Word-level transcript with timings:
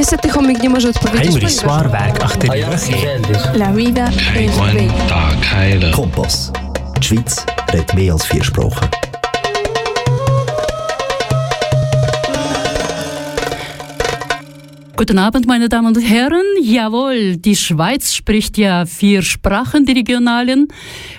Niestety 0.00 0.28
chomik 0.28 0.62
nie 0.62 0.68
może 0.68 0.88
odpowiedzieć. 0.88 1.30
Heimrich 1.30 1.52
Swarberg, 1.52 2.24
ach 2.24 2.36
ty 2.36 2.48
La 3.54 3.72
vida 3.72 4.08
es 4.08 4.58
bella. 4.58 5.90
Kompass. 5.92 6.52
Die 6.98 7.04
Schweiz 7.04 7.46
redet 7.72 7.94
mehr 7.94 8.12
als 8.12 8.26
vier 8.26 8.44
Sprachen. 8.44 8.88
Guten 14.96 15.18
Abend, 15.18 15.46
meine 15.46 15.68
Damen 15.68 15.88
und 15.88 16.00
Herren. 16.00 16.46
Jawohl, 16.62 17.36
die 17.36 17.56
Schweiz 17.56 18.14
spricht 18.14 18.58
ja 18.58 18.86
vier 18.86 19.22
Sprachen, 19.22 19.84
die 19.84 19.92
regionalen. 19.92 20.68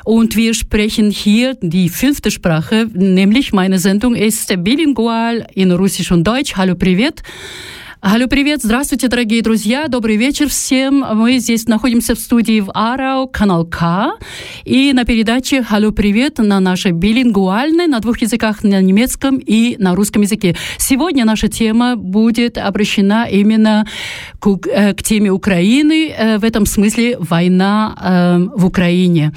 Und 0.05 0.35
wir 0.35 0.55
sprechen 0.55 1.11
hier 1.11 1.55
die 1.61 1.89
fünfte 1.89 2.31
Sprache, 2.31 2.87
nämlich 2.93 3.53
meine 3.53 3.77
Sendung 3.77 4.15
ist 4.15 4.63
bilingual 4.63 5.45
in 5.53 5.71
Russisch 5.71 6.11
und 6.11 6.23
Deutsch. 6.23 6.55
Hallo, 6.55 6.73
privet. 6.75 7.21
Алло, 8.03 8.27
привет, 8.27 8.63
здравствуйте, 8.63 9.09
дорогие 9.09 9.43
друзья, 9.43 9.87
добрый 9.87 10.15
вечер 10.15 10.49
всем. 10.49 11.05
Мы 11.13 11.37
здесь 11.37 11.67
находимся 11.67 12.15
в 12.15 12.19
студии 12.19 12.59
в 12.59 12.71
Арау, 12.73 13.27
канал 13.27 13.63
К, 13.63 14.17
и 14.65 14.91
на 14.91 15.05
передаче 15.05 15.63
«Алло, 15.69 15.91
привет» 15.91 16.39
на 16.39 16.59
нашей 16.59 16.93
билингвальной, 16.93 17.85
на 17.85 17.99
двух 17.99 18.19
языках, 18.19 18.63
на 18.63 18.81
немецком 18.81 19.37
и 19.37 19.75
на 19.77 19.93
русском 19.93 20.23
языке. 20.23 20.55
Сегодня 20.79 21.25
наша 21.25 21.47
тема 21.47 21.95
будет 21.95 22.57
обращена 22.57 23.27
именно 23.29 23.85
к, 24.39 24.47
э, 24.65 24.95
к 24.95 25.03
теме 25.03 25.29
Украины, 25.31 26.09
э, 26.09 26.39
в 26.39 26.43
этом 26.43 26.65
смысле 26.65 27.17
война 27.19 27.95
э, 28.01 28.59
в 28.59 28.65
Украине. 28.65 29.31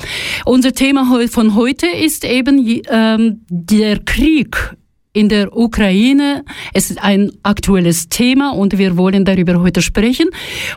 Unser 0.46 0.72
Thema 0.72 1.04
von 1.28 1.54
heute 1.54 1.86
ist 1.86 2.24
eben 2.24 2.80
ähm, 2.88 3.40
der 3.50 3.98
Krieg 3.98 4.74
in 5.14 5.28
der 5.30 5.56
Ukraine. 5.56 6.44
Es 6.74 6.90
ist 6.90 7.02
ein 7.02 7.30
aktuelles 7.44 8.08
Thema 8.08 8.50
und 8.50 8.76
wir 8.76 8.96
wollen 8.98 9.24
darüber 9.24 9.60
heute 9.60 9.80
sprechen. 9.80 10.28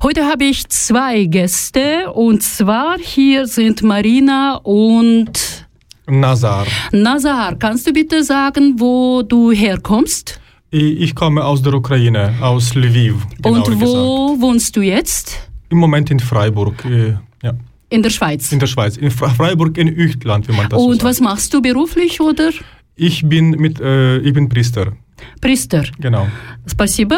Heute 0.03 0.25
habe 0.25 0.45
ich 0.45 0.69
zwei 0.69 1.25
Gäste 1.25 2.11
und 2.13 2.41
zwar 2.43 2.97
hier 2.99 3.47
sind 3.47 3.81
Marina 3.81 4.55
und 4.63 5.67
Nazar. 6.05 6.65
Nazar. 6.91 7.55
Kannst 7.55 7.87
du 7.87 7.91
bitte 7.91 8.23
sagen, 8.23 8.75
wo 8.79 9.23
du 9.23 9.51
herkommst? 9.51 10.39
Ich 10.69 11.15
komme 11.15 11.43
aus 11.43 11.61
der 11.63 11.73
Ukraine, 11.73 12.33
aus 12.41 12.75
Lviv. 12.75 13.15
und 13.43 13.81
wo 13.81 14.27
Gesagt. 14.33 14.41
wohnst 14.41 14.75
du 14.75 14.81
jetzt? 14.81 15.49
Im 15.69 15.79
Moment 15.79 16.11
in 16.11 16.19
Freiburg, 16.19 16.85
äh, 16.85 17.15
ja, 17.43 17.53
In 17.89 18.03
der 18.03 18.09
Schweiz. 18.11 18.51
in 18.51 18.59
der 18.59 18.67
Schweiz. 18.67 18.97
In 18.97 19.09
Fre- 19.09 19.29
Freiburg 19.33 19.77
in 19.77 19.87
Üchtland, 19.87 20.47
wie 20.47 20.51
man 20.53 20.69
das 20.69 20.79
so 20.79 20.85
und 20.87 21.01
sagt. 21.01 21.03
was 21.05 21.19
machst 21.21 21.53
du 21.53 21.61
beruflich 21.61 22.21
oder? 22.21 22.51
Ich 22.97 23.23
bin 23.27 23.51
mit, 23.51 23.79
äh, 23.79 24.17
ich 24.19 24.33
bin 24.33 24.49
Priester, 24.49 24.93
Priester. 25.41 25.83
genau. 25.99 26.27
Спасибо. 26.65 27.15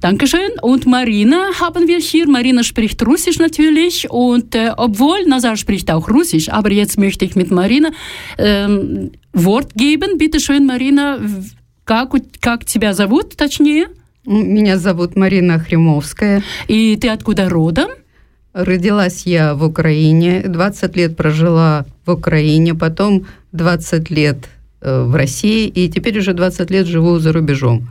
Dankeschön. 0.00 0.50
Und 0.62 0.86
Marina 0.86 1.40
haben 1.60 1.88
wir 1.88 1.98
hier. 1.98 2.28
Marina 2.28 2.62
spricht 2.62 3.02
Russisch 3.06 3.38
natürlich 3.38 4.06
und 4.10 4.54
äh, 4.54 4.70
obwohl 4.76 5.24
Nazar 5.26 5.56
spricht 5.56 5.90
auch 5.90 6.08
Russisch, 6.10 6.48
aber 6.50 6.70
jetzt 6.72 6.98
möchte 6.98 7.24
ich 7.24 7.34
mit 7.36 7.50
Marina 7.50 7.90
ähm, 8.36 9.10
Wort 9.32 9.74
geben. 9.74 10.18
Bitte 10.18 10.40
schön, 10.40 10.66
Marina, 10.66 11.18
как, 11.84 12.14
у- 12.14 12.20
как 12.40 12.64
тебя 12.66 12.92
зовут, 12.92 13.36
точнее? 13.36 13.86
Меня 14.26 14.78
зовут 14.78 15.16
Марина 15.16 15.58
Хремовская. 15.58 16.42
И 16.66 16.96
ты 16.96 17.08
откуда 17.08 17.48
родом? 17.48 17.88
Родилась 18.52 19.24
я 19.26 19.54
в 19.54 19.64
Украине, 19.64 20.42
20 20.42 20.96
лет 20.96 21.16
прожила 21.16 21.86
в 22.04 22.10
Украине, 22.10 22.74
потом 22.74 23.26
20 23.52 24.10
лет 24.10 24.36
э, 24.46 24.48
в 24.80 25.14
России, 25.14 25.66
и 25.66 25.88
теперь 25.88 26.18
уже 26.18 26.32
20 26.32 26.70
лет 26.70 26.86
живу 26.86 27.18
за 27.18 27.32
рубежом. 27.32 27.88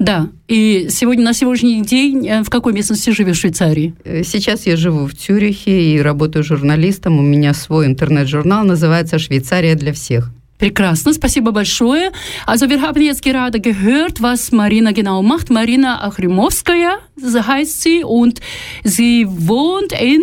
Да. 0.00 0.30
И 0.48 0.86
сегодня 0.88 1.24
на 1.24 1.34
сегодняшний 1.34 1.82
день 1.82 2.26
э, 2.26 2.42
в 2.42 2.48
какой 2.48 2.72
местности 2.72 3.10
живешь 3.10 3.36
в 3.36 3.40
Швейцарии? 3.40 3.94
Э, 4.04 4.22
Сейчас 4.24 4.66
я 4.66 4.76
живу 4.76 5.06
в 5.06 5.14
Цюрихе 5.14 5.94
и 5.94 6.00
работаю 6.00 6.42
журналистом. 6.42 7.18
У 7.18 7.22
меня 7.22 7.52
свой 7.52 7.86
интернет-журнал, 7.86 8.64
называется 8.64 9.18
«Швейцария 9.18 9.74
для 9.74 9.92
всех». 9.92 10.30
Preкрасно, 10.58 11.12
спасибо 11.14 11.52
большое. 11.52 12.12
Also 12.46 12.68
wir 12.68 12.80
haben 12.82 13.00
jetzt 13.02 13.22
gerade 13.22 13.60
gehört, 13.60 14.20
was 14.20 14.52
Marina 14.52 14.92
genau 14.92 15.22
macht. 15.22 15.50
Marina 15.50 16.02
Achrimovskaya 16.02 16.98
so 17.16 17.46
heißt 17.46 17.82
sie 17.82 18.04
und 18.04 18.40
sie 18.84 19.26
wohnt 19.26 19.92
in, 19.92 20.22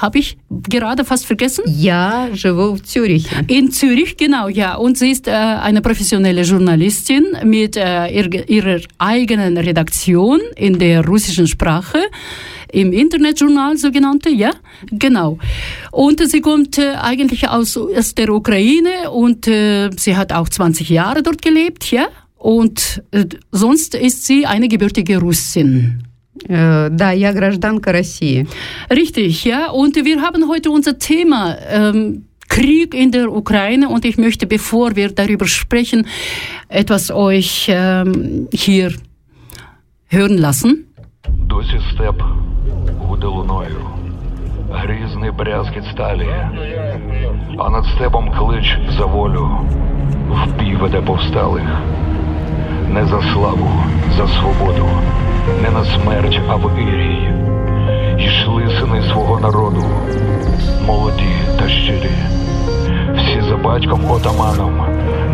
habe 0.00 0.18
ich 0.18 0.38
gerade 0.50 1.04
fast 1.04 1.26
vergessen? 1.26 1.64
Я 1.66 2.30
живу 2.32 2.74
в 2.74 2.80
Цюрихе. 2.80 3.44
In 3.48 3.70
Zürich, 3.70 4.16
genau, 4.16 4.48
ja. 4.48 4.76
Und 4.76 4.96
sie 4.96 5.10
ist 5.10 5.28
äh, 5.28 5.32
eine 5.32 5.82
professionelle 5.82 6.42
Journalistin 6.42 7.24
mit 7.44 7.76
äh, 7.76 8.08
ihr, 8.08 8.48
ihrer 8.48 8.80
eigenen 8.98 9.58
Redaktion 9.58 10.40
in 10.56 10.78
der 10.78 11.04
russischen 11.06 11.46
Sprache, 11.46 11.98
im 12.72 12.92
Internetjournal 12.92 13.76
sogenannte, 13.76 14.30
ja, 14.30 14.52
genau. 14.90 15.38
Und 15.90 16.26
sie 16.26 16.40
kommt 16.40 16.78
äh, 16.78 16.94
eigentlich 16.94 17.48
aus, 17.48 17.76
aus 17.76 18.14
der 18.14 18.30
Ukraine 18.30 19.10
und 19.10 19.46
äh, 19.48 19.90
sie 19.96 20.16
hat 20.16 20.32
auch 20.32 20.48
20 20.48 20.88
Jahre 20.88 21.22
dort 21.22 21.42
gelebt, 21.42 21.90
ja. 21.90 22.08
Und 22.36 23.02
äh, 23.10 23.26
sonst 23.52 23.94
ist 23.94 24.24
sie 24.24 24.46
eine 24.46 24.68
gebürtige 24.68 25.18
Russin. 25.18 26.04
Э, 26.48 26.88
Да, 26.90 27.10
я 27.12 27.32
гражданка 27.32 27.92
России. 27.92 28.46
Richtig, 28.90 29.44
ja. 29.44 29.70
Und 29.70 29.96
wir 29.96 30.20
haben 30.22 30.48
heute 30.48 30.70
unser 30.70 30.98
Thema 30.98 31.56
ähm, 31.70 32.24
Krieg 32.48 32.94
in 32.94 33.12
der 33.12 33.30
Ukraine 33.32 33.88
und 33.88 34.04
ich 34.04 34.16
möchte, 34.18 34.46
bevor 34.46 34.96
wir 34.96 35.10
darüber 35.10 35.46
sprechen, 35.46 36.06
etwas 36.68 37.10
euch 37.10 37.68
ähm, 37.68 38.48
hier 38.52 38.92
hören 40.08 40.38
lassen. 40.38 40.84
Досі 41.28 41.80
степ 41.92 42.22
гуде 43.00 43.26
луною, 43.26 43.86
грізний 44.72 45.30
брязкіт 45.30 45.84
сталі, 45.92 46.28
а 47.58 47.70
над 47.70 47.84
степом 47.94 48.30
клич 48.38 48.78
за 48.98 49.04
волю, 49.04 49.50
в 50.28 50.58
бій 50.58 50.74
веде 50.80 51.00
повсталих. 51.00 51.70
Не 52.88 53.04
за 53.06 53.22
славу, 53.32 53.70
за 54.16 54.26
свободу, 54.28 54.88
не 55.61 55.69
на 55.69 55.85
смерть, 55.85 56.39
а 56.49 56.55
в 56.55 56.79
ірій. 56.79 57.29
Йшли 58.17 58.63
сини 58.79 59.01
свого 59.11 59.39
народу, 59.39 59.83
молоді 60.87 61.35
та 61.59 61.69
щирі, 61.69 62.11
всі 63.17 63.41
за 63.49 63.57
батьком 63.57 64.11
отаманом 64.11 64.81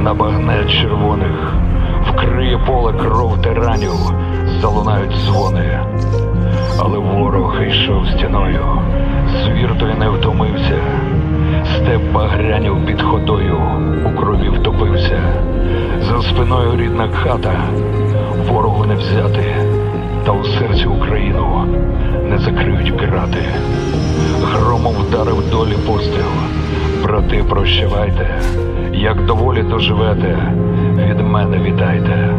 на 0.03 0.13
багнет 0.13 0.69
червоних, 0.69 1.53
вкриє 2.07 2.57
поле 2.67 2.93
кров 2.93 3.41
тиранів, 3.41 3.93
залунають 4.61 5.15
дзвони. 5.15 5.79
Але 6.79 6.97
ворог 6.97 7.61
йшов 7.63 8.07
стіною, 8.07 8.65
звір 9.43 9.77
той 9.79 9.93
не 9.93 10.09
втомився, 10.09 10.77
степ 11.75 12.01
багрянів 12.13 12.85
під 12.85 13.01
ходою, 13.01 13.57
у 14.05 14.19
крові 14.19 14.49
втопився. 14.49 15.21
За 16.01 16.21
спиною 16.21 16.75
рідна 16.77 17.09
хата, 17.09 17.53
ворогу 18.49 18.85
не 18.85 18.95
взяти, 18.95 19.55
та 20.25 20.31
у 20.31 20.43
серці 20.43 20.85
Україну 20.85 21.65
не 22.29 22.37
закриють 22.37 22.97
пірати. 22.97 23.43
Громом 24.43 24.93
вдарив 24.93 25.49
долі 25.51 25.75
постріл. 25.87 26.31
Брати, 27.03 27.43
прощавайте, 27.49 28.41
як 28.93 29.25
доволі 29.25 29.63
доживете, 29.63 30.53
від 31.09 31.19
мене 31.19 31.57
вітайте. 31.57 32.35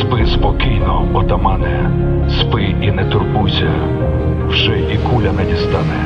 Спи 0.00 0.26
спокійно, 0.26 1.08
отамане, 1.14 1.90
спи 2.40 2.74
і 2.82 2.90
не 2.90 3.04
турбуйся, 3.04 3.70
вже 4.48 4.78
і 4.78 4.98
куля 5.10 5.32
не 5.32 5.44
дістане, 5.44 6.04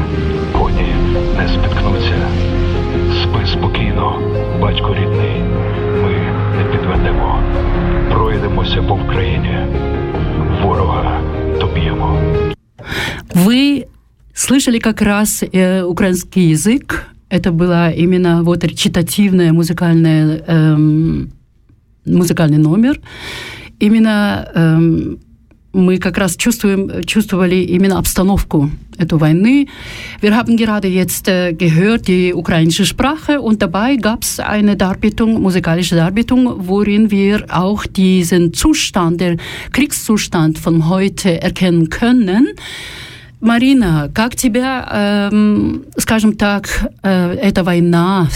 коні 0.52 0.94
не 1.36 1.48
спіткнуться. 1.48 2.14
Спи 3.22 3.46
спокійно, 3.46 4.12
батько 4.60 4.94
рідний, 4.94 5.42
ми 6.02 6.12
не 6.58 6.64
підведемо, 6.72 7.38
пройдемося 8.12 8.82
по 8.82 8.94
Вкраїні, 8.94 9.58
ворога 10.62 11.20
доб'ємо. 11.60 12.18
Вы 13.34 13.86
слышали 14.34 14.78
как 14.78 15.02
раз 15.02 15.42
э, 15.42 15.82
украинский 15.82 16.50
язык. 16.50 17.06
Это 17.30 17.50
было 17.52 17.90
именно 17.90 18.42
вот 18.42 18.64
речитативное 18.64 19.52
музыкальное, 19.52 20.42
эм, 20.46 21.30
музыкальный 22.06 22.58
номер. 22.58 23.00
Именно 23.80 24.48
эм, 24.54 25.18
мы 25.72 25.98
как 25.98 26.18
раз 26.18 26.36
чувствуем, 26.36 27.04
чувствовали 27.04 27.56
именно 27.56 27.98
обстановку 27.98 28.70
этой 28.96 29.18
войны. 29.18 29.68
Wir 30.20 30.34
haben 30.34 30.56
gerade 30.56 30.88
jetzt 30.88 31.28
äh, 31.28 31.52
gehört 31.52 32.08
die 32.08 32.34
ukrainische 32.34 32.84
Sprache 32.84 33.40
und 33.40 33.62
dabei 33.62 33.96
gab 33.96 34.22
es 34.22 34.40
eine 34.40 34.76
Darbietung, 34.76 35.40
musikalische 35.40 35.94
Darbietung, 35.94 36.66
worin 36.66 37.10
wir 37.10 37.44
auch 37.50 37.86
diesen 37.86 38.54
Zustand, 38.54 39.20
der 39.20 39.36
Kriegszustand 39.72 40.58
von 40.58 40.88
heute 40.88 41.40
erkennen 41.40 41.90
können. 41.90 42.48
Марина, 43.40 44.10
как 44.12 44.34
тебя, 44.34 45.28
эм, 45.30 45.84
скажем 45.96 46.36
так, 46.36 46.90
э, 47.04 47.34
эта 47.34 47.62
война 47.62 48.28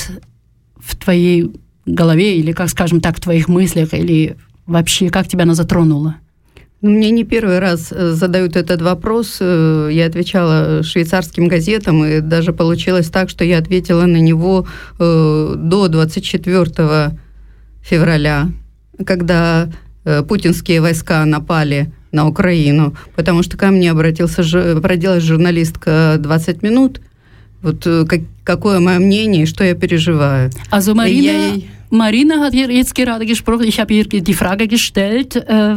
в 0.79 0.95
твоей 0.95 1.51
голове 1.87 2.37
или, 2.37 2.53
как 2.53 2.69
скажем 2.69 3.01
так, 3.01 3.17
в 3.17 3.21
твоих 3.21 3.49
мыслях 3.49 3.95
или 3.95 4.37
вообще, 4.67 5.11
как 5.11 5.27
тебя 5.27 5.43
она 5.43 5.55
затронула? 5.55 6.17
Ну, 6.83 6.91
мне 6.91 7.13
не 7.13 7.23
первый 7.23 7.61
раз 7.61 7.93
э, 7.93 8.13
задают 8.13 8.57
этот 8.57 8.83
вопрос. 8.83 9.37
Э, 9.39 9.89
я 9.93 10.07
отвечала 10.07 10.83
швейцарским 10.83 11.47
газетам, 11.47 12.05
и 12.05 12.21
даже 12.21 12.53
получилось 12.53 13.09
так, 13.09 13.31
что 13.31 13.45
я 13.45 13.59
ответила 13.59 14.05
на 14.05 14.17
него 14.17 14.67
э, 14.99 15.55
до 15.57 15.87
24 15.87 17.19
февраля, 17.83 18.49
когда 19.07 19.69
путинские 20.29 20.81
войска 20.81 21.25
напали 21.25 21.93
на 22.11 22.27
Украину, 22.27 22.97
потому 23.15 23.45
что 23.45 23.57
ко 23.57 23.69
мне 23.69 23.93
обратился, 23.93 24.43
обратилась 24.73 25.23
журналистка 25.23 26.17
20 26.19 26.63
минут, 26.63 27.01
вот 27.63 27.85
как, 28.09 28.21
какое 28.43 28.81
мое 28.81 28.99
мнение 28.99 29.47
что 29.47 29.63
я 29.63 29.75
переживаю. 29.75 30.51
Marina, 30.95 31.57
я... 31.57 31.63
Marina 31.92 32.40
hat 32.40 32.54
hier 32.54 32.70
jetzt 32.70 32.96
gerade 32.96 33.26
gesprochen. 33.26 33.64
Ich 33.64 33.80
habe 33.80 33.94
ihr 33.94 34.06
die 34.06 34.34
Frage 34.34 34.68
gestellt, 34.68 35.38
äh, 35.38 35.76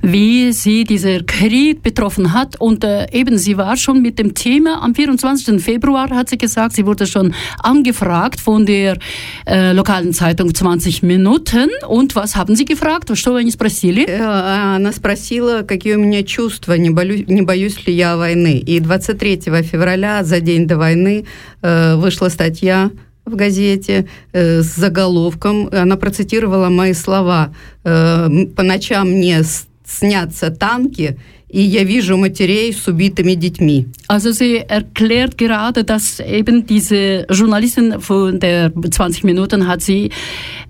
wie 0.00 0.52
sie 0.52 0.84
dieser 0.84 1.22
Krieg 1.24 1.82
betroffen 1.82 2.32
hat. 2.32 2.60
Und 2.60 2.84
äh, 2.84 3.08
eben, 3.12 3.36
sie 3.36 3.56
war 3.56 3.76
schon 3.76 4.00
mit 4.00 4.18
dem 4.20 4.34
Thema 4.34 4.80
am 4.80 4.94
24. 4.94 5.60
Februar, 5.60 6.10
hat 6.10 6.28
sie 6.28 6.38
gesagt, 6.38 6.74
sie 6.74 6.86
wurde 6.86 7.06
schon 7.06 7.34
angefragt 7.58 8.40
von 8.40 8.64
der 8.64 8.96
äh, 9.44 9.72
lokalen 9.72 10.12
Zeitung 10.12 10.54
20 10.54 11.02
Minuten. 11.02 11.68
Und 11.88 12.14
was 12.14 12.36
haben 12.36 12.54
Sie 12.54 12.64
gefragt? 12.64 13.10
Что 13.16 13.32
вы 13.32 13.42
не 13.42 13.50
спросили? 13.50 14.06
Она 14.08 14.92
спросила, 14.92 15.62
какие 15.62 15.96
у 15.96 15.98
меня 15.98 16.22
чувства, 16.22 16.74
не, 16.74 16.90
болю, 16.90 17.24
не 17.26 17.42
боюсь 17.42 17.86
ли 17.86 17.92
я 17.92 18.16
войны. 18.16 18.58
И 18.58 18.78
23 18.78 19.62
февраля, 19.62 20.22
за 20.22 20.40
день 20.40 20.68
до 20.68 20.78
войны, 20.78 21.24
вышла 21.62 22.28
статья 22.28 22.90
в 23.25 23.35
газете 23.35 24.07
э, 24.33 24.61
с 24.61 24.75
заголовком. 24.75 25.69
Она 25.71 25.97
процитировала 25.97 26.69
мои 26.69 26.93
слова. 26.93 27.53
Э, 27.83 28.27
«По 28.55 28.63
ночам 28.63 29.09
мне 29.09 29.43
снятся 29.84 30.50
танки, 30.50 31.16
и 31.52 31.62
я 31.62 31.82
вижу 31.82 32.16
матерей 32.16 32.72
с 32.72 32.86
убитыми 32.86 33.34
детьми. 33.34 33.86
Also 34.08 34.30
sie 34.30 34.58
erklärt 34.68 35.36
gerade, 35.36 35.82
dass 35.82 36.20
eben 36.20 36.64
diese 36.64 37.26
Journalistin 37.28 38.00
von 38.00 38.38
der 38.38 38.72
20 38.72 39.24
Minuten 39.24 39.66
hat 39.66 39.82
sie 39.82 40.10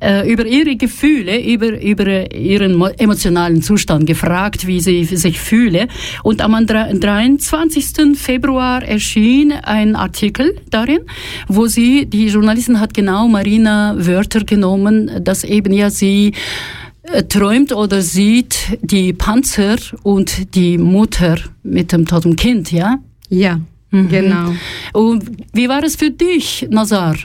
äh, 0.00 0.31
über 0.31 0.47
ihre 0.47 0.77
Gefühle, 0.77 1.38
über, 1.38 1.81
über 1.82 2.35
ihren 2.35 2.81
emotionalen 2.99 3.61
Zustand 3.61 4.06
gefragt, 4.06 4.67
wie 4.67 4.81
sie 4.81 5.05
sich 5.05 5.38
fühle. 5.38 5.88
Und 6.23 6.41
am 6.41 6.67
23. 6.67 8.19
Februar 8.19 8.82
erschien 8.82 9.53
ein 9.53 9.97
Artikel 9.97 10.56
darin, 10.71 11.00
wo 11.47 11.67
sie, 11.67 12.06
die 12.06 12.29
Journalistin 12.29 12.81
hat 12.81 12.94
genau 12.94 13.29
Marina 13.29 13.94
Wörter 13.99 14.44
genommen, 14.44 15.11
dass 15.23 15.44
eben 15.44 15.75
ja 15.75 15.91
sie 15.91 16.29
äh, 16.29 16.84
träumt 17.30 17.72
oder 17.74 18.02
sieht 18.02 18.78
die 18.81 19.13
Panzer 19.13 19.78
und 20.04 20.56
die 20.56 20.78
Mutter 20.78 21.38
mit 21.63 21.92
dem 21.92 22.06
toten 22.06 22.36
Kind, 22.36 22.72
ja? 22.72 22.98
Ja, 23.30 23.60
mhm. 23.92 24.10
genau. 24.10 24.54
Und 24.94 25.24
wie 25.54 25.69
war 25.69 25.84
es 25.84 25.96
für 25.96 26.12
dich, 26.12 26.68
Nazar, 26.69 27.16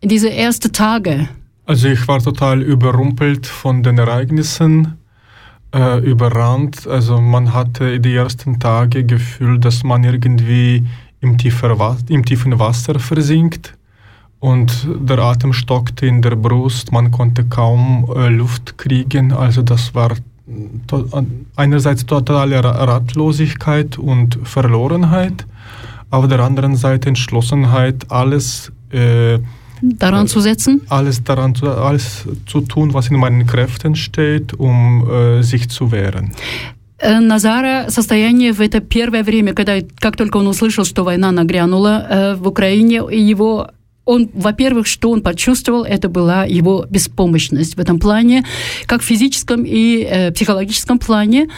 in 0.00 0.08
diese 0.08 0.30
ersten 0.30 0.72
Tage? 0.72 1.28
Also 1.64 1.88
ich 1.88 2.06
war 2.06 2.22
total 2.22 2.62
überrumpelt 2.62 3.46
von 3.46 3.82
den 3.82 3.98
Ereignissen, 3.98 4.98
äh, 5.74 5.98
überrannt. 6.00 6.86
Also 6.86 7.20
man 7.20 7.52
hatte 7.52 7.98
die 8.00 8.14
ersten 8.14 8.60
Tage 8.60 9.04
Gefühl, 9.04 9.58
dass 9.58 9.82
man 9.82 10.04
irgendwie 10.04 10.86
im, 11.20 11.36
tiefer, 11.36 11.96
im 12.08 12.24
tiefen 12.24 12.58
Wasser 12.58 12.98
versinkt 12.98 13.76
und 14.39 14.87
der 14.87 15.19
Atem 15.19 15.53
stockte 15.53 16.07
in 16.07 16.21
der 16.21 16.35
Brust, 16.35 16.91
man 16.91 17.11
konnte 17.11 17.45
kaum 17.45 18.11
äh, 18.15 18.29
Luft 18.29 18.77
kriegen. 18.77 19.31
Also 19.31 19.61
das 19.61 19.93
war 19.93 20.15
to 20.87 21.05
einerseits 21.55 22.05
totale 22.05 22.63
Ratlosigkeit 22.63 23.97
und 23.97 24.39
Verlorenheit, 24.43 25.45
auf 26.09 26.27
der 26.27 26.39
anderen 26.39 26.75
Seite 26.75 27.09
Entschlossenheit, 27.09 28.11
alles 28.11 28.71
äh, 28.91 29.39
daran 29.81 30.27
zu 30.27 30.41
setzen? 30.41 30.81
Alles 30.89 31.23
daran 31.23 31.55
zu, 31.55 31.69
alles 31.69 32.25
zu 32.47 32.61
tun, 32.61 32.93
was 32.93 33.09
in 33.09 33.17
meinen 33.17 33.45
Kräften 33.45 33.95
steht, 33.95 34.53
um 34.53 35.09
äh, 35.09 35.43
sich 35.43 35.69
zu 35.69 35.91
wehren. 35.91 36.31
Назара 37.03 37.89
состояние 37.89 38.53
в 38.53 38.61
это 38.61 38.79
первое 38.79 39.23
время, 39.23 39.53
когда 39.53 39.81
как 39.99 40.17
только 40.17 40.37
он 40.37 40.45
услышал, 40.45 40.85
что 40.85 41.03
война 41.03 41.31
нагрянула 41.31 42.07
э, 42.07 42.35
в 42.35 42.47
Украине, 42.47 43.01
его 43.09 43.69
он, 44.06 44.30
во-первых, 44.32 44.86
что 44.86 45.10
он 45.10 45.20
почувствовал, 45.20 45.84
это 45.84 46.08
была 46.08 46.44
его 46.44 46.86
беспомощность 46.88 47.76
в 47.76 47.80
этом 47.80 47.98
плане, 47.98 48.46
как 48.86 49.02
в 49.02 49.04
физическом 49.04 49.64
и 49.66 50.06
э, 50.08 50.30
психологическом 50.32 50.98
плане, 50.98 51.48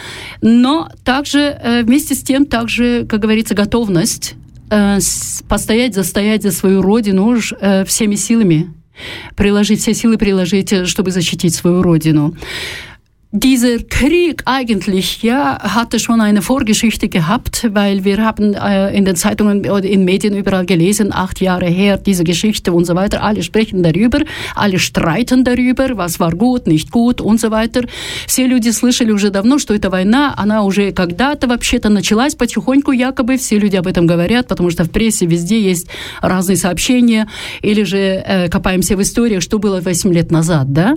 но 0.41 0.89
также 1.05 1.39
э, 1.39 1.83
вместе 1.83 2.15
с 2.15 2.23
тем, 2.23 2.45
также, 2.45 3.05
как 3.07 3.21
говорится, 3.21 3.53
готовность 3.53 4.35
э, 4.71 4.97
постоять, 5.47 5.93
застоять 5.93 6.41
за 6.41 6.51
свою 6.51 6.81
родину 6.81 7.37
э, 7.61 7.85
всеми 7.85 8.15
силами, 8.15 8.73
приложить 9.35 9.81
все 9.81 9.93
силы 9.93 10.17
приложить, 10.17 10.73
äh, 10.73 10.85
чтобы 10.85 11.11
защитить 11.11 11.53
свою 11.53 11.83
родину. 11.83 12.35
Dieser 13.36 13.78
Krieg 13.78 14.42
eigentlich 14.44 15.24
ja 15.24 15.58
hatte 15.60 15.98
schon 15.98 16.20
eine 16.20 16.40
Vorgeschichte 16.40 17.08
gehabt, 17.08 17.66
weil 17.72 18.04
wir 18.04 18.24
haben 18.24 18.54
äh, 18.54 18.96
in 18.96 19.04
den 19.04 19.16
Zeitungen 19.16 19.68
oder 19.68 19.82
in 19.82 20.04
Medien 20.04 20.36
überall 20.36 20.64
gelesen, 20.64 21.12
acht 21.12 21.40
Jahre 21.40 21.66
her 21.66 21.98
diese 21.98 22.22
Geschichte 22.22 22.72
und 22.72 22.84
so 22.84 22.94
weiter. 22.94 23.24
Alle 23.24 23.42
sprechen 23.42 23.82
darüber, 23.82 24.20
alle 24.54 24.78
streiten 24.78 25.42
darüber, 25.42 25.96
was 25.96 26.20
war 26.20 26.30
gut, 26.30 26.68
nicht 26.68 26.92
gut 26.92 27.20
und 27.20 27.40
so 27.40 27.50
weiter. 27.50 27.82
Все 28.28 28.46
люди 28.46 28.70
слышали 28.70 29.10
уже 29.10 29.30
давно, 29.30 29.58
что 29.58 29.74
эта 29.74 29.90
война, 29.90 30.32
она 30.36 30.62
уже 30.62 30.92
когда-то 30.92 31.48
вообще-то 31.48 31.88
началась 31.88 32.36
потихоньку, 32.36 32.92
якобы 32.92 33.36
все 33.36 33.58
люди 33.58 33.74
об 33.74 33.88
этом 33.88 34.06
говорят, 34.06 34.46
потому 34.46 34.70
что 34.70 34.84
в 34.84 34.90
прессе 34.90 35.26
везде 35.26 35.60
есть 35.60 35.88
разные 36.22 36.56
сообщения, 36.56 37.26
или 37.62 37.82
же 37.82 37.98
э, 37.98 38.48
копаемся 38.48 38.96
в 38.96 39.02
историях, 39.02 39.42
что 39.42 39.58
было 39.58 39.80
8 39.80 40.14
лет 40.14 40.30
назад, 40.30 40.72
да? 40.72 40.96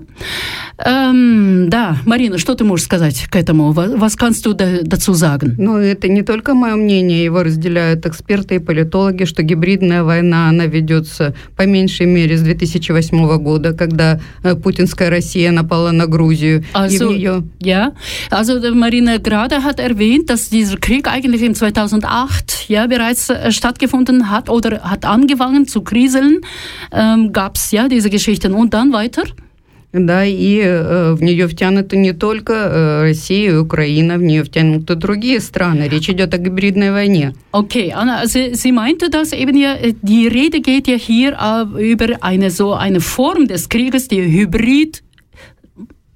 Эм, 0.77 1.68
да, 1.71 1.98
Мария 2.06 2.20
Марина, 2.22 2.38
что 2.38 2.54
ты 2.54 2.62
можешь 2.62 2.84
сказать 2.86 3.26
к 3.28 3.34
этому? 3.34 3.72
Du 3.72 4.54
dazu 4.54 5.12
sagen? 5.12 5.56
Ну, 5.58 5.76
это 5.76 6.06
не 6.06 6.22
только 6.22 6.54
мое 6.54 6.76
мнение, 6.76 7.24
его 7.24 7.42
разделяют 7.42 8.06
эксперты 8.06 8.54
и 8.54 8.58
политологи, 8.60 9.24
что 9.24 9.42
гибридная 9.42 10.04
война, 10.04 10.48
она 10.48 10.66
ведется 10.66 11.34
по 11.56 11.66
меньшей 11.66 12.06
мере 12.06 12.36
с 12.36 12.42
2008 12.42 13.38
года, 13.38 13.72
когда 13.72 14.20
э, 14.44 14.54
путинская 14.54 15.10
Россия 15.10 15.50
напала 15.50 15.90
на 15.90 16.06
Грузию. 16.06 16.64
Also, 16.74 17.10
и 17.10 17.19
нее... 17.19 17.42
Ja, 17.58 17.92
also 18.30 18.60
Marina 18.72 19.19
gerade 19.19 19.64
hat 19.64 19.80
erwähnt, 19.80 20.30
dass 20.30 20.48
dieser 20.48 20.76
Krieg 20.76 21.08
eigentlich 21.08 21.42
im 21.42 21.56
2008 21.56 22.69
ja 22.69 22.86
bereits 22.86 23.31
äh, 23.31 23.50
stattgefunden 23.50 24.31
hat 24.31 24.48
oder 24.48 24.82
hat 24.82 25.05
angefangen 25.05 25.67
zu 25.67 25.82
kriseln. 25.82 26.43
Ähm, 26.93 27.32
Gab 27.32 27.56
es 27.56 27.72
ja 27.72 27.88
diese 27.88 28.10
Geschichten 28.10 28.55
und 28.55 28.74
dann 28.74 28.93
weiter? 28.93 29.24
Да, 29.93 30.25
и 30.25 30.61
э, 30.61 31.13
в 31.13 31.22
нее 31.22 31.46
втянуты 31.46 31.96
не 31.96 32.13
только 32.13 32.53
э, 32.53 33.03
Россия 33.03 33.53
и 33.53 33.56
Украина, 33.56 34.17
в 34.17 34.22
нее 34.22 34.43
втянуты 34.43 34.94
другие 34.94 35.41
страны. 35.41 35.89
Речь 35.89 36.08
идет 36.08 36.32
о 36.34 36.39
гибридной 36.39 36.91
войне. 36.91 37.34
Okay, 37.53 37.93
Anna, 37.93 38.27
sie, 38.27 38.55
sie 38.55 38.72
meinte, 38.72 39.11
dass 39.11 39.32
eben 39.32 39.56
ja, 39.56 39.77
die 40.03 40.29
Rede 40.29 40.61
geht 40.61 40.89
ja 40.89 40.96
hier 40.96 41.37
äh, 41.39 41.93
über 41.93 42.22
eine 42.22 42.51
so 42.51 42.72
eine 42.72 43.01
Form 43.01 43.46
des 43.46 43.69
Krieges, 43.69 44.08
die 44.08 44.22
Hybrid 44.22 45.03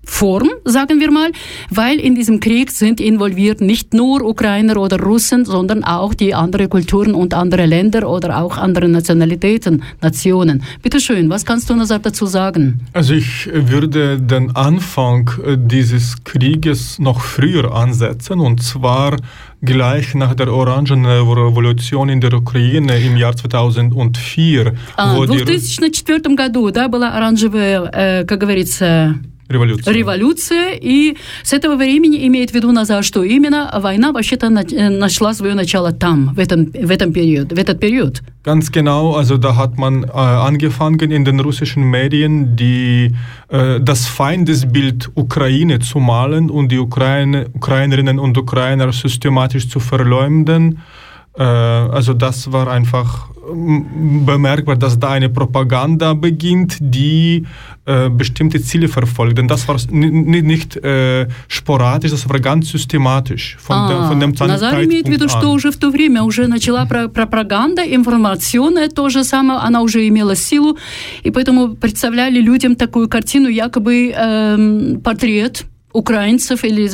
Form, 0.05 0.49
sagen 0.65 0.99
wir 0.99 1.11
mal, 1.11 1.31
weil 1.69 1.99
in 1.99 2.15
diesem 2.15 2.39
Krieg 2.39 2.71
sind 2.71 2.99
involviert 2.99 3.61
nicht 3.61 3.93
nur 3.93 4.23
Ukrainer 4.23 4.77
oder 4.77 4.99
Russen, 4.99 5.45
sondern 5.45 5.83
auch 5.83 6.13
die 6.15 6.33
anderen 6.33 6.69
Kulturen 6.69 7.13
und 7.13 7.33
andere 7.33 7.65
Länder 7.65 8.09
oder 8.09 8.39
auch 8.41 8.57
andere 8.57 8.87
Nationalitäten, 8.89 9.83
Nationen. 10.01 10.63
Bitte 10.81 10.99
schön, 10.99 11.29
was 11.29 11.45
kannst 11.45 11.69
du 11.69 11.75
noch 11.75 11.87
dazu 11.87 12.25
sagen? 12.25 12.81
Also 12.93 13.13
ich 13.13 13.47
würde 13.51 14.19
den 14.19 14.55
Anfang 14.55 15.29
äh, 15.45 15.57
dieses 15.57 16.23
Krieges 16.23 16.97
noch 16.97 17.21
früher 17.21 17.73
ansetzen 17.73 18.39
und 18.39 18.61
zwar 18.63 19.17
gleich 19.61 20.15
nach 20.15 20.33
der 20.33 20.51
Orangenen 20.51 21.05
Revolution 21.05 22.09
in 22.09 22.19
der 22.21 22.33
Ukraine 22.33 22.97
im 22.99 23.17
Jahr 23.17 23.35
2004. 23.35 24.73
А, 24.97 25.15
в 25.15 25.27
2004 25.27 26.35
году, 26.35 26.71
да, 26.71 26.87
была 26.87 27.11
оранжевая, 27.13 27.89
э, 27.93 28.25
как 28.25 28.39
говорится, 28.39 29.15
Революция. 29.48 29.94
Революция. 29.94 30.78
И 30.80 31.16
с 31.42 31.52
этого 31.52 31.76
времени 31.76 32.26
имеет 32.26 32.50
в 32.50 32.54
виду 32.54 32.72
Назар, 32.72 33.04
что 33.04 33.22
именно 33.22 33.70
война 33.80 34.12
вообще-то 34.12 34.46
э, 34.46 34.88
нашла 34.90 35.34
свое 35.34 35.54
начало 35.54 35.92
там, 35.92 36.34
в 36.34 36.38
этом, 36.38 36.66
в 36.66 36.90
этом 36.90 37.12
период, 37.12 37.52
в 37.52 37.58
этот 37.58 37.80
период. 37.80 38.22
Ganz 38.44 38.70
genau, 38.70 39.16
also 39.16 39.38
da 39.38 39.56
hat 39.56 39.76
man 39.76 40.04
äh, 40.04 40.10
angefangen 40.12 41.10
in 41.10 41.24
den 41.24 41.40
russischen 41.40 41.82
Medien 41.82 42.54
die, 42.56 43.12
äh, 43.48 43.80
das 43.80 44.06
Feindesbild 44.06 45.10
Ukraine 45.16 45.80
zu 45.80 45.98
malen 45.98 46.48
und 46.50 46.70
die 46.70 46.78
Ukraine, 46.78 47.46
Ukrainerinnen 47.54 48.20
und 48.20 48.38
Ukrainer 48.38 48.92
systematisch 48.92 49.68
zu 49.68 49.80
verleumden 49.80 50.78
Äh, 50.78 51.05
also 51.42 52.14
das 52.14 52.50
war 52.50 52.68
einfach 52.68 53.28
bemerkbar, 53.52 54.76
dass 54.76 54.98
da 54.98 55.10
eine 55.10 55.28
Propaganda 55.28 56.14
beginnt, 56.14 56.78
die 56.80 57.44
äh, 57.84 58.08
bestimmte 58.10 58.60
Ziele 58.60 58.88
verfolgt. 58.88 59.38
Denn 59.38 59.48
das 59.48 59.68
war 59.68 59.76
nicht 59.90 60.76
äh, 60.76 61.28
sporadisch, 61.48 62.10
das 62.10 62.28
war 62.28 62.40
ganz 62.40 62.70
systematisch. 62.70 63.56
Von, 63.58 63.76
а, 63.76 63.88
dem, 63.88 64.08
von 64.08 64.20
dem 64.20 64.48
Назар 64.48 64.82
имеет 64.82 65.06
в 65.06 65.10
виду, 65.10 65.28
что 65.28 65.52
уже 65.52 65.70
в 65.70 65.76
то 65.76 65.90
время 65.90 66.22
уже 66.22 66.46
начала 66.48 66.86
про 66.86 67.08
пропаганда, 67.08 67.82
информационная 67.82 68.88
то 68.88 69.08
же 69.08 69.24
самое, 69.24 69.60
она 69.60 69.82
уже 69.82 70.06
имела 70.08 70.34
силу, 70.34 70.76
и 71.22 71.30
поэтому 71.30 71.76
представляли 71.76 72.40
людям 72.40 72.76
такую 72.76 73.08
картину, 73.08 73.48
якобы 73.48 74.12
э, 74.16 74.96
портрет 75.02 75.66
украинцев 75.96 76.64
или 76.64 76.86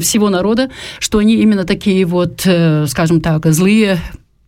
всего 0.00 0.30
народа, 0.30 0.70
что 0.98 1.18
они 1.18 1.34
именно 1.34 1.64
такие 1.64 2.04
вот, 2.04 2.42
э, 2.46 2.86
скажем 2.86 3.20
так, 3.20 3.46
злые, 3.46 3.98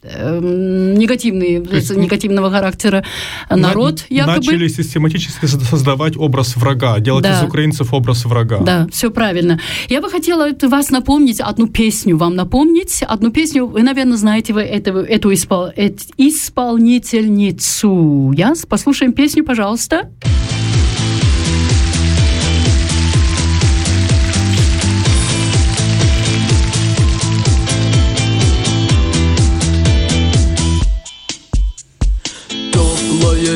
негативный, 0.05 1.67
есть, 1.73 1.97
негативного 1.97 2.51
характера 2.51 3.05
народ, 3.51 4.05
на, 4.09 4.15
якобы. 4.15 4.37
Начали 4.37 4.69
систематически 4.69 5.47
создавать 5.47 6.17
образ 6.17 6.57
врага, 6.57 7.01
делать 7.01 7.25
да. 7.25 7.41
из 7.41 7.43
украинцев 7.43 7.93
образ 7.93 8.25
врага. 8.25 8.61
Да, 8.61 8.87
все 8.93 9.11
правильно. 9.11 9.59
Я 9.89 10.01
бы 10.01 10.09
хотела 10.09 10.51
вас 10.63 10.91
напомнить, 10.91 11.41
одну 11.41 11.67
песню 11.67 12.17
вам 12.17 12.37
напомнить. 12.37 13.03
Одну 13.03 13.31
песню, 13.31 13.67
вы, 13.67 13.83
наверное, 13.83 14.17
знаете 14.17 14.53
вы 14.53 14.63
эту, 14.63 14.99
эту 14.99 15.35
испол, 15.35 15.71
исполнительницу. 16.17 18.33
Я? 18.37 18.55
Послушаем 18.69 19.13
песню, 19.13 19.45
пожалуйста. 19.45 19.67
Пожалуйста. 19.67 20.66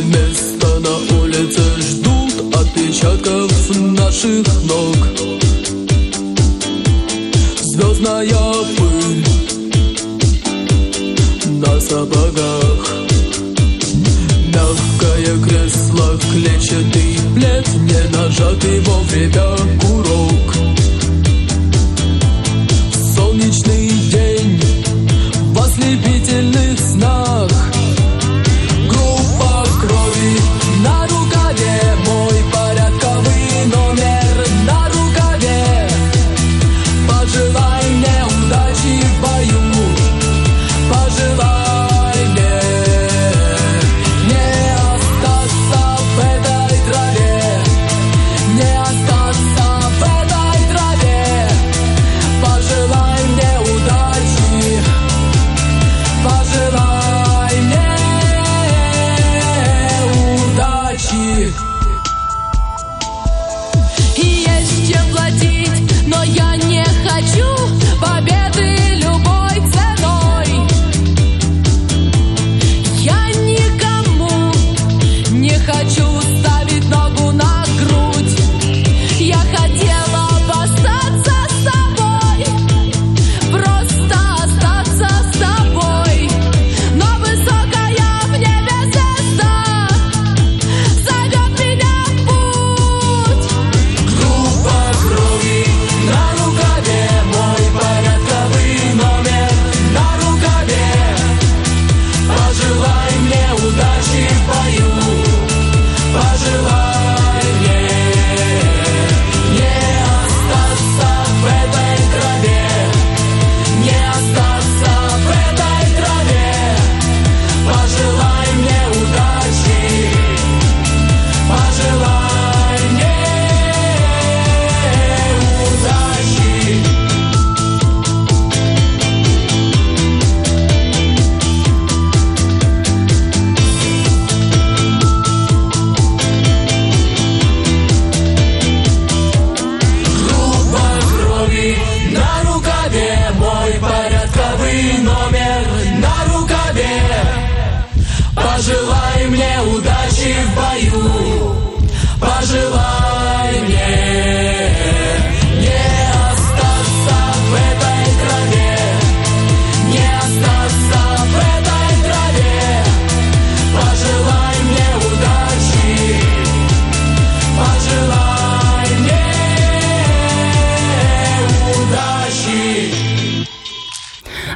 Место 0.03 0.81
на 0.81 0.97
улице 1.21 1.61
ждут 1.79 2.57
отпечатков 2.57 3.53
наших 3.77 4.47
ног. 4.65 4.97
Звездная 7.61 8.55
пыль 8.79 9.25
на 11.59 11.81
сапогах. 11.81 12.95
Мягкое 14.55 15.39
кресло, 15.47 16.19
клетчатый 16.33 17.19
плед 17.35 17.69
Не 17.83 18.17
нажатый 18.17 18.81
вовремя 18.81 19.57
курок 19.81 20.00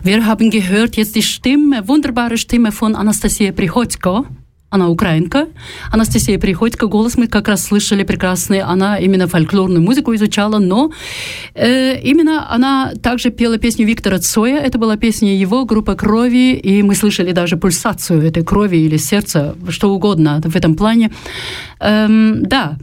Wir 0.05 0.27
haben 0.27 0.51
gehört 0.51 0.97
jetzt 0.97 1.17
die 1.17 1.23
Stimme, 1.23 1.89
wunderbare 1.89 2.37
Stimme 2.37 2.73
von 2.73 2.95
Anastasia 2.95 3.53
Приходько. 3.53 4.27
Она 4.69 4.91
украинка. 4.91 5.47
Анастасия 5.91 6.39
Приходько, 6.39 6.89
голос 6.89 7.17
мы 7.17 7.27
как 7.27 7.49
раз 7.49 7.65
слышали 7.65 8.03
прекрасный. 8.03 8.61
Она 8.61 8.99
именно 8.99 9.27
фольклорную 9.29 9.81
музыку 9.81 10.15
изучала, 10.15 10.59
но 10.59 10.93
э, 11.55 11.99
именно 12.03 12.53
она 12.53 12.93
также 13.03 13.31
пела 13.31 13.57
песню 13.57 13.87
Виктора 13.87 14.19
Цоя. 14.19 14.59
Это 14.59 14.77
была 14.77 14.99
песня 14.99 15.35
его, 15.35 15.65
группа 15.65 15.95
крови, 15.95 16.53
и 16.53 16.83
мы 16.83 16.97
слышали 16.97 17.33
даже 17.33 17.57
пульсацию 17.57 18.21
этой 18.21 18.45
крови 18.45 18.77
или 18.77 18.99
сердца, 18.99 19.55
что 19.71 19.91
угодно 19.91 20.43
в 20.45 20.55
этом 20.55 20.75
плане. 20.75 21.13
Эм, 21.81 22.43
да, 22.43 22.77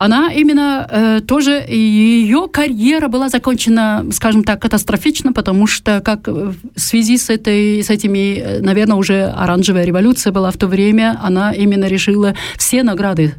она 0.00 0.32
именно 0.32 0.86
э, 0.90 1.20
тоже, 1.20 1.62
ее 1.68 2.48
карьера 2.50 3.08
была 3.08 3.28
закончена, 3.28 4.06
скажем 4.12 4.44
так, 4.44 4.62
катастрофично, 4.62 5.34
потому 5.34 5.66
что 5.66 6.00
как 6.00 6.26
в 6.26 6.56
связи 6.76 7.18
с, 7.18 7.28
этой, 7.28 7.82
с 7.82 7.90
этими, 7.90 8.38
э, 8.38 8.60
наверное, 8.62 8.96
уже 8.96 9.24
оранжевая 9.24 9.84
революция 9.84 10.32
была 10.32 10.50
в 10.50 10.56
то 10.56 10.68
время, 10.68 11.20
она 11.22 11.52
именно 11.52 11.84
решила 11.84 12.34
все 12.56 12.82
награды, 12.82 13.34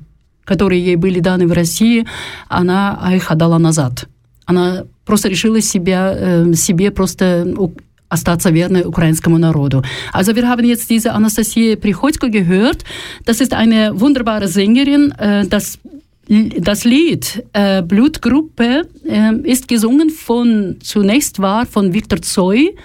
которые 0.46 0.86
ей 0.86 0.98
были 0.98 1.20
даны 1.20 1.48
в 1.48 1.51
России, 1.51 2.06
она 2.48 3.10
их 3.12 3.32
отдала 3.32 3.58
назад. 3.58 4.08
Она 4.46 4.84
просто 5.03 5.30
решила 5.30 5.62
себя, 5.62 6.13
äh, 6.13 6.53
себе 6.53 6.91
просто 6.91 7.48
остаться 8.08 8.51
верной 8.51 8.84
украинскому 8.84 9.39
народу. 9.39 9.84
Also 10.13 10.36
wir 10.36 10.48
haben 10.48 10.65
jetzt 10.65 10.91
diese 10.91 11.13
Anastasia 11.13 11.75
Prichodko 11.75 12.30
gehört. 12.30 12.84
Das 13.25 13.41
ist 13.41 13.53
eine 13.53 14.00
wunderbare 14.00 14.48
Sängerin. 14.48 15.12
Äh, 15.18 15.48
das 15.48 15.80
das 16.28 16.84
Lied 16.84 17.44
äh, 17.54 17.82
Blutgruppe 17.82 18.88
äh, 19.08 19.36
ist 19.44 19.68
gesungen 19.68 20.10
von, 20.10 20.78
zunächst 20.82 21.40
war 21.40 21.66
von 21.66 21.94
Viktor 21.94 22.22
Zoy, 22.22 22.75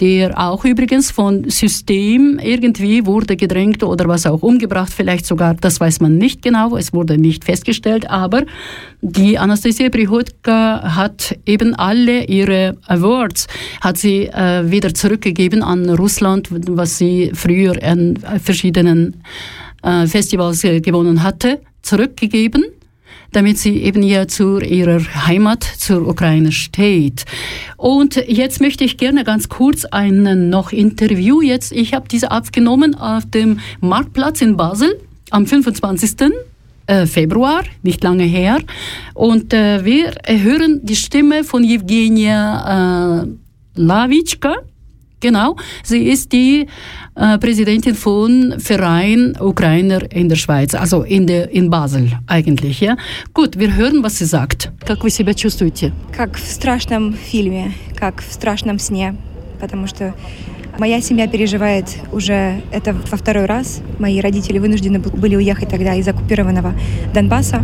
der 0.00 0.38
auch 0.38 0.64
übrigens 0.64 1.12
von 1.12 1.48
System 1.48 2.40
irgendwie 2.42 3.06
wurde 3.06 3.36
gedrängt 3.36 3.82
oder 3.84 4.08
was 4.08 4.26
auch 4.26 4.42
umgebracht, 4.42 4.92
vielleicht 4.94 5.24
sogar, 5.24 5.54
das 5.54 5.78
weiß 5.78 6.00
man 6.00 6.18
nicht 6.18 6.42
genau, 6.42 6.76
es 6.76 6.92
wurde 6.92 7.16
nicht 7.16 7.44
festgestellt, 7.44 8.10
aber 8.10 8.42
die 9.00 9.38
Anastasia 9.38 9.88
Prihodka 9.90 10.96
hat 10.96 11.38
eben 11.46 11.74
alle 11.76 12.24
ihre 12.24 12.76
Awards, 12.86 13.46
hat 13.80 13.96
sie 13.96 14.24
äh, 14.24 14.68
wieder 14.68 14.92
zurückgegeben 14.94 15.62
an 15.62 15.88
Russland, 15.90 16.48
was 16.50 16.98
sie 16.98 17.30
früher 17.32 17.80
an 17.82 18.18
verschiedenen 18.42 19.22
äh, 19.84 20.06
Festivals 20.06 20.62
gewonnen 20.62 21.22
hatte, 21.22 21.60
zurückgegeben 21.82 22.64
damit 23.34 23.58
sie 23.58 23.82
eben 23.82 24.02
ja 24.02 24.26
zu 24.28 24.60
ihrer 24.60 25.00
Heimat, 25.26 25.64
zur 25.64 26.06
Ukraine 26.08 26.52
steht. 26.52 27.24
Und 27.76 28.16
jetzt 28.28 28.60
möchte 28.60 28.84
ich 28.84 28.96
gerne 28.96 29.24
ganz 29.24 29.48
kurz 29.48 29.84
ein 29.84 30.48
noch 30.50 30.72
Interview 30.72 31.40
jetzt. 31.40 31.72
Ich 31.72 31.94
habe 31.94 32.08
diese 32.08 32.30
aufgenommen 32.30 32.94
auf 32.94 33.28
dem 33.28 33.60
Marktplatz 33.80 34.40
in 34.40 34.56
Basel 34.56 35.00
am 35.30 35.46
25. 35.46 36.32
Äh, 36.86 37.06
Februar, 37.06 37.62
nicht 37.82 38.04
lange 38.04 38.24
her. 38.24 38.58
Und 39.14 39.52
äh, 39.52 39.84
wir 39.84 40.12
hören 40.26 40.80
die 40.82 40.96
Stimme 40.96 41.42
von 41.42 41.64
Evgenia 41.64 43.22
äh, 43.22 43.26
Lavitschka. 43.74 44.54
Genau, 45.23 45.57
sie 45.83 46.07
ist 46.07 46.31
die 46.31 46.65
äh, 47.15 47.37
Präsidentin 47.39 47.93
von 47.93 48.55
Verein 48.57 49.35
Ukrainer 49.37 50.09
in 50.11 50.29
der 50.29 50.37
Schweiz, 50.37 50.73
also 50.73 51.03
in, 51.03 51.27
der, 51.27 51.51
in 51.51 51.69
Basel 51.69 52.11
eigentlich. 52.27 52.79
Ja? 52.79 52.95
Gut, 53.33 53.59
wir 53.59 53.75
hören, 53.75 54.01
was 54.01 54.17
sie 54.17 54.25
sagt. 54.25 54.71
Как 54.85 55.03
вы 55.03 55.09
себя 55.09 55.33
чувствуете? 55.33 55.91
Как 56.15 56.37
в 56.37 56.45
страшном 56.45 57.13
фильме, 57.13 57.73
как 57.97 58.21
в 58.21 58.31
страшном 58.31 58.79
сне, 58.79 59.15
потому 59.59 59.87
что 59.87 60.13
Моя 60.76 61.00
семья 61.00 61.28
переживает 61.28 61.86
уже 62.12 62.62
это 62.72 62.94
во 63.10 63.16
второй 63.16 63.46
раз. 63.46 63.80
Мои 63.98 64.20
родители 64.20 64.58
вынуждены 64.58 64.98
были 64.98 65.36
уехать 65.36 65.68
тогда 65.68 65.94
из 65.94 66.06
оккупированного 66.08 66.74
Донбасса. 67.14 67.62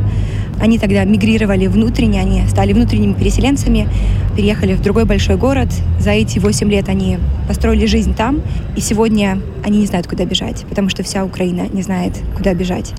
Они 0.61 0.79
тогда 0.79 1.05
мигрировали 1.05 1.67
внутренне, 1.67 2.21
они 2.21 2.47
стали 2.47 2.73
внутренними 2.73 3.14
переселенцами, 3.14 3.88
переехали 4.37 4.75
в 4.75 4.83
другой 4.83 5.07
большой 5.07 5.37
город. 5.37 5.69
За 5.99 6.11
эти 6.11 6.38
восемь 6.38 6.71
лет 6.71 6.88
они 6.88 7.19
построили 7.49 7.87
жизнь 7.87 8.14
там, 8.14 8.43
и 8.76 8.81
сегодня 8.81 9.40
они 9.64 9.81
не 9.81 9.87
знают, 9.87 10.07
куда 10.07 10.25
бежать, 10.25 10.64
потому 10.69 10.88
что 10.88 11.02
вся 11.02 11.25
Украина 11.25 11.67
не 11.73 11.83
знает, 11.83 12.12
куда 12.37 12.55
бежать. 12.55 12.95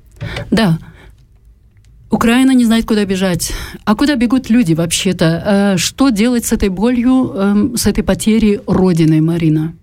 Да, 0.50 0.78
Украина 2.10 2.52
не 2.52 2.66
знает, 2.66 2.86
куда 2.86 3.06
бежать. 3.06 3.54
А 3.86 3.96
куда 3.96 4.16
бегут 4.16 4.50
люди 4.50 4.74
вообще-то? 4.74 5.76
Что 5.78 6.10
делать 6.10 6.46
с 6.46 6.52
этой 6.52 6.70
болью, 6.70 7.74
с 7.78 7.88
этой 7.88 8.04
потерей 8.04 8.60
Родины, 8.68 9.22
Марина? 9.22 9.74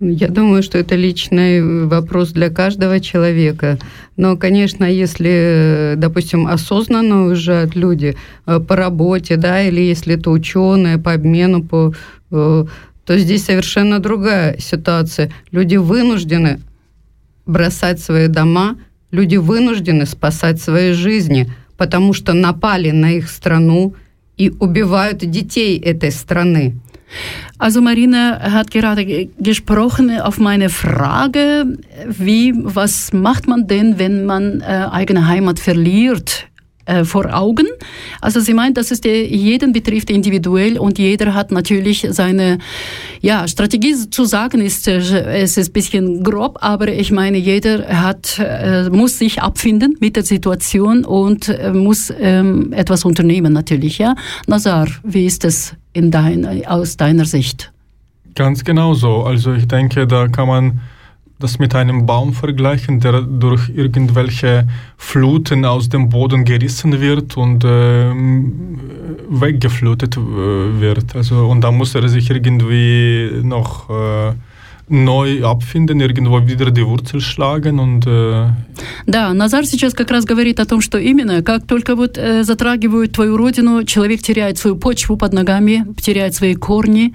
Я 0.00 0.28
думаю, 0.28 0.62
что 0.62 0.78
это 0.78 0.94
личный 0.94 1.86
вопрос 1.86 2.30
для 2.30 2.50
каждого 2.50 3.00
человека. 3.00 3.78
Но, 4.16 4.36
конечно, 4.36 4.84
если, 4.84 5.94
допустим, 5.96 6.46
осознанно 6.46 7.24
уезжают 7.24 7.74
люди 7.74 8.16
э, 8.46 8.60
по 8.60 8.76
работе, 8.76 9.36
да, 9.36 9.60
или 9.60 9.80
если 9.80 10.14
это 10.14 10.30
ученые 10.30 10.98
по 10.98 11.14
обмену, 11.14 11.64
по, 11.64 11.92
э, 12.30 12.64
то 13.04 13.18
здесь 13.18 13.44
совершенно 13.44 13.98
другая 13.98 14.56
ситуация. 14.60 15.32
Люди 15.50 15.74
вынуждены 15.74 16.60
бросать 17.44 17.98
свои 17.98 18.28
дома, 18.28 18.76
люди 19.10 19.34
вынуждены 19.34 20.06
спасать 20.06 20.60
свои 20.60 20.92
жизни, 20.92 21.52
потому 21.76 22.12
что 22.12 22.34
напали 22.34 22.92
на 22.92 23.14
их 23.14 23.28
страну 23.28 23.94
и 24.36 24.50
убивают 24.60 25.28
детей 25.28 25.76
этой 25.76 26.12
страны. 26.12 26.76
Also 27.58 27.80
Marina 27.80 28.52
hat 28.52 28.70
gerade 28.70 29.26
gesprochen 29.38 30.20
auf 30.20 30.38
meine 30.38 30.68
Frage, 30.68 31.78
wie, 32.06 32.52
was 32.56 33.12
macht 33.12 33.48
man 33.48 33.66
denn, 33.66 33.98
wenn 33.98 34.26
man 34.26 34.60
äh, 34.60 34.86
eigene 34.90 35.26
Heimat 35.26 35.58
verliert? 35.58 36.48
Äh, 36.88 37.04
vor 37.04 37.34
Augen. 37.34 37.66
Also 38.22 38.40
sie 38.40 38.54
meint, 38.54 38.78
dass 38.78 38.90
es 38.90 39.02
der, 39.02 39.26
jeden 39.26 39.74
betrifft 39.74 40.08
individuell 40.08 40.78
und 40.78 40.98
jeder 40.98 41.34
hat 41.34 41.52
natürlich 41.52 42.06
seine 42.12 42.56
ja, 43.20 43.46
Strategie 43.46 44.08
zu 44.08 44.24
sagen, 44.24 44.62
ist, 44.62 44.88
äh, 44.88 44.98
es 45.42 45.58
ist 45.58 45.68
ein 45.68 45.72
bisschen 45.74 46.24
grob, 46.24 46.56
aber 46.62 46.88
ich 46.88 47.12
meine, 47.12 47.36
jeder 47.36 47.86
hat, 47.88 48.38
äh, 48.38 48.88
muss 48.88 49.18
sich 49.18 49.42
abfinden 49.42 49.98
mit 50.00 50.16
der 50.16 50.22
Situation 50.22 51.04
und 51.04 51.50
äh, 51.50 51.74
muss 51.74 52.10
ähm, 52.18 52.72
etwas 52.72 53.04
unternehmen 53.04 53.52
natürlich. 53.52 53.98
Ja? 53.98 54.14
Nazar, 54.46 54.88
wie 55.04 55.26
ist 55.26 55.44
es 55.44 55.74
in 55.98 56.10
dein, 56.10 56.64
aus 56.66 56.96
deiner 56.96 57.24
Sicht? 57.24 57.72
Ganz 58.34 58.64
genau 58.64 58.94
so. 58.94 59.24
Also 59.24 59.52
ich 59.52 59.66
denke, 59.66 60.06
da 60.06 60.28
kann 60.28 60.46
man 60.48 60.80
das 61.40 61.58
mit 61.58 61.74
einem 61.74 62.06
Baum 62.06 62.32
vergleichen, 62.32 63.00
der 63.00 63.22
durch 63.22 63.68
irgendwelche 63.68 64.66
Fluten 64.96 65.64
aus 65.64 65.88
dem 65.88 66.08
Boden 66.08 66.44
gerissen 66.44 67.00
wird 67.00 67.36
und 67.36 67.64
äh, 67.64 68.12
weggeflutet 69.28 70.16
äh, 70.16 70.20
wird. 70.80 71.14
Also, 71.14 71.46
und 71.48 71.62
da 71.62 71.70
muss 71.70 71.94
er 71.94 72.08
sich 72.08 72.30
irgendwie 72.30 73.30
noch 73.42 73.88
äh, 73.90 74.32
neu 74.88 75.44
abfinden, 75.44 76.00
irgendwo 76.00 76.46
wieder 76.46 76.70
die 76.70 76.86
Wurzel 76.86 77.20
schlagen 77.20 77.78
und... 77.78 78.06
Äh 78.06 78.50
да, 79.06 79.32
Назар 79.32 79.64
сейчас 79.64 79.92
как 79.92 80.10
раз 80.10 80.24
говорит 80.24 80.60
о 80.60 80.64
том, 80.64 80.80
что 80.80 80.98
именно 80.98 81.42
как 81.42 81.66
только 81.66 81.96
вот 81.96 82.16
э, 82.16 82.44
затрагивают 82.44 83.12
твою 83.12 83.36
родину, 83.36 83.84
человек 83.84 84.22
теряет 84.22 84.58
свою 84.58 84.76
почву 84.76 85.16
под 85.16 85.32
ногами, 85.32 85.86
теряет 86.00 86.34
свои 86.34 86.54
корни, 86.54 87.12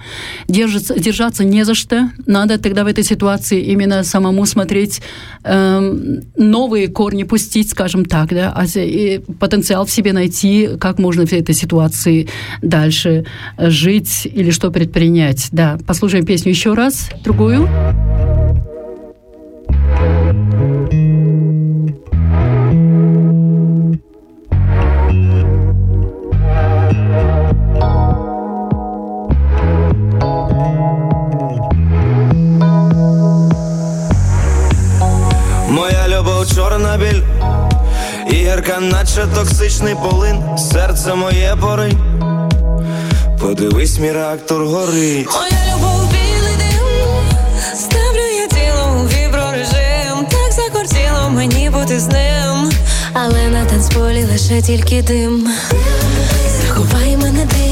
держится, 0.47 0.99
держаться 0.99 1.43
не 1.43 1.63
за 1.63 1.73
что. 1.73 2.09
Надо 2.25 2.57
тогда 2.57 2.83
в 2.83 2.87
этой 2.87 3.03
ситуации 3.03 3.61
именно 3.61 4.03
самому 4.03 4.45
смотреть, 4.45 5.01
э, 5.43 6.19
новые 6.35 6.87
корни 6.87 7.23
пустить, 7.23 7.69
скажем 7.69 8.05
так, 8.05 8.29
да, 8.29 8.53
а, 8.55 8.65
и 8.75 9.19
потенциал 9.39 9.85
в 9.85 9.91
себе 9.91 10.13
найти, 10.13 10.69
как 10.79 10.99
можно 10.99 11.25
в 11.25 11.33
этой 11.33 11.55
ситуации 11.55 12.27
дальше 12.61 13.25
жить 13.57 14.25
или 14.25 14.51
что 14.51 14.71
предпринять. 14.71 15.47
Да, 15.51 15.77
послушаем 15.85 16.25
песню 16.25 16.51
еще 16.51 16.73
раз, 16.73 17.09
другую. 17.23 17.62
Моя 35.69 36.07
любов 36.07 36.47
чорна 36.55 36.99
і 38.29 38.33
гірка, 38.33 38.79
наче 38.79 39.27
токсичний 39.35 39.95
полин, 39.95 40.57
серце 40.57 41.15
моє 41.15 41.55
поринь. 41.61 41.99
Подивись, 43.41 43.99
мій 43.99 44.11
реактор 44.11 44.65
горить. 44.65 45.27
Бути 51.83 51.99
з 51.99 52.07
ним, 52.07 52.71
але 53.13 53.49
на 53.49 53.65
танцполі 53.65 54.23
лише 54.23 54.61
тільки 54.61 55.01
дим. 55.01 55.49
Заховай 56.61 57.17
мене 57.17 57.45
дим, 57.45 57.62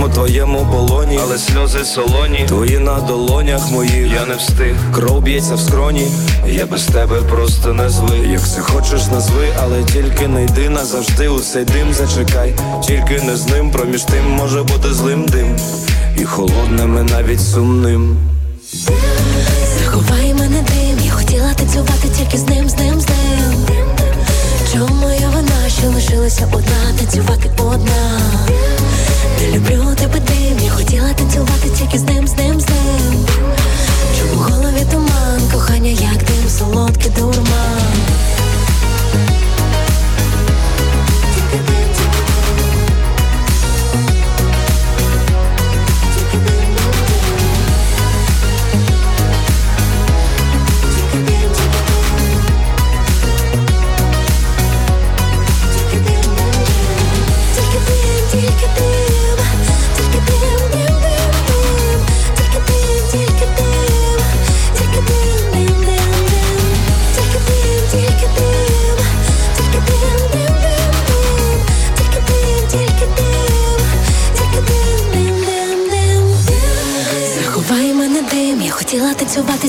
цьому 0.00 0.14
твоєму 0.14 0.66
полоні, 0.72 1.20
але 1.22 1.38
сльози 1.38 1.84
солоні, 1.84 2.44
твої 2.48 2.78
на 2.78 3.00
долонях 3.00 3.70
моїх. 3.70 4.12
Я 4.12 4.26
не 4.26 4.34
встиг, 4.34 4.74
кров 4.94 5.22
б'ється 5.22 5.54
в 5.54 5.60
скроні, 5.60 6.06
я 6.48 6.66
без 6.66 6.84
тебе 6.84 7.22
просто 7.22 7.72
не 7.72 7.90
зви. 7.90 8.18
Як 8.32 8.40
все 8.40 8.60
хочеш, 8.60 9.06
назви, 9.06 9.46
але 9.62 9.84
тільки 9.84 10.28
не 10.28 10.44
йди 10.44 10.68
назавжди, 10.68 11.28
у 11.28 11.40
цей 11.40 11.64
дим. 11.64 11.94
Зачекай, 11.94 12.54
тільки 12.86 13.22
не 13.22 13.36
з 13.36 13.46
ним, 13.46 13.70
проміж 13.70 14.02
тим 14.02 14.30
може 14.30 14.62
бути 14.62 14.94
злим 14.94 15.26
дим, 15.26 15.56
і 16.16 16.24
холодним, 16.24 16.98
і 16.98 17.12
навіть 17.12 17.40
сумним. 17.40 18.16
Заховай 19.78 20.34
мене 20.34 20.64
дим, 20.68 21.06
я 21.06 21.12
хотіла 21.12 21.54
танцювати 21.54 22.08
тільки 22.18 22.38
з 22.38 22.42
ним, 22.42 22.68
з 22.68 22.76
ним, 22.76 23.00
з 23.00 23.08
ним. 23.08 23.66
Чому 24.72 24.94
моя 24.94 25.30
вона, 25.34 25.68
що 25.78 25.86
лишилася 25.86 26.48
одна, 26.52 26.98
танцювати 26.98 27.50
одна 27.58 28.20
люблю 29.48 29.94
тебе 29.94 30.20
дим, 30.20 30.58
я 30.64 30.70
хотіла 30.70 31.12
танцювати 31.12 31.70
тільки 31.78 31.98
з 31.98 32.02
ним, 32.02 32.28
з 32.28 32.36
ним, 32.36 32.60
з 32.60 32.68
ним. 32.68 33.26
Чому 34.18 34.42
голові 34.42 34.86
туман, 34.90 35.40
кохання, 35.52 35.90
як 35.90 36.16
дим, 36.16 36.48
солодкий 36.58 37.12
дурман. 37.18 37.80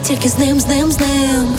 Тільки 0.03 0.29
з 0.29 0.37
ним, 0.37 0.59
з 0.59 0.67
ним, 0.67 0.91
з 0.91 0.99
ним. 0.99 1.57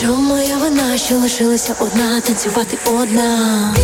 Чому 0.00 0.22
моя 0.22 0.56
вина, 0.56 0.98
що 0.98 1.14
лишилася 1.14 1.74
одна, 1.80 2.20
танцювати 2.20 2.78
одна? 2.86 3.74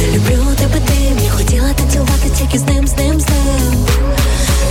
Не 0.00 0.16
люблю 0.16 0.46
тебе 0.58 0.78
дим, 0.78 1.18
я 1.24 1.30
хотіла 1.30 1.72
танцювати 1.72 2.30
тільки 2.38 2.58
з 2.58 2.62
ним, 2.62 2.86
з 2.86 2.96
ним, 2.96 3.20
з 3.20 3.28
ним. 3.28 3.86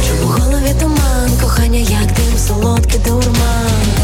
Чому 0.08 0.32
в 0.32 0.40
голові 0.40 0.76
туман, 0.80 1.30
кохання, 1.42 1.80
як 1.80 2.06
дим, 2.06 2.38
солодкий 2.48 3.00
дурман. 3.00 3.99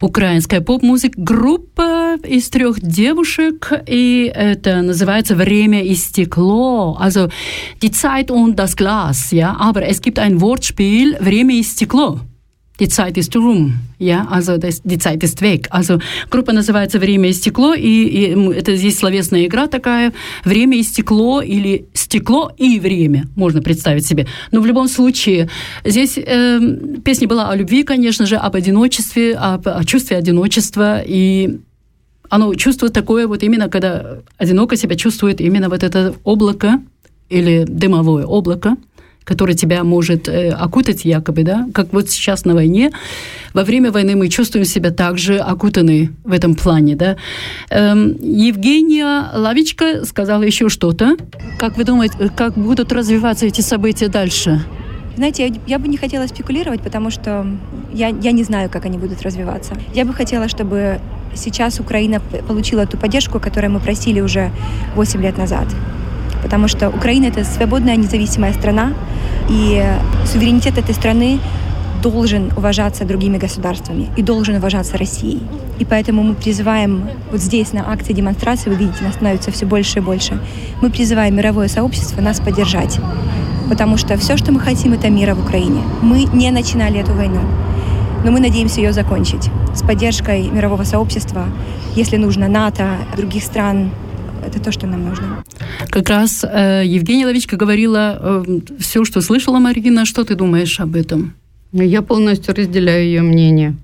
Украинская 0.00 0.62
поп-музыка, 0.62 1.20
группа 1.20 2.16
из 2.24 2.48
трех 2.48 2.80
девушек, 2.80 3.70
и 3.86 4.32
это 4.34 4.80
называется 4.80 5.36
«Время 5.36 5.84
и 5.84 5.94
стекло», 5.94 6.96
also 6.98 7.30
die 7.82 7.90
Zeit 7.90 8.30
und 8.30 8.58
das 8.58 8.76
Glas, 8.76 9.30
ja, 9.30 9.54
aber 9.60 9.82
es 9.82 10.00
gibt 10.00 10.18
ein 10.18 10.40
Wortspiel 10.40 11.18
«Время 11.20 11.58
и 11.58 11.62
стекло». 11.62 12.20
Die 12.80 12.88
Zeit 12.88 13.18
ist 13.18 13.36
rum, 13.36 13.74
ja, 13.98 14.26
also 14.30 14.56
das, 14.56 14.80
die 14.82 14.96
Zeit 14.96 15.22
ist 15.22 15.42
weg. 15.42 15.68
Also 15.70 16.00
группа 16.30 16.52
называется 16.52 16.98
«Время 16.98 17.28
и 17.28 17.32
стекло», 17.34 17.74
и, 17.74 17.82
и 17.82 18.52
это 18.54 18.74
здесь 18.74 18.98
словесная 18.98 19.44
игра 19.44 19.66
такая 19.66 20.14
«Время 20.44 20.78
и 20.78 20.82
стекло» 20.82 21.42
или 21.42 21.84
«Стекло 21.92 22.50
и 22.56 22.80
время», 22.80 23.28
можно 23.36 23.60
представить 23.60 24.06
себе. 24.06 24.26
Но 24.50 24.62
в 24.62 24.66
любом 24.66 24.88
случае, 24.88 25.50
здесь 25.84 26.16
э, 26.16 26.60
песня 27.04 27.28
была 27.28 27.50
о 27.50 27.54
любви, 27.54 27.82
конечно 27.82 28.24
же, 28.24 28.36
об 28.36 28.56
одиночестве, 28.56 29.34
об, 29.34 29.68
о 29.68 29.84
чувстве 29.84 30.16
одиночества, 30.16 31.02
и 31.04 31.58
оно 32.30 32.54
чувствует 32.54 32.94
такое 32.94 33.26
вот 33.26 33.42
именно, 33.42 33.68
когда 33.68 34.20
одиноко 34.38 34.76
себя 34.76 34.96
чувствует 34.96 35.42
именно 35.42 35.68
вот 35.68 35.82
это 35.82 36.14
облако 36.24 36.80
или 37.28 37.64
дымовое 37.68 38.24
облако, 38.24 38.76
который 39.24 39.54
тебя 39.54 39.84
может 39.84 40.28
э, 40.28 40.50
окутать 40.50 41.04
якобы, 41.04 41.42
да, 41.42 41.66
как 41.72 41.92
вот 41.92 42.10
сейчас 42.10 42.44
на 42.44 42.54
войне. 42.54 42.90
Во 43.54 43.64
время 43.64 43.92
войны 43.92 44.16
мы 44.16 44.28
чувствуем 44.28 44.64
себя 44.64 44.90
также 44.90 45.38
окутаны 45.38 46.10
в 46.24 46.32
этом 46.32 46.54
плане, 46.54 46.96
да. 46.96 47.16
Эм, 47.70 48.16
Евгения 48.20 49.30
Лавичка 49.34 50.04
сказала 50.04 50.42
еще 50.42 50.68
что-то. 50.68 51.16
Как 51.58 51.76
вы 51.76 51.84
думаете, 51.84 52.30
как 52.36 52.54
будут 52.54 52.92
развиваться 52.92 53.46
эти 53.46 53.60
события 53.60 54.08
дальше? 54.08 54.64
Знаете, 55.16 55.48
я, 55.48 55.54
я 55.66 55.78
бы 55.78 55.88
не 55.88 55.96
хотела 55.96 56.26
спекулировать, 56.26 56.80
потому 56.80 57.10
что 57.10 57.46
я, 57.92 58.08
я 58.08 58.32
не 58.32 58.44
знаю, 58.44 58.70
как 58.70 58.86
они 58.86 58.96
будут 58.96 59.22
развиваться. 59.22 59.74
Я 59.94 60.04
бы 60.04 60.14
хотела, 60.14 60.48
чтобы 60.48 61.00
сейчас 61.34 61.78
Украина 61.80 62.20
получила 62.48 62.86
ту 62.86 62.96
поддержку, 62.96 63.38
которую 63.38 63.72
мы 63.72 63.80
просили 63.80 64.20
уже 64.20 64.50
8 64.94 65.22
лет 65.22 65.36
назад 65.36 65.66
потому 66.42 66.68
что 66.68 66.88
Украина 66.88 67.26
это 67.26 67.44
свободная 67.44 67.96
независимая 67.96 68.52
страна, 68.52 68.92
и 69.48 69.84
суверенитет 70.24 70.78
этой 70.78 70.94
страны 70.94 71.40
должен 72.02 72.50
уважаться 72.56 73.04
другими 73.04 73.36
государствами 73.36 74.08
и 74.16 74.22
должен 74.22 74.56
уважаться 74.56 74.96
Россией. 74.96 75.42
И 75.78 75.84
поэтому 75.84 76.22
мы 76.22 76.34
призываем 76.34 77.08
вот 77.30 77.40
здесь 77.40 77.72
на 77.72 77.90
акции 77.90 78.12
демонстрации, 78.12 78.70
вы 78.70 78.76
видите, 78.76 79.04
нас 79.04 79.14
становится 79.14 79.50
все 79.50 79.66
больше 79.66 79.98
и 79.98 80.02
больше, 80.02 80.40
мы 80.82 80.90
призываем 80.90 81.36
мировое 81.36 81.68
сообщество 81.68 82.20
нас 82.20 82.40
поддержать. 82.40 82.98
Потому 83.68 83.96
что 83.96 84.16
все, 84.16 84.36
что 84.36 84.52
мы 84.52 84.60
хотим, 84.60 84.94
это 84.94 85.10
мира 85.10 85.34
в 85.34 85.44
Украине. 85.44 85.82
Мы 86.02 86.24
не 86.24 86.50
начинали 86.50 87.00
эту 87.00 87.12
войну, 87.12 87.40
но 88.24 88.30
мы 88.30 88.40
надеемся 88.40 88.80
ее 88.80 88.92
закончить 88.92 89.48
с 89.74 89.82
поддержкой 89.82 90.48
мирового 90.50 90.84
сообщества, 90.84 91.44
если 91.94 92.16
нужно 92.16 92.48
НАТО, 92.48 92.96
других 93.16 93.44
стран, 93.44 93.90
это 94.46 94.60
то, 94.60 94.72
что 94.72 94.86
нам 94.86 95.08
нужно. 95.08 95.44
Как 95.90 96.08
раз 96.08 96.44
э, 96.44 96.82
Евгения 96.86 97.26
Ловичка 97.26 97.56
говорила 97.56 98.44
э, 98.46 98.60
все, 98.78 99.04
что 99.04 99.20
слышала 99.20 99.58
Марина. 99.58 100.04
Что 100.04 100.24
ты 100.24 100.34
думаешь 100.34 100.80
об 100.80 100.96
этом? 100.96 101.34
Я 101.72 102.02
полностью 102.02 102.54
разделяю 102.54 103.04
ее 103.04 103.22
мнение. 103.22 103.76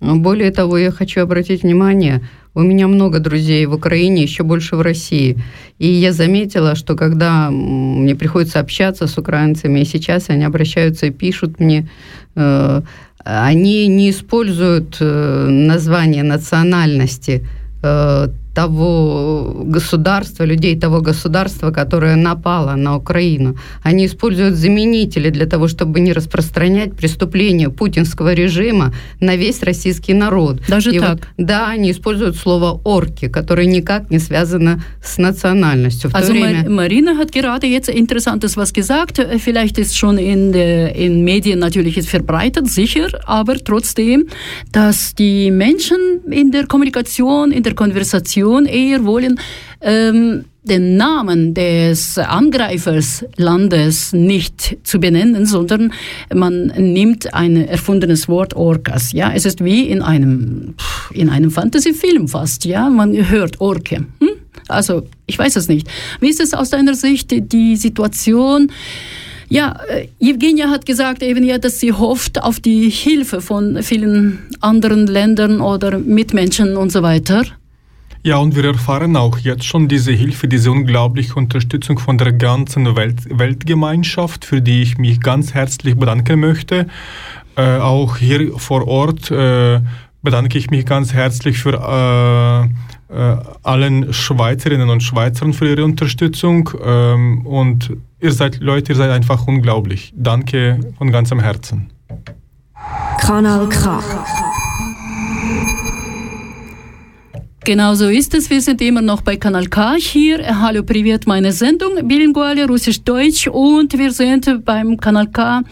Более 0.00 0.50
того, 0.50 0.78
я 0.78 0.90
хочу 0.90 1.20
обратить 1.20 1.62
внимание, 1.62 2.22
у 2.54 2.62
меня 2.62 2.88
много 2.88 3.18
друзей 3.18 3.66
в 3.66 3.74
Украине, 3.74 4.22
еще 4.22 4.42
больше 4.42 4.76
в 4.76 4.80
России. 4.80 5.36
И 5.78 5.86
я 5.86 6.12
заметила, 6.12 6.74
что 6.74 6.96
когда 6.96 7.50
мне 7.50 8.14
приходится 8.14 8.60
общаться 8.60 9.06
с 9.06 9.18
украинцами, 9.18 9.80
и 9.80 9.84
сейчас 9.84 10.30
они 10.30 10.44
обращаются 10.44 11.06
и 11.06 11.10
пишут 11.10 11.60
мне, 11.60 11.88
э, 12.36 12.82
они 13.24 13.86
не 13.88 14.10
используют 14.10 14.96
э, 15.00 15.48
название 15.48 16.22
национальности 16.22 17.46
э, 17.82 18.28
того 18.58 19.52
государства, 19.72 20.42
людей 20.42 20.76
того 20.76 21.00
государства, 21.00 21.70
которое 21.70 22.16
напало 22.16 22.74
на 22.74 22.96
Украину. 22.96 23.56
Они 23.84 24.04
используют 24.06 24.56
заменители 24.56 25.30
для 25.30 25.46
того, 25.46 25.68
чтобы 25.68 26.00
не 26.00 26.12
распространять 26.12 26.96
преступления 26.96 27.70
путинского 27.70 28.34
режима 28.34 28.92
на 29.20 29.36
весь 29.36 29.62
российский 29.62 30.12
народ. 30.12 30.56
Даже 30.68 30.90
И 30.90 30.98
так? 30.98 31.08
Вот, 31.10 31.20
да, 31.36 31.68
они 31.68 31.92
используют 31.92 32.36
слово 32.36 32.80
«орки», 32.82 33.28
которое 33.28 33.66
никак 33.66 34.10
не 34.10 34.18
связано 34.18 34.82
с 35.04 35.18
национальностью. 35.18 36.10
В 36.10 36.14
also 36.14 36.32
время... 36.32 36.68
Marina 36.68 37.16
hat 37.16 37.30
gerade 37.30 37.68
jetzt 37.68 37.88
Interessantes 37.88 38.56
was 38.56 38.72
gesagt. 38.72 39.20
Vielleicht 39.38 39.78
ist 39.78 39.96
schon 39.96 40.18
in, 40.18 40.50
der, 40.50 40.96
in 40.96 41.22
Medien 41.22 41.60
natürlich 41.60 41.96
ist 41.96 42.08
verbreitet, 42.08 42.68
sicher, 42.68 43.06
aber 43.24 43.54
trotzdem, 43.62 44.26
dass 44.72 45.14
die 45.14 45.52
Menschen 45.52 46.22
in 46.28 46.50
der 46.50 46.66
Kommunikation, 46.66 47.52
in 47.52 47.62
der 47.62 47.74
Konversation 47.76 48.47
eher 48.56 49.04
wollen, 49.04 49.40
ähm, 49.80 50.44
den 50.68 50.96
Namen 50.96 51.54
des 51.54 52.18
Angreifers 52.18 53.24
Landes 53.36 54.12
nicht 54.12 54.76
zu 54.82 55.00
benennen, 55.00 55.46
sondern 55.46 55.92
man 56.34 56.66
nimmt 56.66 57.32
ein 57.32 57.56
erfundenes 57.56 58.28
Wort 58.28 58.54
Orcas. 58.54 59.12
Ja, 59.12 59.32
es 59.32 59.46
ist 59.46 59.64
wie 59.64 59.88
in 59.88 60.02
einem 60.02 60.74
in 61.12 61.30
einem 61.30 61.50
Fantasyfilm 61.50 62.28
fast. 62.28 62.64
Ja, 62.64 62.90
man 62.90 63.14
hört 63.30 63.60
Orke. 63.60 64.04
Hm? 64.20 64.28
Also 64.68 65.06
ich 65.26 65.38
weiß 65.38 65.56
es 65.56 65.68
nicht. 65.68 65.88
Wie 66.20 66.28
ist 66.28 66.40
es 66.40 66.52
aus 66.52 66.70
deiner 66.70 66.94
Sicht 66.94 67.52
die 67.52 67.76
Situation? 67.76 68.70
Ja, 69.48 69.80
Evgenia 70.20 70.68
hat 70.68 70.84
gesagt 70.84 71.22
eben 71.22 71.42
ja, 71.42 71.56
dass 71.56 71.80
sie 71.80 71.94
hofft 71.94 72.42
auf 72.42 72.60
die 72.60 72.90
Hilfe 72.90 73.40
von 73.40 73.82
vielen 73.82 74.40
anderen 74.60 75.06
Ländern 75.06 75.62
oder 75.62 75.98
Mitmenschen 75.98 76.76
und 76.76 76.92
so 76.92 77.02
weiter. 77.02 77.44
Ja, 78.24 78.38
und 78.38 78.56
wir 78.56 78.64
erfahren 78.64 79.16
auch 79.16 79.38
jetzt 79.38 79.64
schon 79.64 79.88
diese 79.88 80.12
Hilfe, 80.12 80.48
diese 80.48 80.70
unglaubliche 80.70 81.34
Unterstützung 81.34 81.98
von 81.98 82.18
der 82.18 82.32
ganzen 82.32 82.96
Welt, 82.96 83.16
Weltgemeinschaft, 83.30 84.44
für 84.44 84.60
die 84.60 84.82
ich 84.82 84.98
mich 84.98 85.20
ganz 85.20 85.54
herzlich 85.54 85.96
bedanken 85.96 86.40
möchte. 86.40 86.88
Äh, 87.56 87.78
auch 87.78 88.16
hier 88.16 88.58
vor 88.58 88.86
Ort 88.86 89.30
äh, 89.30 89.80
bedanke 90.22 90.58
ich 90.58 90.70
mich 90.70 90.84
ganz 90.84 91.12
herzlich 91.12 91.58
für 91.58 91.74
äh, 91.74 93.14
äh 93.14 93.36
allen 93.62 94.12
Schweizerinnen 94.12 94.90
und 94.90 95.02
Schweizern 95.02 95.52
für 95.52 95.68
ihre 95.68 95.84
Unterstützung. 95.84 96.70
Ähm, 96.84 97.46
und 97.46 97.92
ihr 98.20 98.32
seid, 98.32 98.58
Leute, 98.60 98.92
ihr 98.92 98.96
seid 98.96 99.10
einfach 99.10 99.46
unglaublich. 99.46 100.12
Danke 100.16 100.80
von 100.98 101.12
ganzem 101.12 101.40
Herzen. 101.40 101.90
Kanal 103.20 103.68
K. 103.68 104.00
Genau 107.68 107.94
so 107.94 108.08
ist 108.08 108.32
es. 108.32 108.48
Wir 108.48 108.62
sind 108.62 108.80
immer 108.80 109.02
noch 109.02 109.20
bei 109.20 109.36
Kanal 109.36 109.66
K 109.66 109.96
hier. 109.96 110.58
Hallo, 110.58 110.82
Privet, 110.82 111.26
meine 111.26 111.52
Sendung 111.52 112.08
Bilinguale, 112.08 112.66
Russisch-Deutsch. 112.66 113.46
Und 113.48 113.92
wir 113.98 114.10
sind 114.10 114.64
beim 114.64 114.96
Kanal 114.96 115.26
K 115.26 115.62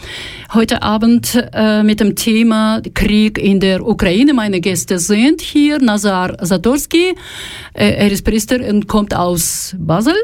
heute 0.53 0.83
Abend 0.83 1.43
äh, 1.55 1.83
mit 1.83 2.01
dem 2.01 2.15
Thema 2.15 2.83
Krieg 2.93 3.39
in 3.39 3.61
der 3.61 3.83
Ukraine. 3.83 4.35
Meine 4.35 4.61
Gäste 4.61 4.99
sind 4.99 5.41
hier 5.41 5.81
Nazar 5.81 6.37
Zatorski. 6.37 7.15
Äh, 7.73 7.93
er 7.93 8.13
ist 8.13 8.27
Priester 8.27 8.61
und 8.69 8.87
kommt 8.89 9.15
aus 9.15 9.75
Basel 9.79 10.17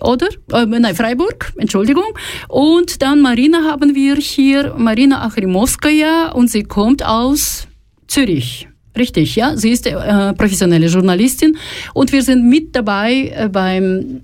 oder? 0.00 0.26
Äh, 0.52 0.66
nein, 0.66 0.96
Freiburg, 0.96 1.52
Entschuldigung. 1.56 2.18
Und 2.48 3.00
dann 3.00 3.20
Marina 3.20 3.62
haben 3.70 3.94
wir 3.94 4.16
hier, 4.16 4.74
Marina 4.76 5.24
Achrimowskaja, 5.24 6.32
und 6.32 6.50
sie 6.50 6.64
kommt 6.64 7.06
aus 7.06 7.68
Zürich. 8.08 8.71
Richtig, 8.97 9.35
ja. 9.35 9.55
Sie 9.55 9.69
ist 9.69 9.85
äh, 9.85 10.33
professionelle 10.33 10.87
Journalistin 10.87 11.57
und 11.93 12.11
wir 12.11 12.23
sind 12.23 12.49
mit 12.49 12.75
dabei 12.75 13.31
äh, 13.35 13.49
beim 13.49 14.21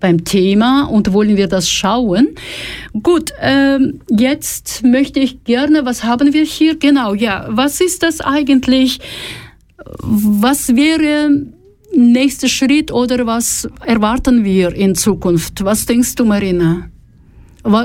beim 0.00 0.24
Thema 0.24 0.84
und 0.84 1.12
wollen 1.12 1.36
wir 1.36 1.46
das 1.46 1.70
schauen. 1.70 2.28
Gut, 3.02 3.32
ähm, 3.40 4.00
jetzt 4.08 4.82
möchte 4.82 5.20
ich 5.20 5.44
gerne, 5.44 5.84
was 5.84 6.04
haben 6.04 6.32
wir 6.32 6.44
hier? 6.44 6.78
Genau, 6.78 7.12
ja, 7.14 7.46
was 7.48 7.80
ist 7.80 8.02
das 8.02 8.20
eigentlich? 8.22 8.98
Was 10.02 10.74
wäre 10.74 11.28
nächster 11.94 12.48
Schritt 12.48 12.90
oder 12.90 13.26
was 13.26 13.68
erwarten 13.84 14.44
wir 14.44 14.74
in 14.74 14.94
Zukunft? 14.94 15.62
Was 15.64 15.86
denkst 15.86 16.14
du, 16.16 16.24
Marina? 16.24 16.90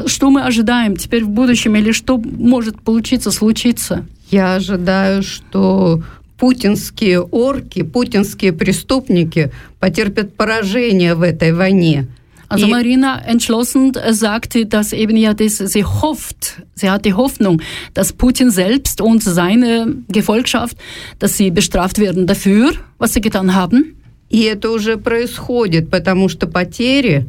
Что 0.05 0.29
мы 0.29 0.43
ожидаем 0.43 0.95
теперь 0.95 1.25
в 1.25 1.29
будущем 1.29 1.75
или 1.75 1.91
что 1.91 2.17
может 2.17 2.81
получиться, 2.81 3.29
случиться? 3.29 4.05
Я 4.31 4.55
ожидаю, 4.55 5.21
что 5.21 6.01
путинские 6.40 7.20
орки, 7.20 7.82
путинские 7.82 8.52
преступники 8.52 9.52
потерпят 9.78 10.34
поражение 10.34 11.14
в 11.14 11.22
этой 11.22 11.52
войне. 11.52 12.08
Also 12.48 12.66
Marina 12.66 13.22
entschlossen 13.24 13.92
sagte, 14.10 14.66
dass 14.66 14.92
eben 14.92 15.16
ja 15.16 15.34
das, 15.34 15.58
sie 15.58 15.84
hofft, 15.84 16.62
sie 16.74 16.90
hat 16.90 17.04
die 17.04 17.14
Hoffnung, 17.14 17.62
dass 17.94 18.12
Putin 18.12 18.50
selbst 18.50 19.00
und 19.00 19.22
seine 19.22 19.94
Gefolgschaft, 20.08 20.76
dass 21.20 21.36
sie 21.36 21.52
bestraft 21.52 22.00
werden 22.00 22.26
dafür, 22.26 22.72
was 22.98 23.12
sie 23.12 23.20
getan 23.20 23.54
haben. 23.54 23.94
И 24.30 24.42
это 24.42 24.70
уже 24.70 24.96
происходит, 24.96 25.90
потому 25.90 26.28
что 26.28 26.48
потери 26.48 27.28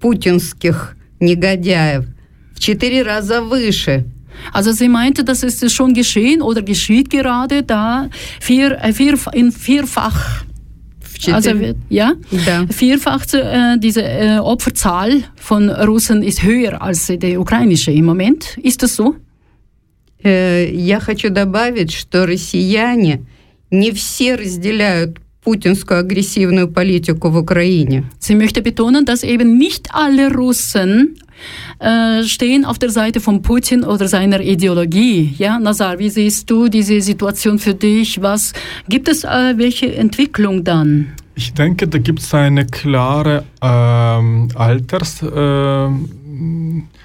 путинских 0.00 0.96
негодяев 1.18 2.04
в 2.54 2.60
четыре 2.60 3.02
раза 3.02 3.40
выше. 3.42 4.04
Also 4.51 4.71
sie 4.71 4.89
meinte, 4.89 5.23
dass 5.23 5.43
es 5.43 5.73
schon 5.73 5.93
geschehen 5.93 6.41
oder 6.41 6.61
geschieht 6.61 7.09
gerade 7.09 7.63
da 7.63 8.09
vier, 8.39 8.79
vier, 8.93 9.17
in 9.33 9.51
vierfach 9.51 10.43
also, 11.31 11.51
ja, 11.89 12.13
да. 12.45 12.67
vierfach 12.67 13.25
äh, 13.33 13.77
diese 13.77 14.03
äh, 14.03 14.39
Opferzahl 14.39 15.23
von 15.35 15.69
Russen 15.69 16.21
ist 16.21 16.43
höher 16.43 16.81
als 16.81 17.07
die 17.07 17.37
ukrainische 17.37 17.91
im 17.91 18.05
Moment. 18.05 18.57
Ist 18.57 18.83
das 18.83 18.95
so? 18.95 19.15
Äh, 20.23 20.75
я 20.75 20.99
хочу 20.99 21.29
добавить, 21.29 21.93
что 21.93 22.25
россияне 22.25 23.25
не 23.69 23.91
все 23.91 24.35
разделяют 24.35 25.19
путинскую 25.47 25.99
агрессивную 25.99 26.67
политику 26.67 27.29
в 27.29 27.37
Украине. 27.37 28.03
Sie 28.19 28.35
möchte 28.35 28.61
betonen, 28.61 29.05
dass 29.05 29.23
eben 29.23 29.57
nicht 29.57 29.89
alle 29.93 30.33
Russen 30.33 31.17
äh, 31.79 32.23
stehen 32.23 32.65
auf 32.65 32.79
der 32.79 32.89
Seite 32.89 33.19
von 33.19 33.41
Putin 33.41 33.83
oder 33.83 34.07
seiner 34.07 34.39
Ideologie. 34.39 35.35
Ja, 35.37 35.59
Nazar, 35.59 35.99
wie 35.99 36.09
siehst 36.09 36.49
du 36.49 36.69
diese 36.69 37.01
Situation 37.01 37.59
für 37.59 37.73
dich? 37.73 38.21
Was 38.21 38.53
gibt 38.87 39.09
es 39.09 39.23
äh, 39.23 39.53
welche 39.57 39.93
Entwicklung 39.95 40.63
dann? 40.63 41.13
Ich 41.35 41.53
denke, 41.53 41.87
da 41.87 41.97
gibt 41.97 42.19
es 42.19 42.33
eine 42.33 42.65
klare 42.65 43.43
ähm, 43.61 44.49
Alters 44.55 45.23
ähm, 45.23 46.09
äh, 46.35 46.96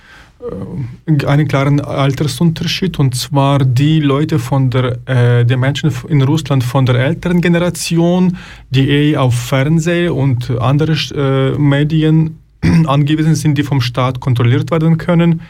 einen 1.25 1.47
klaren 1.47 1.79
Altersunterschied 1.79 2.99
und 2.99 3.15
zwar 3.15 3.60
die 3.60 3.99
Leute 3.99 4.39
von 4.39 4.69
der, 4.69 4.97
äh, 5.08 5.45
die 5.45 5.56
Menschen 5.56 5.91
in 6.10 6.21
Russland 6.21 6.63
von 6.63 6.86
der 6.86 6.95
älteren 6.95 7.41
Generation, 7.41 8.38
die 8.69 8.89
eh 8.89 9.17
auf 9.17 9.36
Fernsehen 9.36 10.12
und 10.12 10.49
andere 10.51 10.93
äh, 10.93 11.58
Medien 11.58 12.39
angewiesen 12.86 13.36
sind, 13.36 13.58
die 13.58 13.63
vom 13.63 13.82
Staat 13.82 14.19
kontrolliert 14.19 14.71
werden 14.71 14.97
können, 14.97 15.41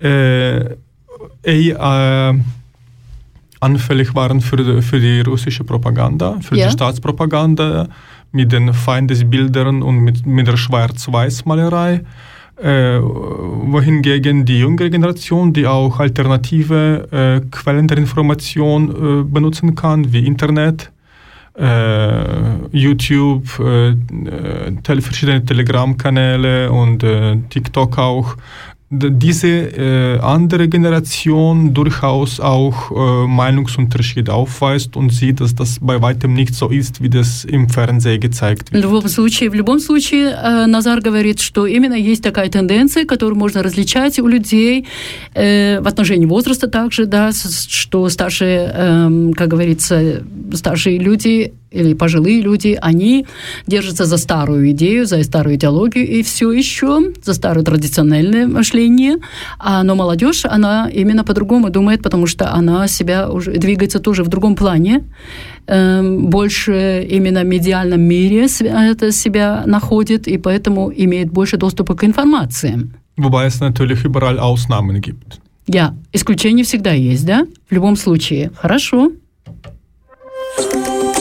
äh, 0.00 0.74
eh 1.44 1.70
äh, 1.70 2.34
anfällig 3.60 4.14
waren 4.14 4.40
für 4.40 4.56
die, 4.56 4.82
für 4.82 5.00
die 5.00 5.20
russische 5.20 5.64
Propaganda, 5.64 6.38
für 6.40 6.56
Ja. 6.56 6.66
die 6.66 6.72
Staatspropaganda 6.72 7.88
mit 8.32 8.52
den 8.52 8.72
Feindesbildern 8.72 9.82
und 9.82 9.98
mit, 9.98 10.26
mit 10.26 10.46
der 10.46 10.56
Schwarz-Weiß-Malerei. 10.56 12.02
Äh, 12.60 12.98
wohingegen 13.00 14.44
die 14.44 14.58
jüngere 14.58 14.90
Generation, 14.90 15.52
die 15.52 15.64
auch 15.64 16.00
alternative 16.00 17.08
äh, 17.12 17.40
Quellen 17.52 17.86
der 17.86 17.98
Information 17.98 18.90
äh, 18.90 19.22
benutzen 19.22 19.76
kann, 19.76 20.12
wie 20.12 20.26
Internet, 20.26 20.90
äh, 21.56 22.56
YouTube, 22.72 23.44
äh, 23.60 23.90
äh, 23.90 25.00
verschiedene 25.00 25.44
Telegram-Kanäle 25.44 26.72
und 26.72 27.04
TikTok 27.50 27.96
auch, 27.98 28.36
diese 28.90 29.48
äh, 29.48 30.18
andere 30.20 30.66
Generation 30.66 31.74
durchaus 31.74 32.40
auch 32.40 32.90
äh, 32.90 33.26
Meinungsunterschied 33.26 34.30
aufweist 34.30 34.96
und 34.96 35.10
sieht, 35.10 35.40
dass 35.40 35.54
das 35.54 35.78
bei 35.80 36.00
weitem 36.00 36.32
nicht 36.32 36.54
so 36.54 36.68
ist, 36.68 37.02
wie 37.02 37.10
das 37.10 37.44
im 37.44 37.68
Fernsehen 37.68 38.18
gezeigt 38.18 38.70
В 38.70 38.72
wird. 38.72 38.84
любом 38.84 39.08
случае, 39.08 39.50
в 39.50 39.54
любом 39.54 39.78
случае, 39.78 40.30
э, 40.30 40.66
Назар 40.66 41.02
говорит, 41.02 41.40
что 41.40 41.66
именно 41.66 41.92
есть 41.94 42.22
такая 42.22 42.48
тенденция, 42.48 43.04
которую 43.04 43.38
можно 43.38 43.62
различать 43.62 44.18
у 44.20 44.26
людей 44.26 44.86
э, 45.34 45.80
в 45.82 45.86
отношении 45.86 46.24
возраста 46.26 46.66
также, 46.66 47.04
да, 47.04 47.30
что 47.32 48.08
старшие, 48.08 48.72
эм, 48.74 49.34
как 49.34 49.48
говорится, 49.48 50.22
старшие 50.54 50.98
люди 50.98 51.52
или 51.70 51.94
пожилые 51.94 52.40
люди, 52.40 52.78
они 52.80 53.26
держатся 53.66 54.04
за 54.04 54.16
старую 54.16 54.70
идею, 54.70 55.06
за 55.06 55.22
старую 55.22 55.56
идеологию 55.56 56.06
и 56.06 56.22
все 56.22 56.50
еще 56.52 57.12
за 57.22 57.34
старое 57.34 57.64
традиционное 57.64 58.46
мышление, 58.46 59.16
а, 59.58 59.82
но 59.82 59.94
молодежь, 59.94 60.44
она 60.44 60.88
именно 60.88 61.24
по-другому 61.24 61.70
думает, 61.70 62.02
потому 62.02 62.26
что 62.26 62.52
она 62.52 62.88
себя 62.88 63.28
уже 63.30 63.52
двигается 63.52 63.98
тоже 64.00 64.24
в 64.24 64.28
другом 64.28 64.56
плане, 64.56 65.04
эм, 65.66 66.26
больше 66.26 67.06
именно 67.10 67.42
в 67.42 67.46
медиальном 67.46 68.00
мире 68.00 68.46
это 68.60 69.12
себя 69.12 69.62
находит, 69.66 70.28
и 70.28 70.38
поэтому 70.38 70.92
имеет 70.94 71.30
больше 71.30 71.56
доступа 71.56 71.94
к 71.94 72.04
информации. 72.04 72.88
Wobei 73.18 73.46
es 73.46 73.60
natürlich 73.60 74.04
überall 74.04 74.38
Ausnahmen 74.38 75.00
gibt. 75.00 75.40
Я. 75.66 75.94
Исключения 76.12 76.62
всегда 76.62 76.92
есть, 76.92 77.26
да? 77.26 77.46
В 77.68 77.74
любом 77.74 77.96
случае. 77.96 78.50
Хорошо. 78.56 79.10
Врятую 80.56 81.17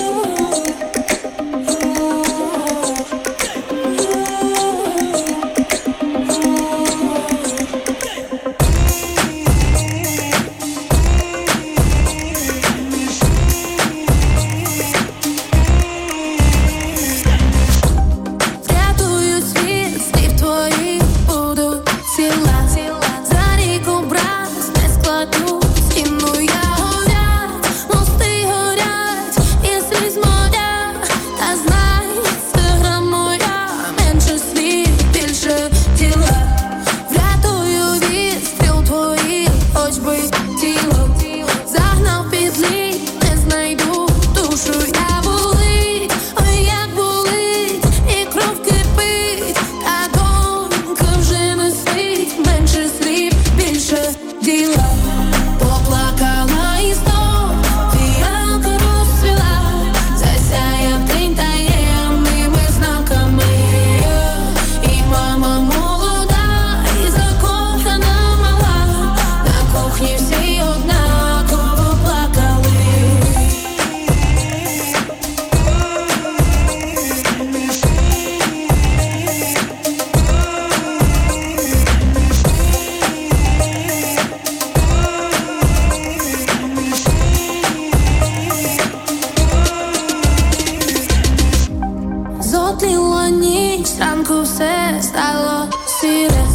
trago, 95.17 95.67
sirve. 95.99 96.46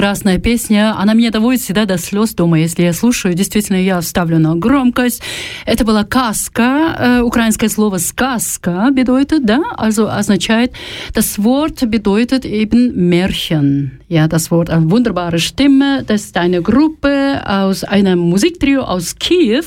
Прекрасная 0.00 0.38
песня. 0.38 0.94
Она 0.98 1.12
меня 1.12 1.30
доводит 1.30 1.60
всегда 1.60 1.84
до 1.84 1.98
слез 1.98 2.32
дома, 2.32 2.58
если 2.58 2.84
я 2.84 2.94
слушаю. 2.94 3.34
Действительно, 3.34 3.76
я 3.76 4.00
ставлю 4.00 4.38
на 4.38 4.56
громкость. 4.56 5.20
Это 5.66 5.84
была 5.84 6.04
каска. 6.04 6.96
Э, 6.98 7.20
украинское 7.20 7.68
слово 7.68 7.98
«сказка» 7.98 8.88
bedeutet, 8.92 9.44
да? 9.44 9.60
Also 9.76 10.08
означает, 10.08 10.72
das 11.12 11.44
Wort 11.44 11.86
bedeutet 11.90 12.46
eben 12.46 13.10
Märchen. 13.10 14.00
Ja, 14.08 14.26
das 14.26 14.50
Wort, 14.50 14.70
eine 14.70 14.90
wunderbare 14.90 15.38
Stimme. 15.38 16.02
Das 16.08 16.22
ist 16.22 16.36
eine 16.38 16.62
Gruppe 16.62 17.42
aus 17.46 17.84
einem 17.84 18.20
Musiktrio 18.20 18.80
aus 18.80 19.16
Kiew. 19.16 19.64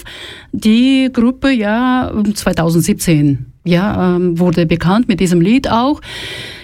Die 0.52 1.12
Gruppe, 1.14 1.52
ja, 1.52 2.12
2017 2.34 3.53
ja, 3.64 4.16
ähm, 4.16 4.40
wurde 4.40 4.66
bekannt 4.66 5.08
mit 5.08 5.20
diesem 5.20 5.42
Lied 5.42 5.70
auch. 5.70 6.02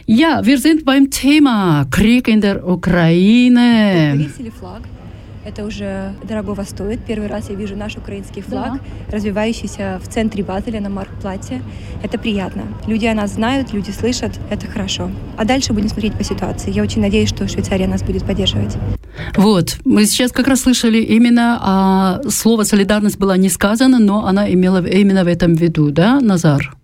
Ja, 0.06 0.46
wir 0.46 0.58
sind 0.58 0.86
beim 0.86 1.10
Thema 1.12 1.86
Krieg 1.92 2.28
in 2.28 2.42
der 2.42 2.68
Ukraine. 2.68 4.18
Это 5.46 5.66
уже 5.66 6.14
дорогого 6.28 6.64
стоит. 6.64 7.00
Первый 7.08 7.28
раз 7.28 7.50
я 7.50 7.56
вижу 7.56 7.76
наш 7.76 7.96
украинский 7.96 8.42
флаг, 8.42 8.74
да. 8.74 9.18
развивающийся 9.18 10.00
в 10.04 10.08
центре 10.08 10.44
Базеля 10.44 10.82
на 10.82 10.90
Маркплате. 10.90 11.62
Это 12.04 12.20
приятно. 12.20 12.64
Люди 12.86 13.08
о 13.08 13.16
нас 13.16 13.34
знают, 13.34 13.74
люди 13.74 13.90
слышат. 13.90 14.32
Это 14.52 14.68
хорошо. 14.68 15.10
А 15.38 15.46
дальше 15.46 15.74
будем 15.74 15.88
смотреть 15.90 16.14
по 16.14 16.24
ситуации. 16.24 16.72
Я 16.72 16.84
очень 16.84 17.02
надеюсь, 17.02 17.30
что 17.30 17.48
Швейцария 17.48 17.88
нас 17.88 18.04
будет 18.04 18.26
поддерживать. 18.26 18.78
Вот, 19.38 19.78
мы 19.86 20.06
сейчас 20.06 20.32
как 20.32 20.48
раз 20.48 20.62
слышали 20.62 21.00
именно, 21.00 21.58
а 21.62 22.22
слово 22.30 22.64
«солидарность» 22.64 23.18
было 23.18 23.36
не 23.38 23.50
сказано, 23.50 23.98
но 23.98 24.26
она 24.26 24.52
имела 24.54 24.86
именно 24.86 25.24
в 25.24 25.28
этом 25.28 25.56
виду, 25.56 25.90
да, 25.90 26.20
Назар? 26.20 26.79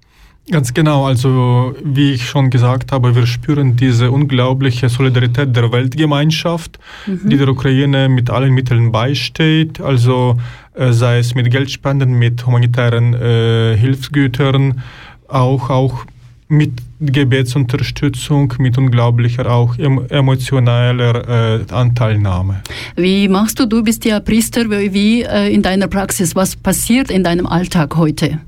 Ganz 0.51 0.75
genau, 0.75 1.07
also 1.07 1.75
wie 1.83 2.11
ich 2.11 2.27
schon 2.27 2.51
gesagt 2.51 2.91
habe, 2.91 3.15
wir 3.15 3.25
spüren 3.25 3.75
diese 3.75 4.11
unglaubliche 4.11 4.89
Solidarität 4.89 5.55
der 5.55 5.71
Weltgemeinschaft, 5.71 6.77
mhm. 7.07 7.29
die 7.29 7.37
der 7.37 7.47
Ukraine 7.47 8.09
mit 8.09 8.29
allen 8.29 8.53
Mitteln 8.53 8.91
beisteht, 8.91 9.81
also 9.81 10.37
äh, 10.75 10.91
sei 10.91 11.17
es 11.17 11.33
mit 11.33 11.49
Geldspenden, 11.49 12.13
mit 12.13 12.45
humanitären 12.45 13.15
äh, 13.15 13.75
Hilfsgütern, 13.75 14.83
auch, 15.27 15.71
auch 15.71 16.05
mit 16.47 16.73
Gebetsunterstützung, 16.99 18.53
mit 18.59 18.77
unglaublicher 18.77 19.51
auch 19.51 19.75
emotionaler 19.79 21.63
äh, 21.67 21.73
Anteilnahme. 21.73 22.61
Wie 22.95 23.27
machst 23.27 23.59
du, 23.59 23.65
du 23.65 23.83
bist 23.83 24.05
ja 24.05 24.19
Priester, 24.19 24.69
wie 24.69 25.23
äh, 25.23 25.51
in 25.51 25.63
deiner 25.63 25.87
Praxis, 25.87 26.35
was 26.35 26.55
passiert 26.55 27.09
in 27.09 27.23
deinem 27.23 27.47
Alltag 27.47 27.97
heute? 27.97 28.39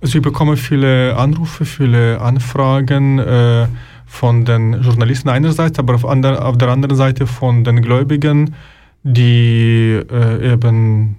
Also 0.00 0.18
ich 0.18 0.22
bekomme 0.22 0.56
viele 0.56 1.16
Anrufe, 1.16 1.64
viele 1.64 2.20
Anfragen 2.20 3.18
äh, 3.18 3.66
von 4.06 4.44
den 4.44 4.82
Journalisten 4.82 5.28
einerseits, 5.28 5.78
aber 5.78 5.94
auf, 5.94 6.06
ander, 6.06 6.44
auf, 6.44 6.56
der 6.56 6.68
anderen 6.68 6.96
Seite 6.96 7.26
von 7.26 7.64
den 7.64 7.82
Gläubigen, 7.82 8.54
die 9.02 10.00
äh, 10.10 10.52
eben 10.52 11.16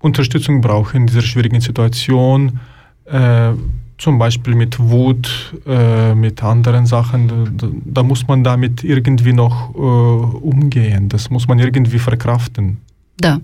Unterstützung 0.00 0.60
brauchen 0.60 1.02
in 1.02 1.06
dieser 1.06 1.22
schwierigen 1.22 1.60
Situation, 1.60 2.60
äh, 3.06 3.52
zum 3.98 4.18
Beispiel 4.18 4.54
mit 4.54 4.78
Wut, 4.80 5.54
äh, 5.66 6.14
mit 6.14 6.42
anderen 6.42 6.86
Sachen. 6.86 7.56
Da, 7.56 7.68
da, 7.84 8.02
muss 8.02 8.26
man 8.26 8.42
damit 8.42 8.82
irgendwie 8.82 9.32
noch 9.32 9.74
äh, 9.74 9.78
umgehen, 9.78 11.08
das 11.08 11.30
muss 11.30 11.46
man 11.46 11.58
irgendwie 11.58 11.98
verkraften. 11.98 12.78
Да. 13.18 13.40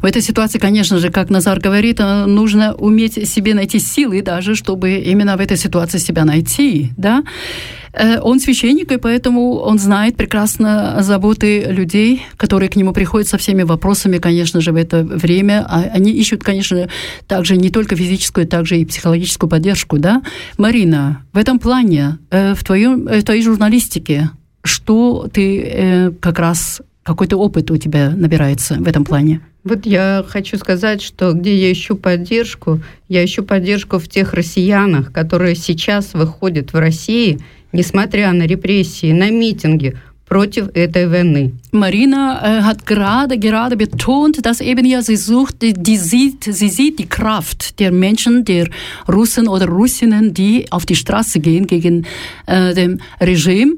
В 0.00 0.04
этой 0.04 0.22
ситуации, 0.22 0.58
конечно 0.58 0.98
же, 0.98 1.10
как 1.10 1.28
Назар 1.28 1.60
говорит, 1.60 2.00
э, 2.00 2.26
нужно 2.26 2.74
уметь 2.74 3.28
себе 3.28 3.54
найти 3.54 3.78
силы 3.78 4.22
даже, 4.22 4.54
чтобы 4.54 4.92
именно 4.92 5.36
в 5.36 5.40
этой 5.40 5.56
ситуации 5.56 5.98
себя 5.98 6.24
найти, 6.24 6.92
да. 6.96 7.24
Э, 7.92 8.20
он 8.20 8.38
священник, 8.38 8.92
и 8.92 8.96
поэтому 8.96 9.56
он 9.56 9.78
знает 9.78 10.16
прекрасно 10.16 10.98
заботы 11.00 11.64
людей, 11.68 12.22
которые 12.36 12.68
к 12.68 12.76
нему 12.76 12.92
приходят 12.92 13.28
со 13.28 13.38
всеми 13.38 13.64
вопросами, 13.64 14.18
конечно 14.18 14.60
же, 14.60 14.72
в 14.72 14.76
это 14.76 15.02
время. 15.02 15.66
А 15.68 15.82
они 15.92 16.12
ищут, 16.12 16.44
конечно, 16.44 16.88
также 17.26 17.56
не 17.56 17.70
только 17.70 17.96
физическую, 17.96 18.46
также 18.46 18.78
и 18.78 18.84
психологическую 18.84 19.50
поддержку, 19.50 19.98
да. 19.98 20.22
Марина, 20.58 21.24
в 21.32 21.38
этом 21.38 21.58
плане, 21.58 22.18
э, 22.30 22.54
в, 22.54 22.62
твоем, 22.62 23.06
в 23.06 23.22
твоей 23.24 23.42
журналистике, 23.42 24.30
что 24.64 25.28
ты 25.32 26.12
как 26.20 26.38
раз 26.38 26.82
какой-то 27.08 27.38
опыт 27.38 27.70
у 27.70 27.76
тебя 27.78 28.10
набирается 28.10 28.74
в 28.74 28.86
этом 28.86 29.04
плане? 29.04 29.40
Вот 29.64 29.86
я 29.86 30.24
хочу 30.28 30.58
сказать, 30.58 31.00
что 31.00 31.32
где 31.32 31.56
я 31.56 31.72
ищу 31.72 31.96
поддержку, 31.96 32.80
я 33.08 33.24
ищу 33.24 33.42
поддержку 33.42 33.98
в 33.98 34.08
тех 34.08 34.34
россиянах, 34.34 35.10
которые 35.10 35.54
сейчас 35.54 36.12
выходят 36.12 36.72
в 36.72 36.76
России, 36.78 37.38
несмотря 37.72 38.32
на 38.32 38.42
репрессии, 38.44 39.12
на 39.12 39.30
митинги, 39.30 39.96
против 40.33 40.69
этой 40.73 41.07
войны. 41.07 41.53
Marina 41.71 42.41
äh, 42.41 42.61
hat 42.61 42.85
gerade, 42.85 43.37
gerade 43.37 43.75
betont, 43.75 44.45
dass 44.45 44.61
eben 44.61 44.85
ja 44.85 45.01
sie 45.01 45.15
sucht, 45.15 45.61
die, 45.61 45.73
die, 45.73 45.97
sieht, 45.97 46.45
sie 46.45 46.69
sieht 46.69 46.97
die 46.97 47.07
Kraft 47.07 47.79
der 47.79 47.91
Menschen, 47.91 48.45
der 48.45 48.67
Russen 49.07 49.47
oder 49.47 49.67
Russinnen, 49.67 50.33
die 50.33 50.65
auf 50.71 50.85
die 50.85 50.95
Straße 50.95 51.39
gehen 51.39 51.67
gegen 51.67 52.05
äh, 52.47 52.73
dem 52.73 52.99
Regime 53.21 53.75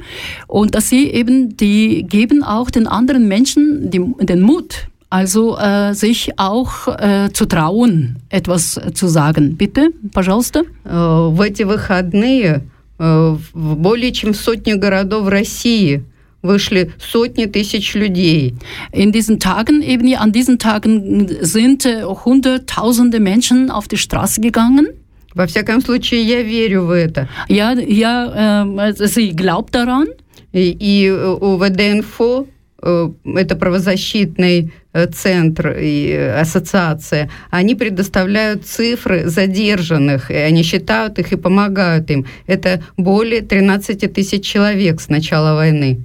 und 0.47 0.75
dass 0.75 0.89
sie 0.89 1.09
eben, 1.09 1.57
die 1.57 2.05
geben 2.07 2.43
auch 2.43 2.69
den 2.69 2.87
anderen 2.87 3.27
Menschen 3.27 3.89
die, 3.89 4.01
den 4.21 4.41
Mut, 4.41 4.87
also 5.09 5.57
äh, 5.57 5.93
sich 5.93 6.37
auch 6.37 6.87
äh, 6.87 7.29
zu 7.33 7.45
trauen, 7.47 8.17
etwas 8.29 8.79
zu 8.93 9.07
sagen. 9.07 9.57
Bitte, 9.57 9.89
пожалуйста. 10.13 10.63
В 10.83 11.41
эти 11.41 11.63
выходные 11.63 12.61
в 12.97 13.39
более 13.53 14.13
чем 14.13 14.33
сотне 14.33 14.77
городов 14.77 15.27
России 15.27 16.01
вышли 16.42 16.92
сотни 16.98 17.46
тысяч 17.46 17.94
людей. 17.94 18.54
In 18.92 19.12
diesen 19.12 19.38
Tagen, 19.38 19.82
eben 19.82 20.14
an 20.16 20.32
diesen 20.32 20.58
Tagen 20.58 21.28
sind 21.40 21.84
hunderttausende 21.84 23.20
Menschen 23.20 23.70
auf 23.70 23.88
die 23.88 23.98
Straße 23.98 24.40
gegangen. 24.40 24.88
Во 25.32 25.46
всяком 25.46 25.80
случае, 25.80 26.22
я 26.22 26.42
верю 26.42 26.86
в 26.86 26.90
это. 26.90 27.28
Ja, 27.48 27.72
ja, 27.72 28.74
äh, 28.88 29.06
sie 29.06 29.36
glaubt 29.36 29.74
daran. 29.74 30.08
И, 30.52 30.76
и 30.80 31.08
у 31.08 31.56
ВДНФО 31.58 32.46
это 32.82 33.56
правозащитный 33.56 34.72
центр 35.14 35.76
и 35.78 36.12
ассоциация, 36.12 37.30
они 37.50 37.74
предоставляют 37.74 38.66
цифры 38.66 39.28
задержанных, 39.28 40.30
и 40.30 40.34
они 40.34 40.62
считают 40.62 41.18
их 41.18 41.32
и 41.32 41.36
помогают 41.36 42.10
им. 42.10 42.26
Это 42.46 42.82
более 42.96 43.42
13 43.42 44.12
тысяч 44.12 44.44
человек 44.44 45.00
с 45.00 45.08
начала 45.08 45.54
войны. 45.54 46.00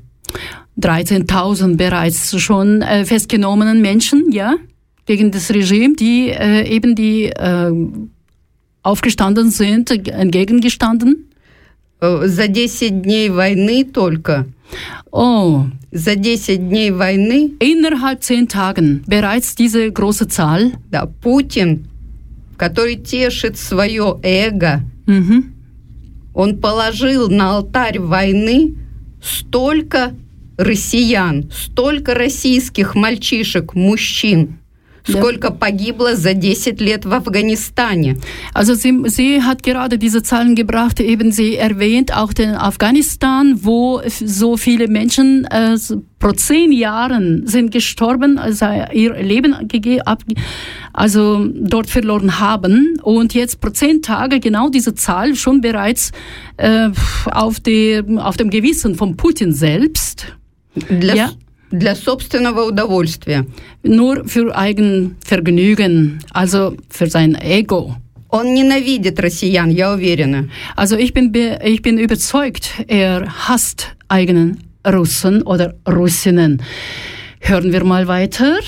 13.000 0.80 1.76
bereits 1.76 2.38
schon 2.40 2.82
äh, 2.82 3.04
festgenommenen 3.04 3.80
Menschen, 3.80 4.30
ja, 4.32 4.56
gegen 5.06 5.30
das 5.30 5.50
Regime, 5.50 5.94
die 5.94 6.30
äh, 6.30 6.66
eben 6.68 6.94
die 6.94 7.24
äh, 7.26 7.72
aufgestanden 8.82 9.50
sind, 9.50 9.90
entgegengestanden. 9.90 11.26
За 12.00 12.46
10 12.48 13.02
дней 13.02 13.28
войны 13.28 13.84
только. 13.84 14.46
Oh. 15.10 15.66
За 15.92 16.14
10 16.16 16.68
дней 16.68 16.90
войны. 16.92 17.52
Innerhalb 17.58 18.22
10 18.22 18.48
Tagen 18.48 19.02
bereits 19.06 19.54
diese 19.54 19.92
große 19.92 20.28
Zahl. 20.28 20.72
Да, 20.90 21.06
Путин, 21.06 21.88
который 22.56 22.96
тешит 22.96 23.58
свое 23.58 24.18
эго, 24.22 24.82
mhm. 25.06 25.52
он 26.32 26.58
положил 26.58 27.28
на 27.28 27.56
алтарь 27.56 27.98
войны 27.98 28.76
столько 29.20 30.14
россиян, 30.56 31.50
столько 31.52 32.14
российских 32.14 32.94
мальчишек, 32.94 33.74
мужчин, 33.74 34.60
Сколько 35.08 35.50
погибло 35.50 36.14
за 36.14 36.34
10 36.34 36.80
лет 36.80 37.04
в 37.04 37.12
Афганистане? 37.12 38.16
Also 38.54 38.74
sie, 38.74 39.08
sie 39.08 39.42
hat 39.42 39.62
gerade 39.62 39.98
diese 39.98 40.22
Zahlen 40.22 40.54
gebracht, 40.54 41.00
eben 41.00 41.32
sie 41.32 41.56
erwähnt 41.56 42.14
auch 42.14 42.32
den 42.32 42.54
Afghanistan, 42.54 43.58
wo 43.62 44.02
so 44.06 44.56
viele 44.56 44.88
Menschen 44.88 45.44
äh, 45.46 45.76
pro 46.18 46.32
zehn 46.32 46.72
Jahren 46.72 47.46
sind 47.46 47.72
gestorben, 47.72 48.38
also 48.38 48.66
ihr 48.92 49.14
Leben 49.14 49.54
ab, 50.04 50.22
also 50.92 51.46
dort 51.54 51.88
verloren 51.88 52.38
haben 52.38 52.98
und 53.02 53.32
jetzt 53.34 53.60
pro 53.60 53.70
zehn 53.70 54.02
Tage 54.02 54.38
genau 54.38 54.68
diese 54.68 54.94
Zahl 54.94 55.34
schon 55.34 55.60
bereits 55.60 56.12
äh, 56.58 56.90
auf, 57.30 57.60
die, 57.60 58.02
auf 58.16 58.36
dem 58.36 58.50
Gewissen 58.50 58.94
von 58.96 59.16
Putin 59.16 59.52
selbst. 59.52 60.26
Для, 60.74 61.14
ja. 61.14 61.30
для 61.70 61.94
собственного 61.94 62.64
удовольствия. 62.64 63.46
Nur 63.82 64.24
für 64.26 64.56
Eigenvergnügen, 64.56 66.20
also 66.32 66.76
für 66.88 67.06
sein 67.06 67.36
Ego. 67.40 67.96
Он 68.32 68.54
ненавидит 68.54 69.18
россиян, 69.18 69.70
я 69.70 69.92
уверена. 69.92 70.48
Also 70.76 70.96
ich 70.96 71.12
bin, 71.12 71.32
ich 71.64 71.82
bin 71.82 71.98
überzeugt, 71.98 72.70
er 72.86 73.26
hasst 73.26 73.88
eigenen 74.08 74.58
Russen 74.86 75.42
oder 75.42 75.74
Russinnen. 75.86 76.62
Hören 77.40 77.72
wir 77.72 77.84
mal 77.84 78.06
weiter. 78.06 78.58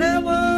Never. 0.00 0.49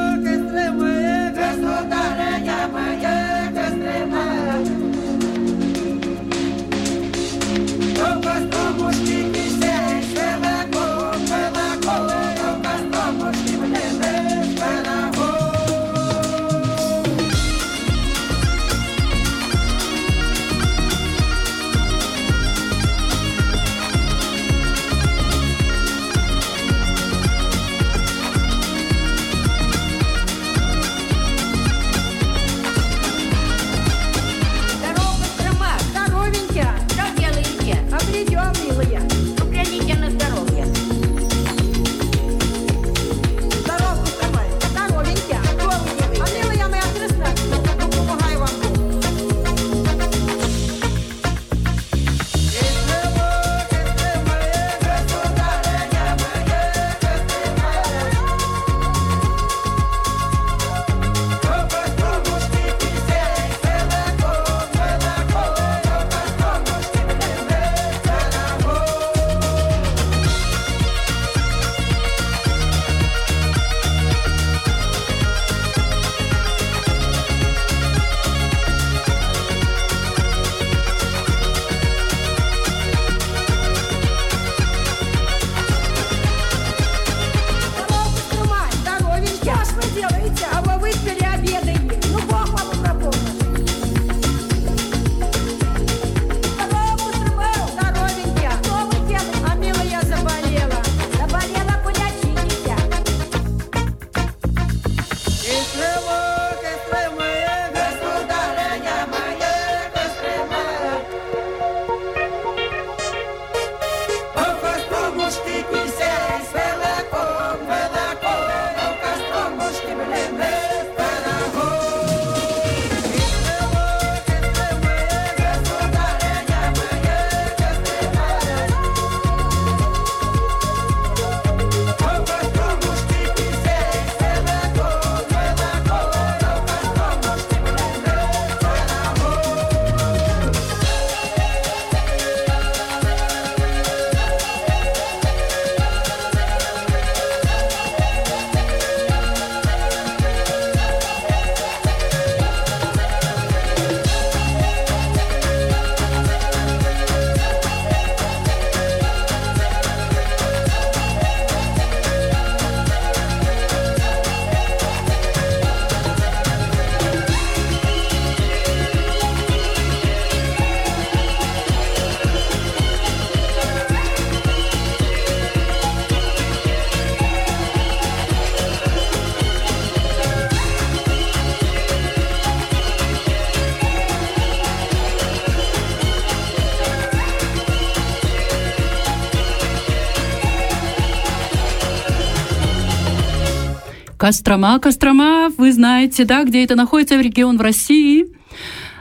Кострома, 194.23 194.79
Кострома, 194.79 195.51
вы 195.59 195.73
знаете, 195.73 196.25
да, 196.25 196.45
где 196.45 196.63
это 196.63 196.77
находится, 196.77 197.17
в 197.17 197.21
регион 197.21 197.59
в 197.59 197.61
России. 197.61 198.27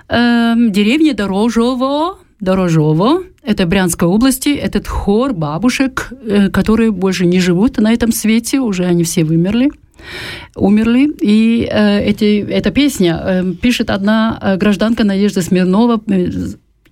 Эм, 0.08 0.72
деревня 0.72 1.14
Дорожово, 1.14 2.18
Дорожово, 2.40 3.22
это 3.44 3.68
Брянской 3.68 4.08
области, 4.08 4.50
этот 4.50 4.88
хор 4.88 5.34
бабушек, 5.34 6.12
э, 6.12 6.50
которые 6.50 6.90
больше 6.90 7.28
не 7.28 7.40
живут 7.40 7.78
на 7.78 7.94
этом 7.94 8.12
свете, 8.12 8.62
уже 8.62 8.84
они 8.86 9.04
все 9.04 9.24
вымерли 9.24 9.70
умерли. 10.56 11.12
И 11.22 11.70
э, 11.72 12.00
эти, 12.04 12.42
эта 12.42 12.72
песня 12.72 13.22
э, 13.24 13.54
пишет 13.62 13.92
одна 13.92 14.40
э, 14.42 14.58
гражданка 14.58 15.04
Надежда 15.04 15.44
Смирнова, 15.44 16.02
э, 16.08 16.30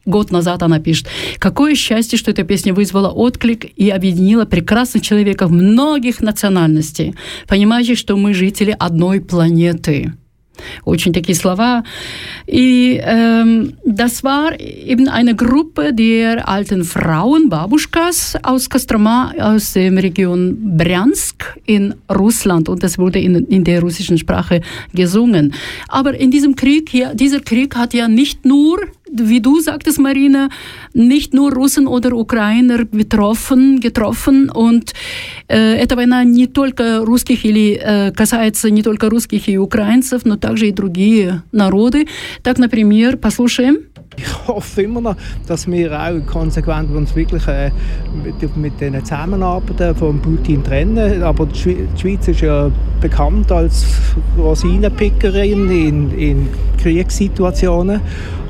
год 0.05 0.31
назад 0.31 0.63
она 0.63 0.79
пишет, 0.79 1.07
какое 1.39 1.75
счастье, 1.75 2.17
что 2.17 2.31
эта 2.31 2.43
песня 2.43 2.73
вызвала 2.73 3.09
отклик 3.09 3.65
и 3.75 3.89
объединила 3.89 4.45
прекрасных 4.45 5.03
человеков 5.03 5.51
многих 5.51 6.21
национальностей, 6.21 7.15
понимающих, 7.47 7.97
что 7.97 8.17
мы 8.17 8.33
жители 8.33 8.75
одной 8.77 9.21
планеты. 9.21 10.13
Очень 10.85 11.13
такие 11.13 11.35
слова. 11.35 11.83
И 12.47 12.99
ähm, 13.03 13.73
das 13.85 14.23
war 14.23 14.59
eben 14.59 15.07
eine 15.07 15.35
Gruppe 15.35 15.93
der 15.93 16.47
alten 16.47 16.83
Frauen, 16.83 17.49
Babuschkas 17.49 18.35
aus 18.43 18.69
Kostroma, 18.69 19.33
aus 19.39 19.73
der 19.73 19.91
Region 19.91 20.77
Bryansk 20.77 21.59
in 21.65 21.95
Russland. 22.09 22.69
Und 22.69 22.83
das 22.83 22.97
wurde 22.97 23.19
in, 23.19 23.35
in 23.35 23.63
der 23.63 23.81
russischen 23.81 24.17
Sprache 24.17 24.61
gesungen. 24.93 25.53
Aber 25.87 26.13
in 26.19 26.31
diesem 26.31 26.55
Krieg 26.55 26.89
hier, 26.89 27.13
dieser 27.13 27.39
Krieg 27.39 27.75
hat 27.75 27.93
ja 27.93 28.07
nicht 28.07 28.45
nur 28.45 28.79
wie 29.10 29.40
du 29.40 29.60
sagtest, 29.60 29.98
Marina, 29.98 30.48
nicht 30.92 31.34
nur 31.34 31.52
Russen 31.52 31.86
oder 31.86 32.12
Ukrainer 32.12 32.84
betroffen, 32.84 33.80
getroffen. 33.80 34.50
Und 34.50 34.92
э, 35.48 35.76
эта 35.76 35.96
война 35.96 36.24
не 36.24 36.46
только 36.46 37.04
русских 37.04 37.44
или 37.44 37.80
э, 37.80 38.12
касается 38.12 38.70
не 38.70 38.82
только 38.82 39.08
русских 39.08 39.48
и 39.48 39.58
украинцев, 39.58 40.24
но 40.24 40.36
также 40.36 40.68
и 40.68 40.72
другие 40.72 41.42
народы. 41.52 42.06
Так, 42.42 42.58
например, 42.58 43.16
послушаем. 43.16 43.78
Ich 44.16 44.46
hoffe 44.46 44.82
immer 44.82 45.00
noch, 45.00 45.16
dass 45.48 45.66
wir 45.66 45.92
auch 45.92 46.24
konsequent 46.26 46.90
uns 46.90 47.16
wirklich 47.16 47.46
äh, 47.48 47.70
mit, 48.22 48.56
mit 48.56 48.80
den 48.80 49.04
Zusammenarbeiten 49.04 49.94
von 49.94 50.20
Putin 50.20 50.62
trennen. 50.62 51.22
Aber 51.22 51.46
die 51.46 51.76
Schweiz 51.96 52.28
ist 52.28 52.40
ja 52.40 52.70
bekannt 53.00 53.50
als 53.50 53.84
Rosinenpickerin 54.38 55.70
in, 55.70 56.10
in 56.18 56.48
Kriegssituationen. 56.80 58.00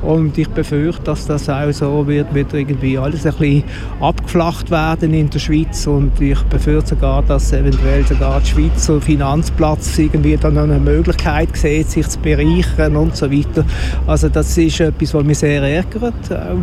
Und 0.02 0.36
ich 0.38 0.48
befürchte, 0.48 1.02
dass 1.04 1.26
das 1.26 1.48
auch 1.48 1.70
so 1.72 2.06
wird, 2.06 2.34
wird 2.34 2.52
irgendwie 2.54 2.96
alles 2.98 3.26
ein 3.26 3.32
bisschen 3.32 3.64
abgeflacht 4.00 4.70
werden 4.70 5.12
in 5.14 5.28
der 5.30 5.38
Schweiz. 5.38 5.86
Und 5.86 6.20
ich 6.20 6.40
befürchte 6.44 6.90
sogar, 6.90 7.22
dass 7.22 7.52
eventuell 7.52 8.04
sogar 8.06 8.40
der 8.40 8.46
Schweizer 8.46 9.00
Finanzplatz 9.00 9.98
irgendwie 9.98 10.36
dann 10.36 10.56
eine 10.56 10.78
Möglichkeit 10.78 11.56
sieht, 11.56 11.90
sich 11.90 12.08
zu 12.08 12.18
bereichern 12.20 12.96
und 12.96 13.16
so 13.16 13.30
weiter. 13.30 13.64
Also 14.06 14.28
das 14.28 14.56
ist 14.56 14.80
etwas, 14.80 15.14
was 15.14 15.24
mich 15.24 15.38
sehr 15.38 15.62
ärgert, 15.62 16.14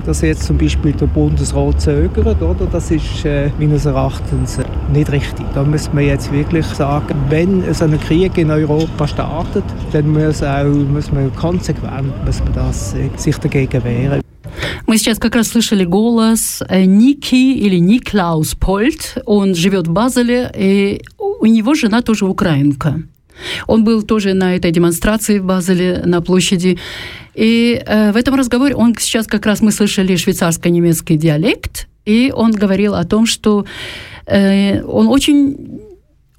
dass 0.05 0.21
jetzt 0.21 0.43
zum 0.43 0.57
Beispiel 0.57 0.93
der 0.93 1.07
Bundesrat 1.07 1.81
zögert. 1.81 2.41
Oder? 2.41 2.67
Das 2.71 2.91
ist 2.91 3.25
äh, 3.25 3.49
meines 3.59 3.85
Erachtens 3.85 4.59
nicht 4.93 5.11
richtig. 5.11 5.45
Da 5.53 5.63
muss 5.63 5.91
man 5.93 6.05
jetzt 6.05 6.31
wirklich 6.31 6.65
sagen, 6.65 7.15
wenn 7.29 7.73
so 7.73 7.85
ein 7.85 7.99
Krieg 8.01 8.37
in 8.37 8.51
Europa 8.51 9.07
startet, 9.07 9.63
dann 9.91 10.11
muss, 10.11 10.43
auch, 10.43 10.65
muss 10.65 11.11
man 11.11 11.33
konsequent 11.35 12.13
muss 12.25 12.39
man 12.39 12.53
das, 12.53 12.95
sich 13.27 13.37
dagegen 13.41 13.83
wehren. 13.83 14.21
Мы 14.87 14.97
сейчас 14.97 15.19
как 15.19 15.35
раз 15.35 15.49
слышали 15.49 15.83
голос 15.83 16.63
Ники 16.69 17.35
или 17.35 17.77
Никлаус 17.77 18.55
Польт. 18.55 19.17
Он 19.25 19.53
живет 19.53 19.87
в 19.87 19.91
Базеле, 19.91 20.49
и 20.55 21.01
у 21.17 21.45
него 21.45 21.73
жена 21.75 22.01
тоже 22.01 22.25
украинка. 22.25 23.01
Он 23.67 23.83
был 23.83 24.01
тоже 24.01 24.33
на 24.33 24.55
этой 24.55 24.71
демонстрации 24.71 25.39
в 25.39 25.45
Базеле 25.45 26.01
на 26.05 26.21
площади. 26.21 26.79
И 27.35 27.81
э, 27.85 28.11
в 28.11 28.15
этом 28.15 28.35
разговоре 28.35 28.75
он 28.75 28.95
сейчас 28.97 29.27
как 29.27 29.45
раз 29.45 29.61
мы 29.61 29.71
слышали 29.71 30.15
швейцарско-немецкий 30.15 31.17
диалект, 31.17 31.87
и 32.05 32.31
он 32.35 32.51
говорил 32.51 32.95
о 32.95 33.03
том, 33.03 33.27
что 33.27 33.65
э, 34.25 34.81
он 34.83 35.07
очень 35.07 35.81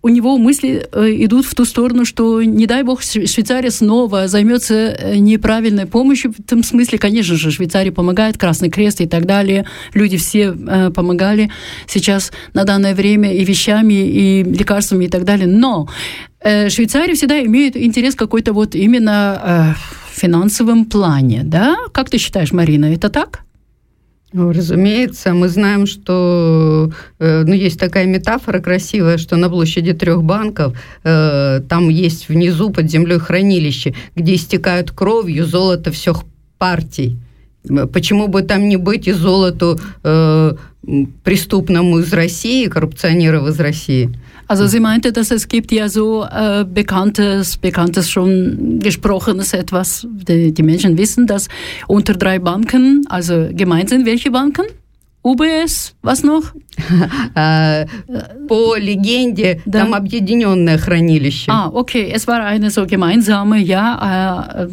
у 0.01 0.09
него 0.09 0.38
мысли 0.38 0.86
э, 0.92 1.24
идут 1.24 1.44
в 1.44 1.55
ту 1.55 1.64
сторону, 1.64 2.05
что, 2.05 2.42
не 2.42 2.66
дай 2.66 2.84
бог, 2.84 3.03
Швейцария 3.03 3.70
снова 3.70 4.28
займется 4.28 4.74
э, 4.74 5.16
неправильной 5.16 5.86
помощью. 5.86 6.32
В 6.32 6.38
этом 6.38 6.62
смысле, 6.62 6.99
конечно 6.99 7.34
же, 7.34 7.51
Швейцария 7.51 7.90
помогает, 7.90 8.38
Красный 8.38 8.70
Крест 8.70 9.01
и 9.01 9.07
так 9.07 9.26
далее. 9.26 9.66
Люди 9.94 10.16
все 10.16 10.55
э, 10.57 10.90
помогали 10.90 11.51
сейчас 11.88 12.30
на 12.55 12.64
данное 12.64 12.94
время 12.94 13.34
и 13.34 13.44
вещами, 13.44 13.94
и 13.94 14.44
лекарствами 14.44 15.07
и 15.07 15.09
так 15.09 15.24
далее. 15.24 15.46
Но 15.46 15.88
Швейцария 16.40 17.14
всегда 17.14 17.42
имеет 17.44 17.76
интерес 17.76 18.14
какой-то 18.14 18.53
вот 18.53 18.76
именно 18.76 19.74
в 20.12 20.20
финансовом 20.20 20.84
плане, 20.84 21.42
да? 21.44 21.76
Как 21.92 22.11
ты 22.11 22.18
считаешь, 22.18 22.53
Марина, 22.53 22.86
это 22.86 23.09
так? 23.09 23.40
Ну, 24.30 24.52
разумеется, 24.52 25.32
мы 25.32 25.48
знаем, 25.48 25.86
что 25.86 26.92
э, 27.18 27.44
ну, 27.46 27.54
есть 27.54 27.80
такая 27.80 28.04
метафора 28.04 28.60
красивая, 28.60 29.16
что 29.16 29.36
на 29.36 29.48
площади 29.48 29.94
трех 29.94 30.22
банков 30.22 30.76
э, 31.02 31.62
там 31.66 31.88
есть 31.88 32.28
внизу 32.28 32.68
под 32.68 32.90
землей 32.90 33.18
хранилище, 33.18 33.94
где 34.14 34.34
истекают 34.34 34.90
кровью 34.90 35.46
золото 35.46 35.90
всех 35.90 36.24
партий. 36.58 37.16
Почему 37.92 38.28
бы 38.28 38.42
там 38.42 38.68
не 38.68 38.76
быть 38.76 39.08
и 39.08 39.12
золоту 39.12 39.78
э, 40.02 40.52
преступному 41.24 42.00
из 42.00 42.12
России, 42.12 42.66
коррупционеров 42.66 43.48
из 43.48 43.58
России? 43.58 44.10
Also 44.47 44.67
sie 44.67 44.79
meinte, 44.79 45.11
dass 45.11 45.31
es 45.31 45.47
gibt 45.47 45.71
ja 45.71 45.88
so 45.89 46.25
äh, 46.25 46.65
bekanntes, 46.65 47.57
bekanntes 47.57 48.09
schon 48.09 48.79
gesprochenes 48.79 49.53
etwas. 49.53 50.05
Die, 50.09 50.53
die 50.53 50.63
Menschen 50.63 50.97
wissen, 50.97 51.27
dass 51.27 51.47
unter 51.88 52.13
drei 52.13 52.39
Banken, 52.39 53.05
also 53.07 53.49
gemeint 53.51 53.89
sind 53.89 54.05
welche 54.05 54.31
Banken? 54.31 54.65
UBS, 55.23 55.95
was 56.01 56.21
noch? 56.23 56.53
По 58.47 58.75
легенде, 58.75 59.61
да. 59.65 59.79
там 59.79 59.93
объединенное 59.93 60.77
хранилище. 60.77 61.49
А, 61.49 61.71
окей, 61.73 62.11
es 62.11 62.27
war 62.27 62.41
eine 62.43 62.69
so 62.69 62.86
gemeinsame, 62.86 63.59
ja, 63.59 64.65
äh, 64.65 64.67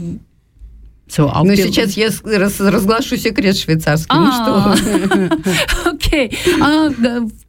so 1.10 1.26
Но 1.26 1.44
ну, 1.44 1.56
сейчас 1.56 1.96
я 1.96 2.08
раз, 2.24 2.60
разглашу 2.60 3.16
секрет 3.16 3.56
швейцарский. 3.56 4.08
А, 4.10 4.20
ну 4.20 4.76
что? 4.76 5.90
Окей. 5.90 6.36
А 6.60 6.88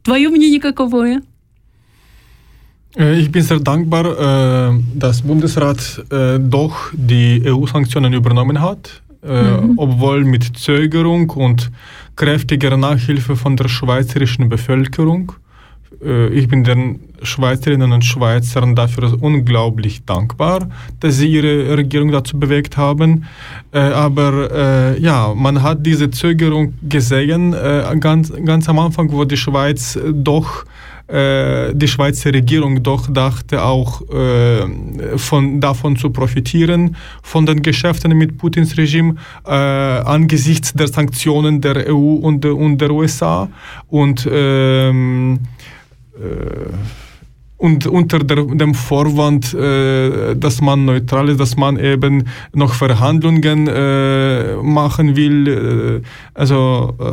твое 0.02 0.28
мнение 0.28 0.60
какое? 0.60 1.22
Äh, 2.95 3.19
ich 3.19 3.31
bin 3.31 3.43
sehr 3.43 3.59
dankbar, 3.59 4.05
äh, 4.05 4.79
dass 4.95 5.21
Bundesrat 5.21 6.03
äh, 6.11 6.39
doch 6.39 6.75
die 6.93 7.43
EU-Sanktionen 7.45 8.13
übernommen 8.13 8.61
hat, 8.61 9.01
mhm. 9.23 9.73
obwohl 9.77 10.23
mit 10.23 10.57
Zögerung 10.57 11.29
und 11.31 11.71
kräftiger 12.15 12.77
Nachhilfe 12.77 13.35
von 13.35 13.55
der 13.55 13.67
schweizerischen 13.67 14.49
Bevölkerung. 14.49 15.33
Ich 16.31 16.47
bin 16.47 16.63
den 16.63 16.99
Schweizerinnen 17.23 17.91
und 17.91 18.05
Schweizern 18.05 18.75
dafür 18.75 19.17
unglaublich 19.19 20.05
dankbar, 20.05 20.69
dass 20.99 21.17
sie 21.17 21.27
ihre 21.27 21.75
Regierung 21.75 22.11
dazu 22.11 22.39
bewegt 22.39 22.77
haben. 22.77 23.25
Aber 23.71 24.95
ja, 24.99 25.33
man 25.35 25.63
hat 25.63 25.83
diese 25.85 26.11
Zögerung 26.11 26.75
gesehen, 26.87 27.55
ganz, 27.99 28.31
ganz 28.45 28.69
am 28.69 28.77
Anfang, 28.77 29.11
wo 29.11 29.25
die 29.25 29.37
Schweiz 29.37 29.97
doch 30.13 30.65
äh, 31.07 31.73
die 31.73 31.87
Schweizer 31.87 32.33
Regierung 32.33 32.83
doch 32.83 33.07
dachte, 33.11 33.63
auch 33.63 34.01
äh, 34.09 35.17
von, 35.17 35.59
davon 35.61 35.95
zu 35.95 36.09
profitieren, 36.09 36.95
von 37.23 37.45
den 37.45 37.61
Geschäften 37.61 38.17
mit 38.17 38.37
Putins 38.37 38.77
Regime 38.77 39.15
äh, 39.45 39.51
angesichts 39.51 40.73
der 40.73 40.87
Sanktionen 40.87 41.61
der 41.61 41.87
EU 41.93 42.15
und, 42.15 42.45
und 42.45 42.79
der 42.79 42.91
USA. 42.91 43.49
Und 43.87 44.27
ähm, 44.31 45.39
äh, 46.15 47.06
und 47.62 47.86
unter 47.86 48.18
der, 48.18 48.42
dem 48.44 48.74
Vorwand, 48.74 49.54
äh, 49.54 50.34
dass 50.34 50.60
man 50.60 50.84
neutral 50.84 51.28
ist, 51.28 51.38
dass 51.38 51.56
man 51.56 51.78
eben 51.78 52.24
noch 52.52 52.74
Verhandlungen 52.74 53.68
äh, 53.68 54.56
machen 54.56 55.14
will. 55.14 55.38
Äh, 55.46 56.00
also, 56.34 56.92
äh, 56.98 57.04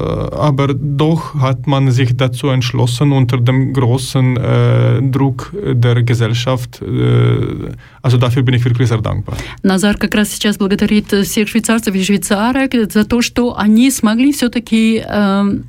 aber 0.50 0.74
doch 0.74 1.36
hat 1.36 1.68
man 1.68 1.92
sich 1.92 2.18
dazu 2.18 2.48
entschlossen 2.48 3.12
unter 3.12 3.38
dem 3.38 3.74
großen 3.74 4.38
äh, 4.38 5.02
Druck 5.04 5.54
der 5.86 6.02
Gesellschaft. 6.02 6.82
Äh, 6.82 7.70
also 8.02 8.18
dafür 8.18 8.42
bin 8.42 8.56
ich 8.56 8.66
wirklich 8.66 8.88
sehr 8.88 9.02
dankbar. 9.02 9.38
Назар 9.62 9.98
как 9.98 10.16
раз 10.16 10.32
сейчас 10.32 10.58
благодарит 10.58 11.14
всех 11.14 11.48
швейцарцев 11.48 11.94
и 11.94 12.04
швейцарок 12.04 12.74
за 12.92 13.06
то, 13.06 13.22
что 13.22 13.56
они 13.56 13.92
смогли 13.92 14.32
все-таки 14.32 15.04
э, 15.08 15.60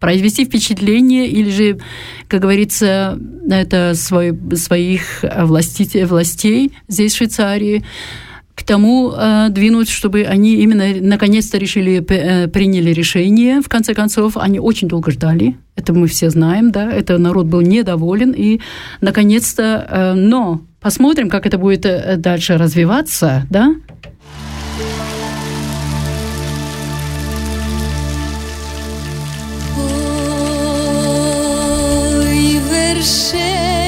произвести 0.00 0.44
впечатление 0.44 1.26
или 1.26 1.50
же, 1.50 1.78
как 2.28 2.40
говорится, 2.40 3.18
это 3.48 3.94
свой, 3.94 4.38
своих 4.54 5.24
властей, 5.36 6.04
властей 6.04 6.72
здесь, 6.88 7.14
в 7.14 7.16
Швейцарии, 7.16 7.84
к 8.58 8.64
тому 8.64 9.12
э, 9.16 9.48
двинуть, 9.50 9.88
чтобы 9.88 10.22
они 10.22 10.56
именно 10.56 10.84
наконец-то 11.00 11.58
решили, 11.58 12.04
э, 12.08 12.48
приняли 12.48 12.90
решение. 12.90 13.60
В 13.60 13.68
конце 13.68 13.94
концов, 13.94 14.36
они 14.36 14.58
очень 14.58 14.88
долго 14.88 15.12
ждали. 15.12 15.56
Это 15.76 15.92
мы 15.92 16.08
все 16.08 16.28
знаем, 16.28 16.72
да. 16.72 16.90
Это 16.90 17.18
народ 17.18 17.46
был 17.46 17.60
недоволен. 17.60 18.32
И 18.32 18.60
наконец-то, 19.00 19.86
э, 19.88 20.14
но 20.14 20.60
посмотрим, 20.80 21.30
как 21.30 21.46
это 21.46 21.56
будет 21.56 21.86
э, 21.86 22.16
дальше 22.16 22.58
развиваться, 22.58 23.46
да. 23.48 23.76
crescer. 32.98 33.87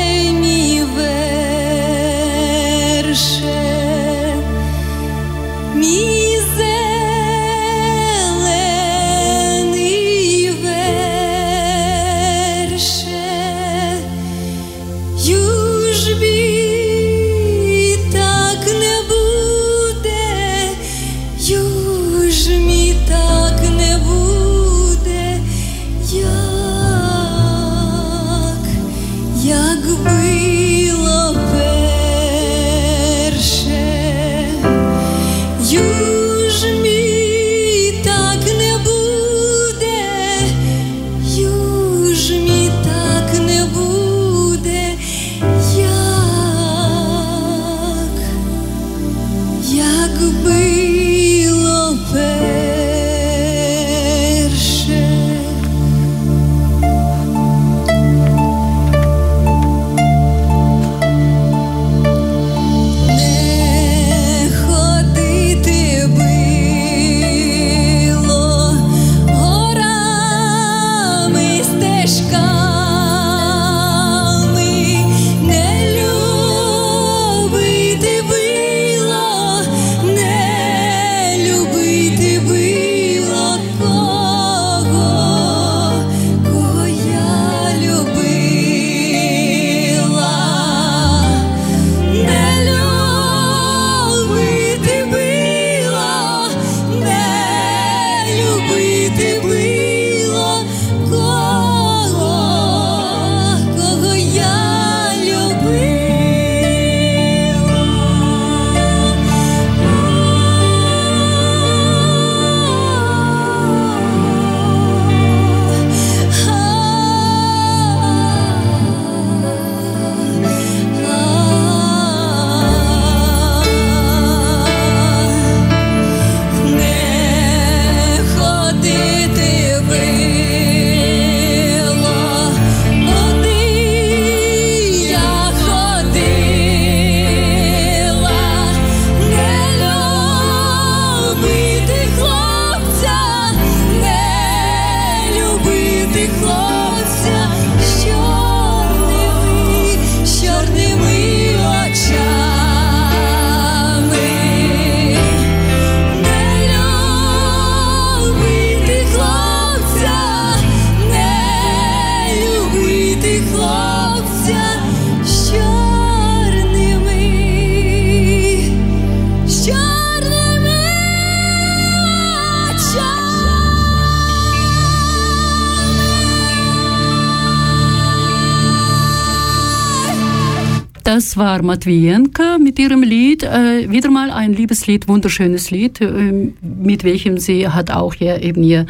das 181.04 181.38
war 181.38 181.62
Matwienko 181.62 182.58
mit 182.60 182.80
ihrem 182.80 183.04
Lied. 183.04 183.44
Äh, 183.44 183.90
wieder 183.90 184.10
mal 184.12 184.32
ein 184.32 184.54
Liebeslied, 184.54 185.08
wunderschönes 185.08 185.72
Lied, 185.72 186.02
äh, 186.02 186.52
mit 186.62 187.04
welchem 187.04 187.38
sie 187.38 187.68
hat 187.70 187.92
auch 187.92 188.14
hier 188.16 188.42
eben 188.42 188.64
ihr 188.64 188.86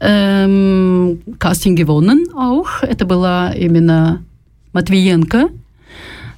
ähm, 0.00 1.20
Casting 1.38 1.76
gewonnen 1.76 2.26
auch. 2.36 2.82
Это 2.82 3.04
была 3.04 3.52
именно 3.52 4.24
Матвиенко. 4.72 5.50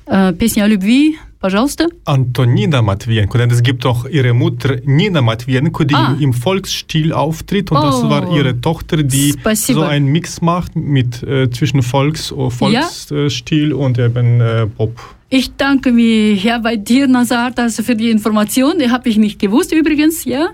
Äh, 0.06 0.32
Песня 0.32 0.64
о 0.64 0.68
любви, 0.68 1.18
пожалуйста. 1.40 1.86
Antonina 2.06 2.80
Matwienko, 2.82 3.38
denn 3.38 3.50
es 3.50 3.62
gibt 3.62 3.84
auch 3.86 4.06
ihre 4.06 4.32
Mutter 4.32 4.76
Nina 4.84 5.20
Matwienko, 5.22 5.84
die 5.84 5.94
Ah. 5.94 6.16
im 6.20 6.32
Volksstil 6.32 7.12
auftritt 7.12 7.70
und 7.70 7.82
das 7.82 8.02
Oh. 8.02 8.08
war 8.10 8.34
ihre 8.36 8.60
Tochter, 8.60 9.02
die 9.02 9.32
Спасибо. 9.32 9.80
so 9.80 9.84
einen 9.86 10.06
Mix 10.06 10.40
macht 10.40 10.74
mit 10.76 11.22
äh, 11.22 11.50
zwischen 11.50 11.82
Volks, 11.82 12.32
äh, 12.32 12.50
Volksstil 12.50 13.72
und 13.72 13.98
eben 13.98 14.40
äh, 14.40 14.66
Pop. 14.66 14.92
Ich 15.30 15.50
danke 15.56 15.90
mir 15.90 16.34
ja 16.34 16.58
bei 16.58 16.76
dir, 16.76 17.08
Nazar, 17.08 17.50
also 17.56 17.82
für 17.82 17.96
die 17.96 18.10
Information. 18.10 18.78
Die 18.78 18.88
habe 18.90 19.08
ich 19.08 19.16
nicht 19.16 19.40
gewusst 19.40 19.72
übrigens, 19.72 20.24
ja. 20.24 20.48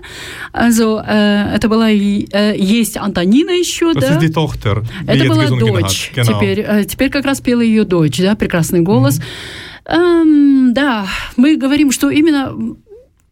Also 0.53 0.97
äh, 0.97 1.53
это 1.55 1.67
была 1.69 1.91
и, 1.91 2.25
э, 2.33 2.55
есть 2.57 2.97
Антонина 2.97 3.51
еще, 3.51 3.93
Das 3.93 4.05
да. 4.05 4.11
ist 4.13 4.21
die 4.21 4.31
Tochter, 4.31 4.81
die 5.03 5.07
Это 5.07 5.17
jetzt 5.23 5.29
была 5.29 5.43
gesungen 5.43 5.73
дочь. 5.81 6.11
hat. 6.15 6.25
Genau. 6.25 6.39
Теперь, 6.39 6.59
э, 6.61 6.85
теперь 6.85 7.09
как 7.11 7.25
раз 7.25 7.41
пела 7.41 7.61
ее 7.61 7.83
дочь, 7.85 8.17
да, 8.17 8.33
прекрасный 8.35 8.81
голос. 8.81 9.19
Эм, 9.86 10.74
да, 10.74 11.06
мы 11.36 11.56
говорим, 11.56 11.92
что 11.92 12.10
именно 12.10 12.52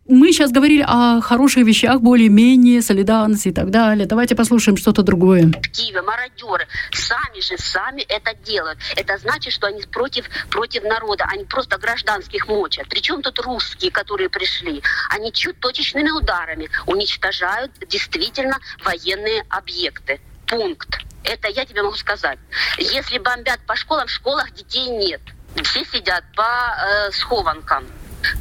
мы 0.07 0.33
сейчас 0.33 0.53
говорили 0.53 0.85
о 0.87 1.21
хороших 1.23 1.65
вещах, 1.65 2.01
более-менее, 2.01 2.83
солидарности 2.83 3.49
и 3.49 3.53
так 3.53 3.71
далее. 3.71 4.07
Давайте 4.07 4.37
послушаем 4.37 4.77
что-то 4.77 5.03
другое. 5.03 5.51
Киеве, 5.73 6.03
мародеры, 6.03 6.69
сами 6.93 7.41
же, 7.41 7.57
сами 7.57 8.03
это 8.03 8.35
делают. 8.45 8.79
Это 8.97 9.17
значит, 9.17 9.53
что 9.53 9.67
они 9.67 9.81
против, 9.83 10.27
против 10.51 10.85
народа, 10.85 11.25
они 11.33 11.45
просто 11.45 11.79
гражданских 11.79 12.47
мочат. 12.49 12.87
Причем 12.89 13.23
тут 13.23 13.39
русские, 13.41 13.91
которые 13.91 14.29
пришли? 14.29 14.83
Они 15.09 15.33
чуть 15.33 15.59
точечными 15.59 16.11
ударами 16.11 16.69
уничтожают 16.87 17.73
действительно 17.89 18.59
военные 18.85 19.45
объекты. 19.49 20.21
Пункт. 20.47 21.01
Это 21.25 21.49
я 21.49 21.65
тебе 21.65 21.83
могу 21.83 21.97
сказать. 21.97 22.39
Если 22.79 23.17
бомбят 23.19 23.61
по 23.67 23.75
школам, 23.75 24.07
в 24.07 24.11
школах 24.11 24.53
детей 24.53 24.91
нет. 24.91 25.23
Все 25.63 25.85
сидят 25.85 26.25
по 26.35 26.43
э, 26.43 27.13
схованкам. 27.13 27.87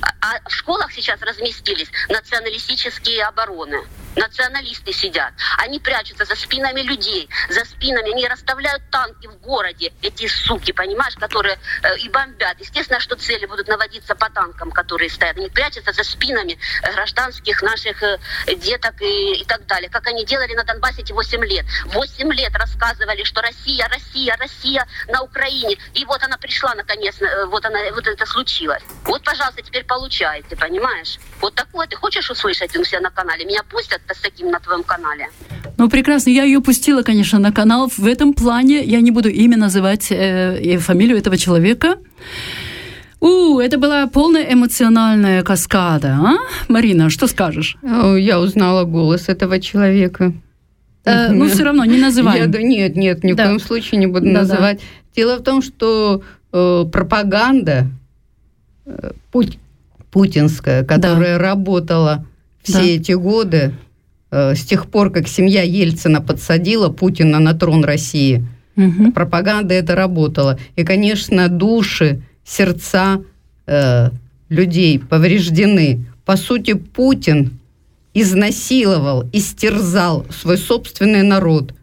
А 0.02 0.14
а 0.24 0.50
в 0.50 0.54
школах 0.54 0.90
сейчас 0.94 1.22
разместились 1.22 1.90
националистические 2.08 3.26
обороны. 3.26 3.84
Националисты 4.16 4.94
сидят. 4.94 5.34
Они 5.58 5.80
прячутся 5.80 6.26
за 6.26 6.36
спинами 6.36 6.82
людей, 6.82 7.30
за 7.50 7.66
спинами. 7.66 8.12
Они 8.12 8.28
расставляют 8.28 8.84
танки 8.92 9.28
в 9.28 9.38
городе, 9.40 9.92
эти 10.02 10.28
суки, 10.28 10.72
понимаешь, 10.72 11.16
которые 11.16 11.58
э, 11.82 11.98
и 11.98 12.10
бомбят. 12.10 12.60
Естественно, 12.60 13.00
что 13.00 13.16
цели 13.16 13.46
будут 13.46 13.68
наводиться 13.68 14.16
по 14.16 14.30
танкам, 14.30 14.72
которые 14.72 15.10
стоят. 15.10 15.38
Они 15.38 15.50
прячутся 15.50 15.94
за 15.94 16.04
спинами 16.04 16.58
э, 16.84 16.94
гражданских 16.94 17.62
наших 17.62 18.04
э, 18.04 18.20
деток 18.56 19.02
и, 19.02 19.42
и 19.42 19.46
так 19.46 19.66
далее. 19.66 19.90
Как 19.90 20.06
они 20.08 20.26
делали 20.26 20.54
на 20.54 20.64
Донбассе 20.64 21.02
эти 21.02 21.12
8 21.12 21.44
лет. 21.46 21.66
8 21.86 22.34
лет 22.34 22.56
рассказывали, 22.56 23.24
что 23.24 23.42
Россия, 23.42 23.88
Россия, 23.88 24.36
Россия 24.38 24.88
на 25.08 25.22
Украине. 25.22 25.78
И 25.94 26.06
вот 26.06 26.24
она 26.24 26.38
пришла 26.38 26.76
наконец, 26.76 27.20
э, 27.22 27.46
вот, 27.46 27.66
она, 27.66 27.80
вот 27.92 28.08
это 28.08 28.26
случилось. 28.26 28.84
Вот, 29.06 29.24
пожалуйста, 29.24 29.62
теперь 29.62 29.84
получайте, 29.86 30.56
понимаешь? 30.56 31.20
Вот 31.40 31.56
такое 31.56 31.88
ты 31.88 31.96
хочешь 31.96 32.30
услышать 32.30 32.76
у 32.76 32.84
себя 32.84 33.02
на 33.02 33.10
канале? 33.10 33.46
Меня 33.46 33.64
пустят 33.64 34.03
с 34.14 34.22
таким 34.22 34.50
на 34.52 34.60
твоем 34.60 34.84
канале? 34.84 35.28
Ну, 35.78 35.90
прекрасно. 35.90 36.30
Я 36.32 36.44
ее 36.44 36.62
пустила, 36.62 37.02
конечно, 37.04 37.40
на 37.40 37.52
канал. 37.52 37.90
В 37.96 38.06
этом 38.06 38.34
плане 38.34 38.84
я 38.84 39.02
не 39.02 39.12
буду 39.12 39.30
имя 39.30 39.58
называть 39.58 40.12
э, 40.12 40.60
и 40.62 40.78
фамилию 40.78 41.18
этого 41.18 41.38
человека. 41.38 41.98
У, 43.20 43.60
это 43.60 43.78
была 43.78 44.08
полная 44.08 44.44
эмоциональная 44.54 45.44
каскада, 45.44 46.18
а? 46.22 46.34
Марина, 46.68 47.10
что 47.10 47.28
скажешь? 47.28 47.78
О, 47.82 48.16
Я 48.16 48.40
узнала 48.42 48.84
голос 48.84 49.30
этого 49.30 49.60
человека. 49.62 50.34
Э, 51.06 51.30
ну, 51.30 51.48
все 51.48 51.64
равно, 51.64 51.86
не 51.86 51.98
называем. 52.00 52.44
Я, 52.44 52.48
да, 52.48 52.62
нет, 52.62 52.96
нет, 52.96 53.24
ни 53.24 53.32
в 53.32 53.36
Да. 53.36 53.46
коем 53.46 53.60
случае 53.60 54.00
не 54.00 54.08
буду 54.08 54.26
Да-да. 54.26 54.40
называть. 54.42 54.82
Дело 55.16 55.38
в 55.38 55.44
том, 55.44 55.62
что 55.62 56.22
э, 56.52 56.86
пропаганда 56.92 57.88
э, 58.86 59.12
пут- 59.32 59.58
путинская, 60.12 60.84
которая 60.84 61.38
работала 61.38 62.26
все 62.62 62.74
Да. 62.74 62.84
эти 62.84 63.12
годы, 63.14 63.74
э, 64.34 64.56
с 64.56 64.64
тех 64.66 64.88
пор, 64.88 65.12
как 65.12 65.28
семья 65.28 65.62
Ельцина 65.64 66.22
подсадила 66.22 66.90
Путина 66.90 67.40
на 67.40 67.54
трон 67.54 67.84
России, 67.84 68.44
Мгм. 68.76 69.12
пропаганда 69.12 69.76
это 69.76 69.96
работала. 69.96 70.58
И, 70.76 70.84
конечно, 70.84 71.48
души, 71.48 72.22
сердца 72.44 73.22
э, 73.68 74.10
людей 74.50 75.00
повреждены. 75.00 76.06
По 76.26 76.38
сути, 76.38 76.74
Путин 76.74 77.52
изнасиловал, 78.16 79.26
истерзал 79.32 80.26
свой 80.30 80.58
собственный 80.58 81.24
народ. 81.24 81.74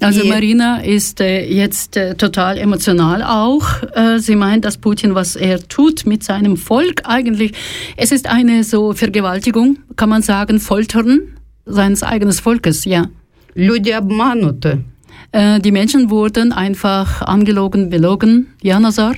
Also 0.00 0.24
Marina 0.26 0.82
ist 0.84 1.20
äh, 1.20 1.46
jetzt 1.46 1.96
äh, 1.96 2.14
total 2.14 2.58
emotional 2.58 3.22
auch. 3.22 3.64
Äh, 3.94 4.18
sie 4.18 4.36
meint, 4.36 4.64
dass 4.64 4.76
Putin, 4.76 5.14
was 5.14 5.34
er 5.34 5.66
tut 5.66 6.04
mit 6.04 6.22
seinem 6.22 6.56
Volk, 6.56 7.02
eigentlich, 7.04 7.52
es 7.96 8.12
ist 8.12 8.26
eine 8.26 8.64
so 8.64 8.92
Vergewaltigung, 8.92 9.78
kann 9.96 10.10
man 10.10 10.22
sagen, 10.22 10.60
Foltern 10.60 11.37
seines 11.67 12.03
eigenen 12.03 12.33
Volkes, 12.33 12.85
ja. 12.85 13.07
Люди 13.55 13.93
обмануты. 13.93 14.83
Äh, 15.31 15.59
die 15.59 15.71
Menschen 15.71 16.09
wurden 16.09 16.51
einfach 16.51 17.21
angelogen, 17.21 17.89
belogen. 17.89 18.47
Ja, 18.61 18.79
Nazar? 18.79 19.15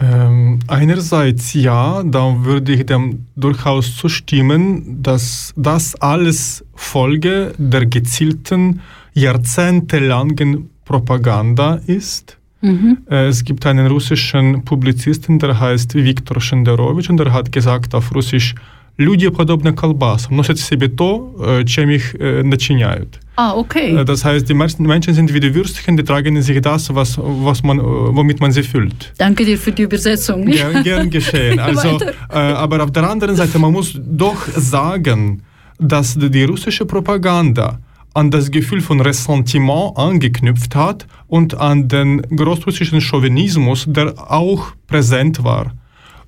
Ähm, 0.00 0.60
einerseits 0.68 1.54
ja, 1.54 2.02
da 2.04 2.44
würde 2.44 2.72
ich 2.72 2.86
dem 2.86 3.26
durchaus 3.34 3.96
zustimmen, 3.96 5.02
dass 5.02 5.52
das 5.56 5.96
alles 5.96 6.64
Folge 6.74 7.52
der 7.58 7.86
gezielten, 7.86 8.80
jahrzehntelangen 9.14 10.70
Propaganda 10.84 11.80
ist. 11.86 12.38
Mhm. 12.60 12.98
Äh, 13.10 13.26
Es 13.26 13.42
gibt 13.44 13.66
einen 13.66 13.88
russischen 13.88 14.64
Publizisten, 14.64 15.38
der 15.40 15.58
heißt 15.58 15.94
Viktor 15.94 16.40
Шендерович, 16.40 17.10
und 17.10 17.16
der 17.16 17.32
hat 17.32 17.50
gesagt 17.50 17.94
auf 17.94 18.14
Russisch, 18.14 18.54
люди 18.98 19.28
подобны 19.30 19.72
колбасам, 19.72 20.36
носят 20.36 20.58
в 20.58 20.64
себе 20.64 20.88
то, 20.88 21.34
э, 21.38 21.64
чем 21.64 21.88
их 21.90 22.14
э, 22.18 22.42
начиняют. 22.42 23.20
Ah, 23.36 23.54
okay. 23.54 23.94
Äh, 23.96 24.04
Das 24.04 24.24
heißt, 24.24 24.48
die 24.48 24.54
meisten 24.54 24.82
Menschen 24.84 25.14
sind 25.14 25.32
wie 25.32 25.38
die 25.40 25.54
Würstchen, 25.54 25.96
die 25.96 26.02
tragen 26.02 26.34
in 26.36 26.42
sich 26.42 26.60
das, 26.60 26.92
was, 26.94 27.16
was 27.18 27.62
man, 27.62 27.78
äh, 27.78 27.82
womit 27.82 28.40
man 28.40 28.50
sie 28.50 28.64
füllt. 28.64 29.12
Danke 29.18 29.44
dir 29.44 29.56
für 29.56 29.70
die 29.72 29.82
Übersetzung. 29.82 30.44
Gern, 30.46 30.82
gern 30.82 31.10
geschehen. 31.10 31.60
Also, 31.60 31.92
Weiter. 31.92 32.12
äh, 32.30 32.34
aber 32.64 32.82
auf 32.82 32.90
der 32.90 33.08
anderen 33.08 33.36
Seite, 33.36 33.58
man 33.60 33.72
muss 33.72 33.92
doch 34.04 34.48
sagen, 34.56 35.42
dass 35.78 36.16
die 36.18 36.42
russische 36.44 36.84
Propaganda 36.84 37.78
an 38.14 38.32
das 38.32 38.50
Gefühl 38.50 38.80
von 38.80 39.00
Ressentiment 39.00 39.96
angeknüpft 39.96 40.74
hat 40.74 41.06
und 41.28 41.54
an 41.54 41.86
den 41.86 42.22
großrussischen 42.22 43.00
Chauvinismus, 43.00 43.84
der 43.86 44.14
auch 44.28 44.72
präsent 44.88 45.44
war. 45.44 45.72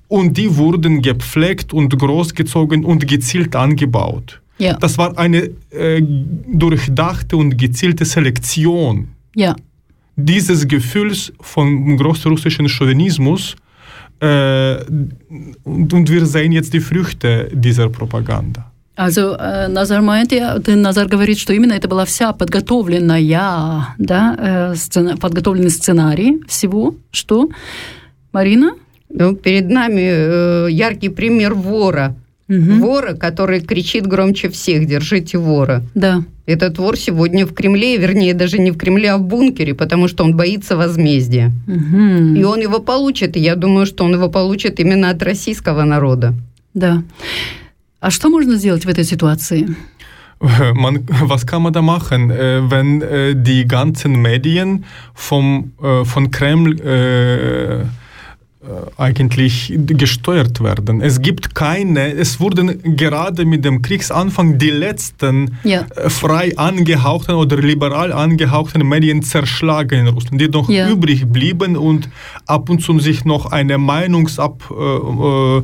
Und 0.07 0.37
die 0.37 0.57
wurden 0.57 1.01
gepflegt 1.01 1.73
und 1.73 1.97
großgezogen 1.97 2.83
und 2.83 3.07
gezielt 3.07 3.55
angebaut. 3.55 4.41
Ja. 4.57 4.73
Das 4.77 4.97
war 4.97 5.17
eine 5.17 5.49
äh, 5.71 6.01
durchdachte 6.01 7.37
und 7.37 7.57
gezielte 7.57 8.05
Selektion 8.05 9.07
Ja. 9.35 9.55
dieses 10.17 10.67
Gefühls 10.67 11.31
von 11.39 11.97
großrussischen 11.97 12.67
Chauvinismus 12.67 13.55
äh, 14.19 14.75
und, 15.63 15.93
und 15.93 16.09
wir 16.09 16.25
sehen 16.25 16.51
jetzt 16.51 16.73
die 16.73 16.79
Früchte 16.81 17.49
dieser 17.53 17.89
Propaganda. 17.89 18.65
Also 18.97 19.35
э, 19.39 19.67
Назар 19.69 20.01
Маэти, 20.01 20.39
ты, 20.63 20.75
Назар 20.75 21.07
говорит, 21.07 21.39
что 21.39 21.53
именно 21.53 21.73
это 21.73 21.87
была 21.87 22.05
вся 22.05 22.33
подготовленная, 22.33 23.95
да, 23.97 24.35
э, 24.37 24.75
сцена- 24.75 25.17
подготовленный 25.17 25.71
сценарий 25.71 26.43
всего, 26.47 26.93
что 27.11 27.49
Марина? 28.33 28.73
Ну, 29.08 29.34
перед 29.34 29.70
нами 29.70 30.02
э, 30.02 30.68
яркий 30.70 31.08
пример 31.08 31.54
вора. 31.54 32.14
Вора, 32.48 33.14
который 33.14 33.60
кричит 33.60 34.06
громче 34.06 34.48
всех 34.48 34.86
«держите 34.86 35.38
вора». 35.38 35.82
Да. 35.94 36.22
Этот 36.46 36.78
вор 36.78 36.96
сегодня 36.96 37.44
в 37.44 37.52
Кремле, 37.52 37.96
вернее, 37.96 38.34
даже 38.34 38.58
не 38.58 38.70
в 38.70 38.76
Кремле, 38.76 39.10
а 39.10 39.18
в 39.18 39.22
бункере, 39.22 39.74
потому 39.74 40.06
что 40.06 40.22
он 40.22 40.36
боится 40.36 40.76
возмездия. 40.76 41.52
Мгм. 41.66 42.36
И 42.36 42.44
он 42.44 42.60
его 42.60 42.78
получит, 42.78 43.36
и 43.36 43.40
я 43.40 43.56
думаю, 43.56 43.84
что 43.84 44.04
он 44.04 44.14
его 44.14 44.28
получит 44.28 44.78
именно 44.78 45.10
от 45.10 45.22
российского 45.24 45.82
народа. 45.82 46.34
Да. 46.72 47.02
А 48.00 48.10
что 48.12 48.28
можно 48.28 48.54
сделать 48.54 48.84
в 48.84 48.88
этой 48.88 49.04
ситуации? 49.04 49.66
Man, 50.74 51.08
was 51.22 51.46
kann 51.46 51.62
man 51.62 51.72
da 51.72 51.80
machen, 51.80 52.30
äh, 52.30 52.70
wenn 52.70 53.00
äh, 53.00 53.34
die 53.34 53.66
ganzen 53.66 54.20
Medien 54.20 54.84
vom, 55.14 55.72
äh, 55.82 56.04
von 56.04 56.30
Kreml 56.30 56.76
eigentlich 58.96 59.72
gesteuert 59.86 60.62
werden. 60.62 61.00
Es 61.00 61.20
gibt 61.20 61.54
keine, 61.54 62.12
es 62.12 62.40
wurden 62.40 62.96
gerade 62.96 63.44
mit 63.44 63.64
dem 63.64 63.82
Kriegsanfang 63.82 64.58
die 64.58 64.70
letzten 64.70 65.56
Ja. 65.64 65.86
äh, 65.96 66.10
frei 66.10 66.56
angehauchten 66.56 67.34
oder 67.34 67.56
liberal 67.58 68.12
angehauchten 68.12 68.86
Medien 68.88 69.22
zerschlagen 69.22 70.00
in 70.00 70.08
Russland, 70.08 70.40
die 70.40 70.48
noch 70.48 70.68
Ja. 70.68 70.88
übrig 70.90 71.26
blieben 71.26 71.76
und 71.76 72.08
ab 72.46 72.68
und 72.70 72.80
zu 72.82 72.98
sich 72.98 73.24
noch 73.24 73.52
eine 73.52 73.78
Meinungsab, 73.78 74.62
äh, 74.70 74.74
äh, 75.26 75.62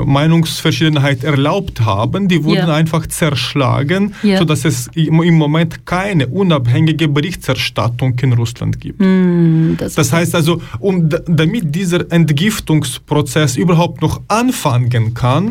äh, 0.00 0.04
Meinungsverschiedenheit 0.04 1.24
erlaubt 1.24 1.80
haben, 1.82 2.28
die 2.28 2.44
wurden 2.44 2.68
Ja. 2.68 2.74
einfach 2.74 3.06
zerschlagen, 3.06 4.14
Ja. 4.22 4.38
sodass 4.38 4.64
es 4.64 4.88
im 4.94 5.34
Moment 5.34 5.86
keine 5.86 6.26
unabhängige 6.28 7.08
Berichterstattung 7.08 8.18
in 8.20 8.32
Russland 8.34 8.80
gibt. 8.80 9.00
Hm, 9.00 9.76
das, 9.78 9.94
Das 9.94 10.12
heißt 10.12 10.34
also, 10.34 10.60
um, 10.80 11.08
damit 11.26 11.74
dieser 11.74 12.10
Entgiftungsprozess 12.18 13.56
überhaupt 13.56 14.02
noch 14.02 14.20
anfangen 14.28 15.14
kann, 15.14 15.44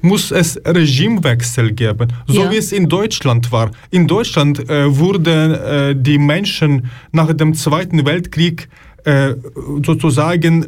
muss 0.00 0.30
es 0.30 0.48
Regimewechsel 0.64 1.72
geben, 1.72 2.08
so 2.26 2.42
Ja. 2.44 2.50
wie 2.50 2.56
es 2.58 2.70
in 2.72 2.88
Deutschland 2.88 3.50
war. 3.52 3.70
In 3.90 4.06
Deutschland 4.06 4.54
äh, 4.68 4.96
wurden 5.02 5.54
äh, 5.54 5.94
die 5.96 6.18
Menschen 6.18 6.72
nach 7.12 7.32
dem 7.32 7.54
Zweiten 7.54 7.98
Weltkrieg 8.06 8.68
äh, 9.04 9.34
sozusagen 9.84 10.66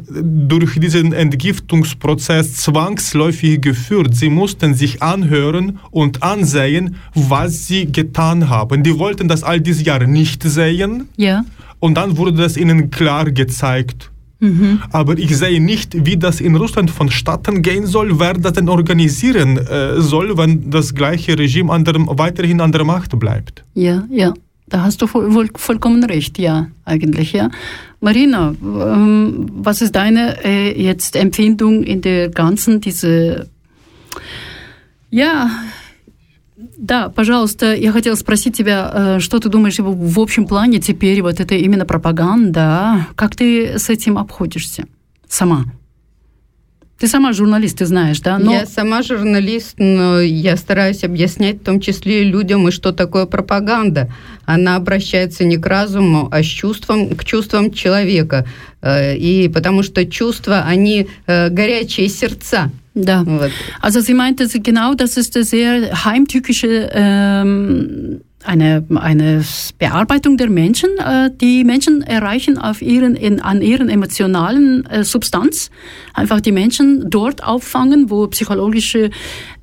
durch 0.49 0.77
diesen 0.85 1.13
Entgiftungsprozess 1.13 2.47
zwangsläufig 2.57 3.61
geführt. 3.61 4.13
Sie 4.15 4.29
mussten 4.29 4.73
sich 4.73 5.01
anhören 5.01 5.79
und 5.91 6.21
ansehen, 6.21 6.97
was 7.13 7.65
sie 7.67 7.81
getan 7.99 8.49
haben. 8.49 8.83
Die 8.83 8.99
wollten 8.99 9.27
das 9.29 9.41
all 9.43 9.59
diese 9.61 9.83
Jahre 9.83 10.07
nicht 10.07 10.43
sehen. 10.43 11.07
ja. 11.17 11.43
Und 11.79 11.95
dann 11.99 12.17
wurde 12.17 12.33
das 12.33 12.57
ihnen 12.57 12.89
klar 12.89 13.25
gezeigt. 13.31 14.09
Mhm. 14.39 14.81
Aber 14.91 15.17
ich 15.17 15.35
sehe 15.37 15.61
nicht, 15.61 16.05
wie 16.05 16.17
das 16.17 16.41
in 16.41 16.55
Russland 16.55 16.91
vonstatten 16.91 17.61
gehen 17.61 17.85
soll, 17.85 18.19
wer 18.19 18.33
das 18.33 18.53
denn 18.53 18.69
organisieren 18.69 19.57
äh, 19.57 20.01
soll, 20.01 20.37
wenn 20.37 20.69
das 20.69 20.93
gleiche 20.93 21.37
Regime 21.37 21.71
an 21.71 21.85
der, 21.85 21.95
weiterhin 21.95 22.61
an 22.61 22.71
der 22.71 22.83
Macht 22.83 23.17
bleibt. 23.17 23.63
Ja, 23.73 24.05
ja. 24.09 24.33
Da 24.67 24.81
hast 24.81 24.99
du 25.01 25.07
voll, 25.07 25.31
voll, 25.31 25.49
vollkommen 25.55 26.03
recht, 26.03 26.39
ja, 26.39 26.67
eigentlich, 26.85 27.33
ja. 27.33 27.51
Marina, 28.01 28.55
ähm, 28.63 29.47
was 29.57 29.81
ist 29.83 29.95
deine 29.95 30.43
äh, 30.43 30.81
jetzt 30.81 31.15
Empfindung 31.15 31.83
in 31.83 32.01
der 32.01 32.29
ganzen 32.29 32.81
diese, 32.81 33.47
ja, 35.11 35.51
да, 36.57 37.09
пожалуйста, 37.09 37.75
я 37.75 37.91
хотела 37.91 38.15
спросить 38.15 38.55
тебя, 38.55 38.91
э, 38.93 39.19
что 39.19 39.39
ты 39.39 39.49
думаешь 39.49 39.77
в 39.79 40.13
в 40.15 40.19
общем 40.19 40.47
плане 40.47 40.79
теперь 40.79 41.21
вот 41.21 41.39
это 41.39 41.55
именно 41.55 41.85
пропаганда, 41.85 43.07
как 43.15 43.35
ты 43.35 43.77
с 43.77 43.89
этим 43.89 44.17
обходишься 44.17 44.85
сама? 45.27 45.65
Ты 46.97 47.07
сама 47.07 47.33
журналист, 47.33 47.77
ты 47.79 47.85
знаешь, 47.85 48.21
да? 48.21 48.37
Но 48.37 48.53
Я 48.53 48.65
сама 48.65 49.01
журналист, 49.01 49.75
но 49.77 50.21
я 50.21 50.55
стараюсь 50.55 51.03
объяснять 51.03 51.57
в 51.57 51.63
том 51.65 51.81
числе 51.81 52.23
людям, 52.23 52.67
и 52.67 52.71
что 52.71 52.93
такое 52.93 53.25
пропаганда. 53.25 54.09
Она 54.45 54.77
обращается 54.77 55.43
не 55.43 55.57
к 55.57 55.65
разуму, 55.65 56.29
а 56.31 56.41
с 56.41 56.45
чувством, 56.45 57.09
к 57.09 57.25
чувствам 57.25 57.73
человека. 57.73 58.45
Э, 58.81 59.15
И 59.17 59.49
потому 59.49 59.83
что 59.83 60.05
чувства, 60.05 60.63
они 60.65 61.07
э, 61.27 61.49
горячие 61.49 62.07
сердца. 62.07 62.71
Да. 62.93 63.23
Вот. 63.25 63.51
Also 63.81 63.99
sie 63.99 64.13
meinte 64.13 64.47
genau, 64.47 64.93
das 64.95 65.17
ist 65.17 65.35
eine 65.35 65.43
sehr 65.43 66.05
heimtückische 66.05 66.89
ähm, 66.93 68.21
eine, 68.44 68.84
eine 68.94 69.44
Bearbeitung 69.78 70.36
der 70.36 70.50
Menschen. 70.50 70.90
Äh, 70.98 71.30
die 71.40 71.64
Menschen 71.64 72.02
erreichen 72.02 72.58
auf 72.58 72.82
ihren, 72.82 73.16
in, 73.16 73.40
an 73.40 73.62
ihren 73.62 73.88
emotionalen 73.88 74.86
äh, 74.86 75.04
Substanz 75.04 75.70
einfach 76.14 76.40
die 76.40 76.52
Menschen 76.52 77.10
dort 77.10 77.44
auffangen, 77.44 78.10
wo 78.10 78.26
psychologische 78.28 79.10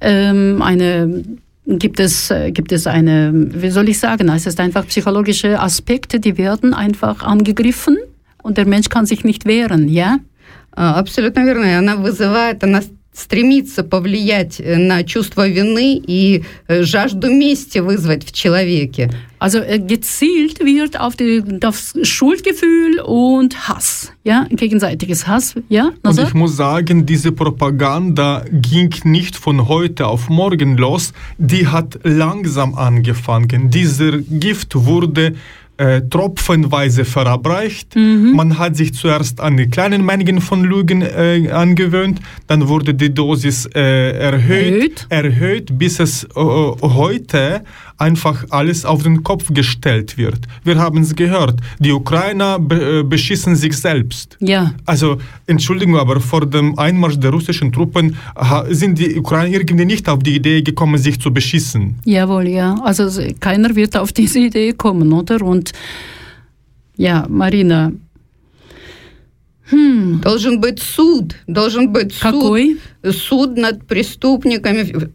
ähm, 0.02 0.62
eine 0.62 1.24
gibt 1.68 2.00
es, 2.00 2.32
äh, 2.32 2.52
gibt 2.52 2.72
es 2.72 2.88
eine, 2.88 3.32
wie 3.34 3.70
soll 3.70 3.90
ich 3.90 4.00
sagen, 4.00 4.30
es 4.30 4.46
ist 4.46 4.60
einfach 4.60 4.88
psychologische 4.88 5.60
Aspekte, 5.60 6.20
die 6.20 6.38
werden 6.38 6.74
einfach 6.74 7.24
angegriffen 7.24 7.98
und 8.42 8.58
der 8.58 8.66
Mensch 8.66 8.90
kann 8.90 9.06
sich 9.06 9.26
nicht 9.26 9.46
wehren, 9.46 9.90
ja? 9.90 10.20
А, 10.72 11.00
Абсолютно 11.00 11.44
верно. 11.44 11.66
И 11.66 11.74
Она 11.74 11.96
вызывает, 11.96 12.64
она 12.64 12.82
стремится 13.18 13.84
повлиять 13.84 14.60
э, 14.60 14.78
на 14.78 15.04
чувство 15.04 15.48
вины 15.48 15.96
и 15.96 16.44
э, 16.68 16.84
жажду 16.84 17.32
мести 17.32 17.80
вызвать 17.80 18.24
в 18.26 18.32
человеке. 18.32 19.10
Also 19.40 19.60
äh, 19.60 19.80
gezielt 19.80 20.60
wird 20.60 21.00
auf 21.00 21.16
die, 21.16 21.42
das 21.44 21.96
Schuldgefühl 22.04 23.00
und 23.00 23.68
Hass, 23.68 24.12
ja, 24.24 24.46
gegenseitiges 24.52 25.28
Hass, 25.28 25.56
ja. 25.68 25.86
Und 25.88 26.06
Also, 26.06 26.24
ich 26.24 26.34
muss 26.36 26.56
sagen, 26.56 27.08
diese 27.08 27.32
Propaganda 27.32 28.46
ging 28.52 28.94
nicht 29.04 29.36
von 29.36 29.68
heute 29.68 30.06
auf 30.06 30.30
morgen 30.30 30.78
los, 30.78 31.14
die 31.40 31.68
hat 31.68 32.00
langsam 32.04 32.76
angefangen. 32.76 33.72
Dieser 33.72 34.20
Gift 34.20 34.76
wurde 34.76 35.34
äh, 35.83 36.03
tropfenweise 36.09 37.05
verabreicht. 37.05 37.97
Man 38.35 38.59
hat 38.59 38.77
sich 38.77 38.95
zuerst 38.95 39.41
an 39.41 39.57
die 39.57 39.69
kleinen 39.69 40.05
Mengen 40.05 40.41
von 40.41 40.63
Lügen 40.63 41.03
äh, 41.03 41.51
angewöhnt, 41.51 42.21
dann 42.47 42.69
wurde 42.69 42.95
die 42.95 43.13
Dosis 43.13 43.67
äh, 43.75 44.13
erhöht, 44.13 45.07
erhöht, 45.09 45.77
bis 45.79 45.99
es 45.99 46.25
äh, 46.25 46.29
heute 46.37 47.65
einfach 48.02 48.46
alles 48.50 48.86
auf 48.86 49.02
den 49.04 49.24
Kopf 49.24 49.46
gestellt 49.54 50.18
wird. 50.18 50.42
Wir 50.64 50.78
haben 50.78 51.00
es 51.02 51.16
gehört, 51.16 51.60
die 51.80 51.92
Ukrainer 51.92 52.60
be 52.60 53.00
äh, 53.00 53.04
beschissen 53.04 53.56
sich 53.56 53.76
selbst. 53.78 54.38
ja, 54.40 54.74
Also, 54.86 55.18
Entschuldigung, 55.48 55.98
aber 55.98 56.20
vor 56.20 56.46
dem 56.46 56.78
Einmarsch 56.78 57.18
der 57.20 57.32
russischen 57.32 57.72
Truppen 57.72 58.16
ha- 58.36 58.66
sind 58.70 58.98
die 59.00 59.16
Ukrainer 59.18 59.50
irgendwie 59.56 59.86
nicht 59.86 60.08
auf 60.10 60.20
die 60.28 60.36
Idee 60.36 60.62
gekommen, 60.62 60.98
sich 60.98 61.20
zu 61.20 61.30
beschießen. 61.34 61.96
jawohl, 62.06 62.48
ja. 62.48 62.76
Also 62.84 63.04
s- 63.08 63.20
keiner 63.40 63.76
wird 63.76 63.96
auf 63.98 64.12
diese 64.14 64.40
Idee 64.40 64.74
kommen, 64.74 65.12
oder? 65.14 65.42
Und 65.42 65.72
ja, 66.98 67.26
Marina, 67.30 67.92
Должен 70.22 70.62
быть 70.62 70.80
суд, 70.80 71.36
должен 71.46 71.92
быть 71.92 72.18
Какой? 72.22 72.78
суд, 73.04 73.16
суд 73.16 73.58
над 73.58 73.86
преступниками. 73.86 75.10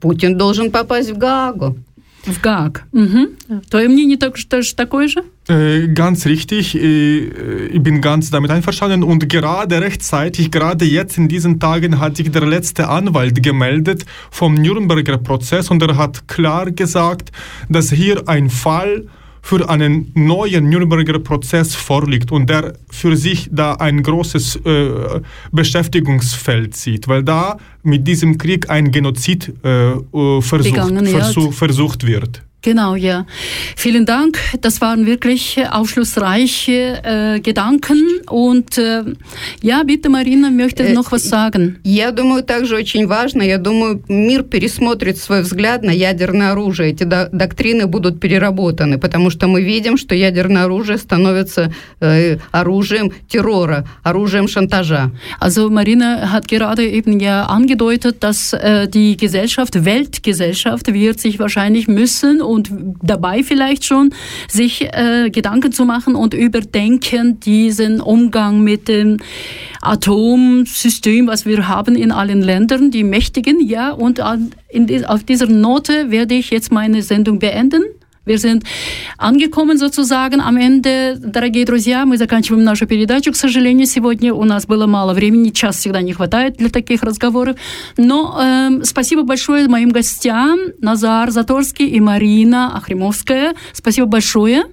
Путин 0.00 0.38
должен 0.38 0.70
попасть 0.70 1.10
в 1.10 1.18
Гаагу. 1.18 1.76
в 2.24 2.40
ГАГ. 2.40 2.86
Угу. 2.92 3.60
Твое 3.70 3.88
мнение 3.88 4.16
так, 4.16 4.36
тоже 4.48 4.74
такое 4.74 5.08
же? 5.08 5.22
Äh, 5.48 5.88
ganz 5.88 6.26
richtig, 6.26 6.74
äh, 6.74 7.66
ich 7.68 7.82
bin 7.82 8.00
ganz 8.00 8.30
damit 8.30 8.50
einverstanden 8.50 9.02
und 9.02 9.28
gerade 9.28 9.80
rechtzeitig, 9.80 10.50
gerade 10.50 10.84
jetzt 10.84 11.16
in 11.16 11.28
diesen 11.28 11.58
Tagen 11.58 12.00
hat 12.00 12.16
sich 12.16 12.30
der 12.30 12.46
letzte 12.46 12.88
Anwalt 12.88 13.42
gemeldet 13.42 14.04
vom 14.30 14.54
Nürnberger 14.54 15.18
Prozess 15.18 15.70
und 15.70 15.82
er 15.82 15.96
hat 15.96 16.28
klar 16.28 16.70
gesagt, 16.70 17.32
dass 17.68 17.90
hier 17.90 18.28
ein 18.28 18.50
Fall 18.50 19.06
für 19.45 19.69
einen 19.69 20.09
neuen 20.15 20.69
Nürnberger 20.69 21.19
Prozess 21.19 21.75
vorliegt 21.75 22.31
und 22.31 22.49
der 22.49 22.75
für 22.89 23.17
sich 23.17 23.49
da 23.51 23.73
ein 23.73 24.01
großes 24.01 24.55
äh, 24.65 25.19
Beschäftigungsfeld 25.51 26.75
sieht, 26.75 27.09
weil 27.09 27.23
da 27.23 27.57
mit 27.83 28.07
diesem 28.07 28.37
Krieg 28.37 28.69
ein 28.69 28.89
Genozid 28.91 29.53
äh, 29.65 29.91
äh, 29.91 30.41
versucht, 30.41 30.73
Begangen, 30.73 31.05
ja. 31.05 31.19
versuch, 31.19 31.53
versucht 31.53 32.07
wird. 32.07 32.41
Genau, 32.62 32.96
ja. 32.96 33.24
Vielen 33.76 34.04
Dank. 34.04 34.36
Das 34.62 34.80
waren 34.80 35.06
wirklich 35.06 35.56
äh, 35.56 35.66
aufschlussreiche 35.66 37.00
äh, 37.04 37.40
Gedanken. 37.40 38.02
Und 38.28 38.76
äh, 38.76 39.04
ja, 39.62 39.84
bitte, 39.84 40.08
Marina, 40.08 40.50
möchte 40.50 40.82
Äh, 40.82 40.92
noch 40.92 41.12
was 41.12 41.22
sagen. 41.28 41.78
Я 41.84 42.10
думаю, 42.10 42.42
также 42.42 42.74
очень 42.74 43.06
важно, 43.06 43.42
я 43.42 43.58
думаю, 43.58 44.02
мир 44.08 44.42
пересмотрит 44.42 45.18
свой 45.18 45.42
взгляд 45.42 45.84
на 45.84 45.92
ядерное 45.92 46.50
оружие. 46.50 46.90
Эти 46.90 47.04
до- 47.04 47.28
доктрины 47.32 47.86
будут 47.86 48.18
переработаны, 48.18 48.98
потому 48.98 49.30
что 49.30 49.46
мы 49.46 49.62
видим, 49.62 49.96
что 49.96 50.16
ядерное 50.16 50.64
оружие 50.64 50.98
становится 50.98 51.72
э, 52.00 52.38
оружием 52.50 53.12
террора, 53.28 53.86
оружием 54.02 54.48
шантажа. 54.48 55.12
Also 55.40 55.70
Marina 55.70 56.32
hat 56.32 56.48
gerade 56.48 56.84
eben 56.84 57.20
ja 57.20 57.44
angedeutet, 57.46 58.16
dass 58.24 58.52
äh, 58.52 58.88
die 58.88 59.16
Gesellschaft, 59.16 59.84
Weltgesellschaft 59.84 60.92
wird 60.92 61.20
sich 61.20 61.38
wahrscheinlich 61.38 61.86
müssen 61.86 62.42
und 62.53 62.71
dabei 63.01 63.43
vielleicht 63.43 63.83
schon 63.83 64.13
sich 64.47 64.87
äh, 64.93 65.29
Gedanken 65.29 65.71
zu 65.71 65.85
machen 65.85 66.15
und 66.15 66.33
überdenken 66.33 67.39
diesen 67.39 67.99
Umgang 67.99 68.63
mit 68.63 68.87
dem 68.87 69.17
Atomsystem, 69.81 71.27
was 71.27 71.45
wir 71.45 71.67
haben 71.67 71.95
in 71.95 72.11
allen 72.11 72.41
Ländern, 72.41 72.91
die 72.91 73.03
mächtigen, 73.03 73.59
ja. 73.59 73.91
Und 73.91 74.19
an, 74.19 74.51
in, 74.69 75.05
auf 75.05 75.23
dieser 75.23 75.47
Note 75.47 76.11
werde 76.11 76.35
ich 76.35 76.49
jetzt 76.51 76.71
meine 76.71 77.01
Sendung 77.01 77.39
beenden. 77.39 77.83
Wir 78.25 78.37
sind 78.37 78.63
angekommen 79.17 79.77
sozusagen 79.77 80.39
am 80.39 80.55
Ende. 80.55 81.19
Дорогие 81.19 81.65
друзья, 81.65 82.05
мы 82.05 82.17
заканчиваем 82.17 82.63
нашу 82.63 82.87
передачу. 82.87 83.33
К 83.33 83.35
сожалению, 83.35 83.85
сегодня 83.85 84.33
у 84.33 84.45
нас 84.45 84.65
было 84.65 84.87
мало 84.87 85.13
времени. 85.13 85.49
Час 85.49 85.77
всегда 85.77 86.01
не 86.01 86.13
хватает 86.13 86.55
для 86.55 86.69
таких 86.69 87.03
разговоров. 87.03 87.57
Но 87.97 88.39
эм, 88.41 88.85
спасибо 88.85 89.23
большое 89.23 89.67
моим 89.67 89.89
гостям 89.89 90.57
Назар 90.79 91.31
Заторский 91.31 91.87
и 91.87 91.99
Марина 91.99 92.77
Ахримовская. 92.77 93.55
Спасибо 93.73 94.07
большое. 94.07 94.63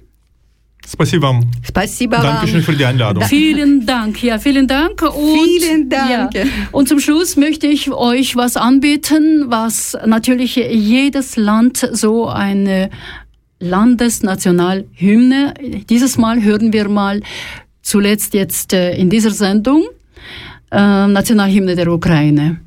Спасибо 0.85 1.25
вам. 1.25 1.43
Спасибо 1.65 2.17
Dankeschön 2.17 2.55
вам. 2.55 2.63
für 2.63 2.73
die 2.73 2.85
Einladung. 2.85 3.23
Vielen 3.23 3.85
Dank, 3.85 4.23
ja, 4.23 4.39
vielen 4.39 4.67
Dank. 4.67 5.01
Und, 5.03 5.13
Vielen 5.13 5.89
Dank. 5.89 6.33
Ja, 6.33 6.43
und 6.71 6.87
zum 6.87 6.99
Schluss 6.99 7.37
möchte 7.37 7.67
ich 7.67 7.91
euch 7.91 8.35
was 8.35 8.57
anbieten, 8.57 9.45
was 9.47 9.95
natürlich 10.05 10.55
jedes 10.55 11.35
Land 11.35 11.87
so 11.91 12.27
eine 12.27 12.89
Landesnationalhymne. 13.60 15.54
Dieses 15.88 16.18
Mal 16.18 16.42
hören 16.42 16.72
wir 16.72 16.88
mal 16.88 17.22
zuletzt 17.82 18.34
jetzt 18.34 18.72
äh, 18.72 18.96
in 18.96 19.08
dieser 19.08 19.30
Sendung 19.30 19.84
äh, 20.70 21.06
Nationalhymne 21.06 21.74
der 21.74 21.88
Ukraine. 21.88 22.60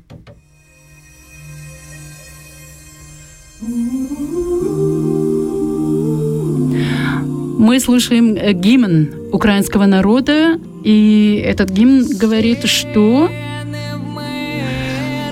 Мы 7.58 7.78
слушаем 7.78 8.36
э, 8.36 8.52
гимн 8.54 9.12
украинского 9.32 9.86
народа, 9.86 10.58
и 10.82 11.42
этот 11.44 11.70
гимн 11.70 12.18
говорит, 12.18 12.64
что 12.64 13.28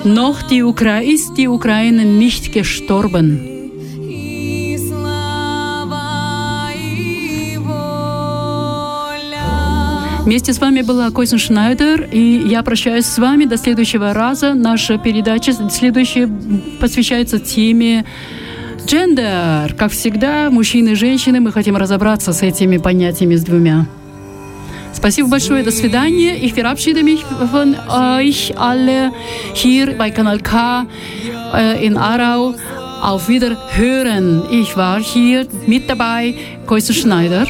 noch 0.05 0.43
die 0.43 0.63
Ukra 0.63 1.01
ist 1.01 1.37
die 1.37 1.49
Ukraine 1.49 2.05
nicht 2.05 2.53
gestorben. 2.53 3.52
Вместе 10.26 10.54
с 10.54 10.60
вами 10.60 10.82
была 10.82 11.12
Койсен 11.12 11.38
Шнайдер, 11.38 12.08
и 12.10 12.48
я 12.48 12.64
прощаюсь 12.64 13.06
с 13.06 13.18
вами 13.18 13.44
до 13.44 13.58
следующего 13.58 14.14
раза. 14.14 14.54
Наша 14.54 14.98
передача 14.98 15.52
следующая 15.70 16.30
посвящается 16.80 17.40
теме 17.40 18.06
Джендер. 18.86 19.74
Как 19.76 19.92
всегда, 19.92 20.50
мужчины 20.50 20.90
и 20.90 20.96
женщины, 20.96 21.42
мы 21.42 21.52
хотим 21.52 21.76
разобраться 21.76 22.32
с 22.32 22.42
этими 22.42 22.78
понятиями 22.78 23.36
с 23.36 23.44
двумя. 23.44 23.86
Спасибо 24.94 25.28
большое, 25.28 25.62
до 25.64 25.72
свидания. 25.72 26.40
Ich 26.42 26.54
verabschiede 26.54 27.04
mich 27.04 27.26
von 27.52 27.76
euch 27.90 28.54
alle 28.58 29.12
hier 29.54 29.98
bei 29.98 30.10
Kanal 30.10 30.40
K 30.40 30.86
in 31.82 31.98
Aarau. 31.98 32.56
Auf 33.02 33.28
Wiederhören. 33.28 34.44
Ich 34.50 34.78
war 34.78 35.02
hier 35.02 35.46
mit 35.68 35.90
dabei, 35.90 36.34
Koise 36.66 36.94
Schneider. 36.94 37.46